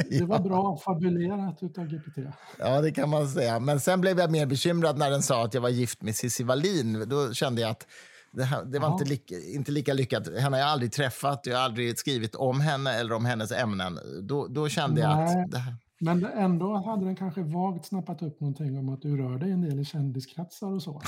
det 0.10 0.26
var 0.26 0.40
bra 0.40 0.78
fabulerat 0.78 1.58
utav 1.62 1.88
GPT. 1.88 2.18
Ja, 2.60 2.82
det 2.82 2.92
kan 2.92 3.10
man 3.10 3.28
säga. 3.28 3.60
Men 3.60 3.80
sen 3.80 4.02
blev 4.02 4.20
jag 4.20 4.32
mer 4.32 4.46
bekymrad 4.46 4.98
när 4.98 5.12
den 5.12 5.22
sa 5.22 5.46
att 5.46 5.54
jag 5.54 5.62
var 5.62 5.70
gift 5.70 6.02
med 6.02 6.16
Cissi 6.16 6.44
Wallin. 6.44 7.10
Då 7.10 7.34
kände 7.34 7.62
jag 7.62 7.72
att 7.72 7.88
det, 8.32 8.44
här, 8.44 8.66
det 8.66 8.80
var 8.80 8.88
ja. 8.88 8.94
inte, 8.94 9.06
lika, 9.06 9.36
inte 9.36 9.72
lika 9.72 9.94
lyckat. 9.94 10.28
Henne 10.28 10.56
har 10.56 10.62
jag 10.62 10.70
aldrig 10.70 10.92
träffat, 10.92 11.42
jag 11.44 11.58
har 11.58 11.64
aldrig 11.64 12.00
skrivit 12.00 12.36
om 12.36 12.62
henne 12.62 12.94
eller 12.94 13.16
om 13.16 13.26
hennes 13.26 13.52
ämnen. 13.52 14.00
Då, 14.22 14.48
då 14.48 14.70
kände 14.70 15.08
Nej. 15.08 15.34
jag 15.34 15.44
att... 15.44 15.52
Det 15.52 15.58
här, 15.58 15.76
men 16.02 16.26
ändå 16.26 16.78
hade 16.78 17.06
den 17.06 17.16
kanske 17.16 17.42
vagt 17.42 17.86
snappat 17.86 18.22
upp 18.22 18.40
någonting 18.40 18.78
om 18.78 18.90
att 18.90 19.02
du 19.02 19.18
rör 19.18 19.38
dig 19.38 19.52
en 19.52 19.62
del 19.62 19.80
i 19.80 19.86
kändiskretsar 19.86 20.68
och 20.68 20.84
så. 20.84 21.02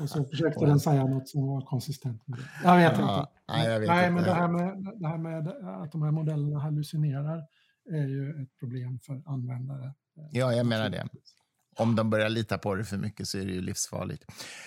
Och 0.00 0.08
så 0.08 0.24
försökte 0.24 0.66
den 0.66 0.80
säga 0.80 1.04
något 1.04 1.28
som 1.28 1.46
var 1.46 1.60
konsistent 1.60 2.22
med 2.26 2.38
det. 2.38 2.44
Jag 2.64 2.76
vet 2.76 2.98
ja, 2.98 3.18
inte. 3.18 3.30
Nej, 3.48 3.80
vet 3.80 3.88
nej 3.88 4.08
inte. 4.08 4.14
men 4.14 4.24
det 4.24 4.34
här, 4.34 4.48
med, 4.48 4.94
det 5.00 5.08
här 5.08 5.18
med 5.18 5.48
att 5.82 5.92
de 5.92 6.02
här 6.02 6.10
modellerna 6.10 6.60
hallucinerar 6.60 7.44
är 7.90 8.06
ju 8.06 8.42
ett 8.42 8.58
problem 8.60 8.98
för 8.98 9.22
användare. 9.26 9.94
Ja, 10.30 10.52
jag 10.52 10.66
menar 10.66 10.90
det. 10.90 11.08
Om 11.76 11.96
de 11.96 12.10
börjar 12.10 12.28
lita 12.28 12.58
på 12.58 12.74
det 12.74 12.84
för 12.84 12.96
mycket 12.96 13.28
så 13.28 13.38
är 13.38 13.44
det 13.46 13.52
ju 13.52 13.60
livsfarligt. 13.60 14.24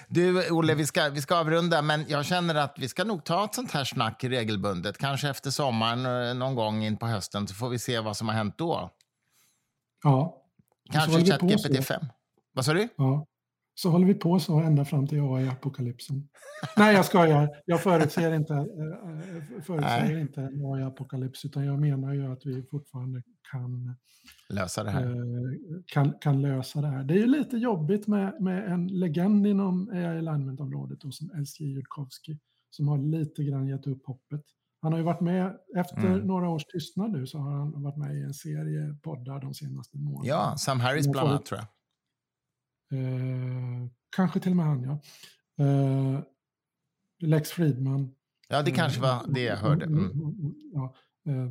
Du, 0.08 0.50
Olle, 0.52 0.76
vi 0.76 0.86
ska, 0.86 1.10
vi 1.10 1.22
ska 1.22 1.36
avrunda, 1.36 1.82
men 1.82 2.06
jag 2.08 2.26
känner 2.26 2.56
att 2.56 2.76
vi 2.78 2.90
ska 2.90 3.04
nog 3.04 3.24
ta 3.24 3.46
ett 3.46 3.56
sånt 3.56 3.72
här 3.72 3.84
snack 3.84 4.24
regelbundet. 4.24 4.98
Kanske 4.98 5.30
efter 5.30 5.52
sommaren, 5.52 6.30
eh, 6.30 6.34
någon 6.34 6.56
gång 6.56 6.84
in 6.84 6.98
på 6.98 7.06
hösten, 7.06 7.48
så 7.48 7.56
får 7.56 7.70
vi 7.70 7.80
se 7.80 8.00
vad 8.00 8.18
som 8.18 8.28
har 8.28 8.36
hänt 8.36 8.58
då. 8.58 8.92
Ja. 10.04 10.44
Kanske 10.92 11.26
ChatGPT 11.26 11.86
5. 11.86 12.02
Vad 12.54 12.66
sa 12.66 12.74
du? 12.74 12.88
Ja. 12.96 13.26
Så 13.76 13.90
håller 13.90 14.08
vi 14.08 14.14
på 14.14 14.40
så 14.40 14.60
ända 14.60 14.86
fram 14.86 15.08
till 15.08 15.20
AI-apokalypsen. 15.20 16.30
Nej, 16.78 16.96
jag 16.96 17.06
skojar. 17.06 17.50
Jag 17.66 17.84
förutser 17.84 18.34
inte, 18.34 18.54
äh, 18.54 19.62
förutser 19.64 20.18
inte 20.18 20.42
en 20.42 20.66
AI-apokalyps, 20.66 21.46
utan 21.46 21.66
jag 21.66 21.80
menar 21.80 22.14
ju 22.14 22.32
att 22.32 22.46
vi 22.46 22.64
fortfarande 22.64 23.24
kan 23.52 23.96
lösa 24.50 24.84
det 24.84 24.92
här. 24.92 25.06
Äh, 25.06 25.12
kan, 25.86 26.14
kan 26.22 26.42
lösa 26.42 26.82
det 26.82 26.88
här. 26.88 27.04
Det 27.04 27.14
är 27.14 27.18
ju 27.18 27.28
lite 27.28 27.58
jobbigt 27.58 28.08
med, 28.08 28.42
med 28.42 28.72
en 28.72 28.88
legend 28.88 29.48
inom 29.48 29.90
AI 29.90 30.06
alignment-området 30.06 31.00
som 31.02 31.42
LC 31.42 31.60
Judkowski, 31.60 32.40
som 32.70 32.88
har 32.88 32.98
lite 32.98 33.44
grann 33.44 33.68
gett 33.68 33.88
upp 33.88 34.06
hoppet. 34.06 34.44
Han 34.84 34.92
har 34.92 35.00
ju 35.00 35.06
varit 35.06 35.22
med, 35.22 35.58
efter 35.76 36.06
mm. 36.06 36.20
några 36.20 36.50
års 36.50 36.66
tystnad 36.66 37.12
nu, 37.12 37.28
så 37.28 37.38
har 37.38 37.52
han 37.52 37.84
varit 37.84 37.98
med 37.98 38.16
i 38.16 38.22
en 38.22 38.34
serie 38.34 38.96
poddar 39.02 39.40
de 39.40 39.54
senaste 39.54 39.98
månaderna. 39.98 40.28
Ja, 40.28 40.58
Sam 40.58 40.80
Harris 40.80 41.08
bland 41.08 41.30
annat 41.30 41.46
tror 41.46 41.60
jag. 41.60 41.68
Eh, 43.00 43.88
kanske 44.16 44.40
till 44.40 44.52
och 44.52 44.56
med 44.56 44.66
han, 44.66 44.84
ja. 44.84 45.00
Eh, 45.66 46.20
Lex 47.20 47.50
Friedman. 47.50 48.16
Ja, 48.50 48.62
det 48.62 48.72
kanske 48.72 49.02
var 49.02 49.26
det 49.28 49.44
jag 49.44 49.58
hörde. 49.58 49.86
Mm. 49.86 50.56
Ja, 50.74 50.96
eh, 51.28 51.50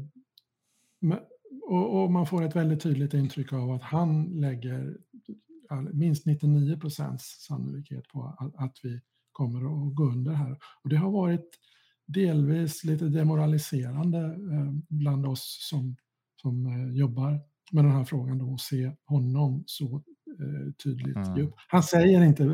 och, 1.63 2.03
och, 2.03 2.13
man 2.13 2.27
får 2.27 2.43
ett 2.43 2.57
väldigt 2.57 2.83
tydligt 2.83 3.15
intryck 3.15 3.53
av 3.53 3.71
att 3.71 3.83
han 3.83 4.25
lägger 4.25 4.97
minst 5.93 6.27
99 6.27 6.81
procents 6.81 7.45
sannolikhet 7.47 8.09
på 8.09 8.37
att, 8.39 8.55
att 8.57 8.79
vi 8.83 9.01
kommer 9.33 9.59
att 9.59 9.95
gå 9.95 10.05
under 10.05 10.33
här. 10.33 10.59
Och 10.83 10.89
det 10.89 10.97
har 10.97 11.11
varit 11.11 11.59
delvis 12.13 12.85
lite 12.85 13.05
demoraliserande 13.05 14.19
eh, 14.19 14.73
bland 14.89 15.27
oss 15.27 15.69
som, 15.71 15.97
som 16.43 16.67
eh, 16.67 16.97
jobbar 16.97 17.41
med 17.73 17.85
den 17.85 17.93
här 17.93 18.05
frågan 18.05 18.39
då 18.39 18.53
och 18.53 18.61
se 18.61 18.93
honom 19.05 19.65
så 19.67 19.95
eh, 20.41 20.73
tydligt 20.85 21.17
mm. 21.17 21.37
ge 21.37 21.43
upp. 21.43 21.55
Han 21.69 21.83
säger 21.83 22.25
inte 22.25 22.45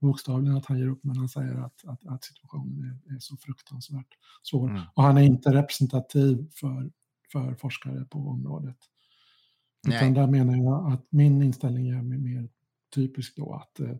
bokstavligen 0.00 0.56
att 0.56 0.66
han 0.66 0.78
ger 0.78 0.88
upp, 0.88 1.04
men 1.04 1.16
han 1.16 1.28
säger 1.28 1.54
att, 1.54 1.84
att, 1.84 2.06
att 2.06 2.24
situationen 2.24 3.00
är, 3.08 3.14
är, 3.14 3.18
så 3.18 3.36
fruktansvärt 3.36 4.08
svår. 4.42 4.70
Mm. 4.70 4.82
Och 4.94 5.02
han 5.02 5.16
är 5.16 5.22
inte 5.22 5.52
representativ 5.52 6.50
för, 6.54 6.90
för 7.32 7.54
forskare 7.54 8.04
på 8.04 8.18
området. 8.18 8.76
Utan 9.88 10.14
där 10.14 10.26
menar 10.26 10.56
jag 10.56 10.92
att 10.92 11.06
min 11.10 11.42
inställning 11.42 11.88
är 11.88 12.02
mer 12.02 12.48
typisk 12.94 13.36
då 13.36 13.52
att 13.52 13.80
eh, 13.80 13.96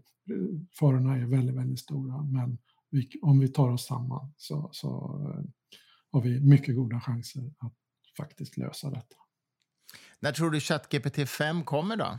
farorna 0.79 1.17
är 1.17 1.27
väldigt, 1.27 1.57
väldigt 1.57 1.79
stora. 1.79 2.23
Men 2.23 2.59
vi, 2.91 3.11
om 3.23 3.41
vi 3.41 3.49
tar 3.49 3.69
oss 3.69 3.87
samman 3.87 4.33
så, 4.37 4.69
så 4.73 4.89
eh, 4.89 5.45
har 6.13 6.21
vi 6.21 6.41
mycket 6.41 6.77
goda 6.77 7.01
chanser 7.01 7.53
att 7.59 7.75
faktiskt 8.17 8.57
lösa 8.57 8.91
detta. 8.91 9.17
När 10.21 10.33
tror 10.33 10.51
du 10.51 10.61
ChatGPT 10.61 11.29
5 11.29 11.65
kommer 11.65 11.97
då? 11.97 12.19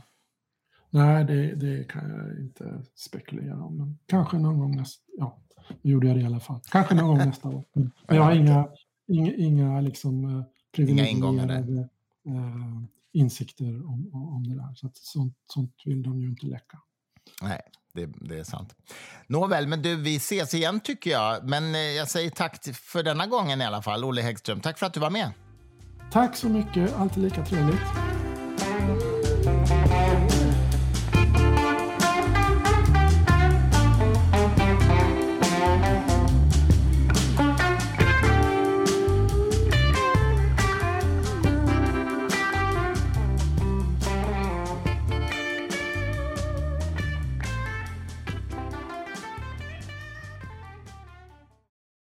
Nej, 0.90 1.24
det, 1.24 1.54
det, 1.54 1.84
kan 1.88 2.10
jag 2.10 2.38
inte 2.40 2.82
spekulera 2.94 3.62
om. 3.62 3.76
Men 3.76 3.98
kanske 4.06 4.38
någon 4.38 4.58
gång 4.58 4.76
nästa... 4.76 5.02
Ja, 5.16 5.38
nu 5.82 5.90
gjorde 5.90 6.06
jag 6.06 6.16
det 6.16 6.20
i 6.20 6.26
alla 6.26 6.40
fall. 6.40 6.60
Kanske 6.70 6.94
någon 6.94 7.08
gång 7.08 7.18
nästa 7.18 7.48
år. 7.48 7.64
Men 7.72 7.90
jag 8.06 8.22
har 8.22 8.34
inga, 8.34 8.68
inga, 9.06 9.34
inga 9.34 9.80
liksom, 9.80 10.38
eh, 10.38 10.44
privilegierade 10.72 11.88
eh, 12.26 12.82
insikter 13.12 13.86
om, 13.86 14.14
om 14.14 14.48
det 14.48 14.54
där. 14.54 14.74
Så 14.74 14.86
att 14.86 14.96
sånt, 14.96 15.36
sånt 15.46 15.74
vill 15.84 16.02
de 16.02 16.20
ju 16.20 16.28
inte 16.28 16.46
läcka. 16.46 16.78
Nej, 17.42 17.60
det, 17.92 18.06
det, 18.20 18.38
är 18.38 18.44
sant. 18.44 18.74
Nåväl, 19.26 19.66
men 19.66 19.82
du, 19.82 19.96
vi 19.96 20.16
ses 20.16 20.54
igen 20.54 20.80
tycker 20.80 21.10
jag. 21.10 21.48
Men 21.48 21.74
eh, 21.74 21.80
jag 21.80 22.08
säger 22.08 22.30
tack 22.30 22.64
för 22.74 23.02
denna 23.02 23.26
gången 23.26 23.60
i 23.60 23.64
alla 23.64 23.82
fall, 23.82 24.04
Olle 24.04 24.22
Häggström. 24.22 24.60
Tack 24.60 24.78
för 24.78 24.86
att 24.86 24.94
du 24.94 25.00
var 25.00 25.10
med. 25.10 25.30
Tack 26.12 26.36
så 26.36 26.48
mycket, 26.48 26.96
alltid 26.96 27.22
lika 27.22 27.44
trevligt. 27.44 27.80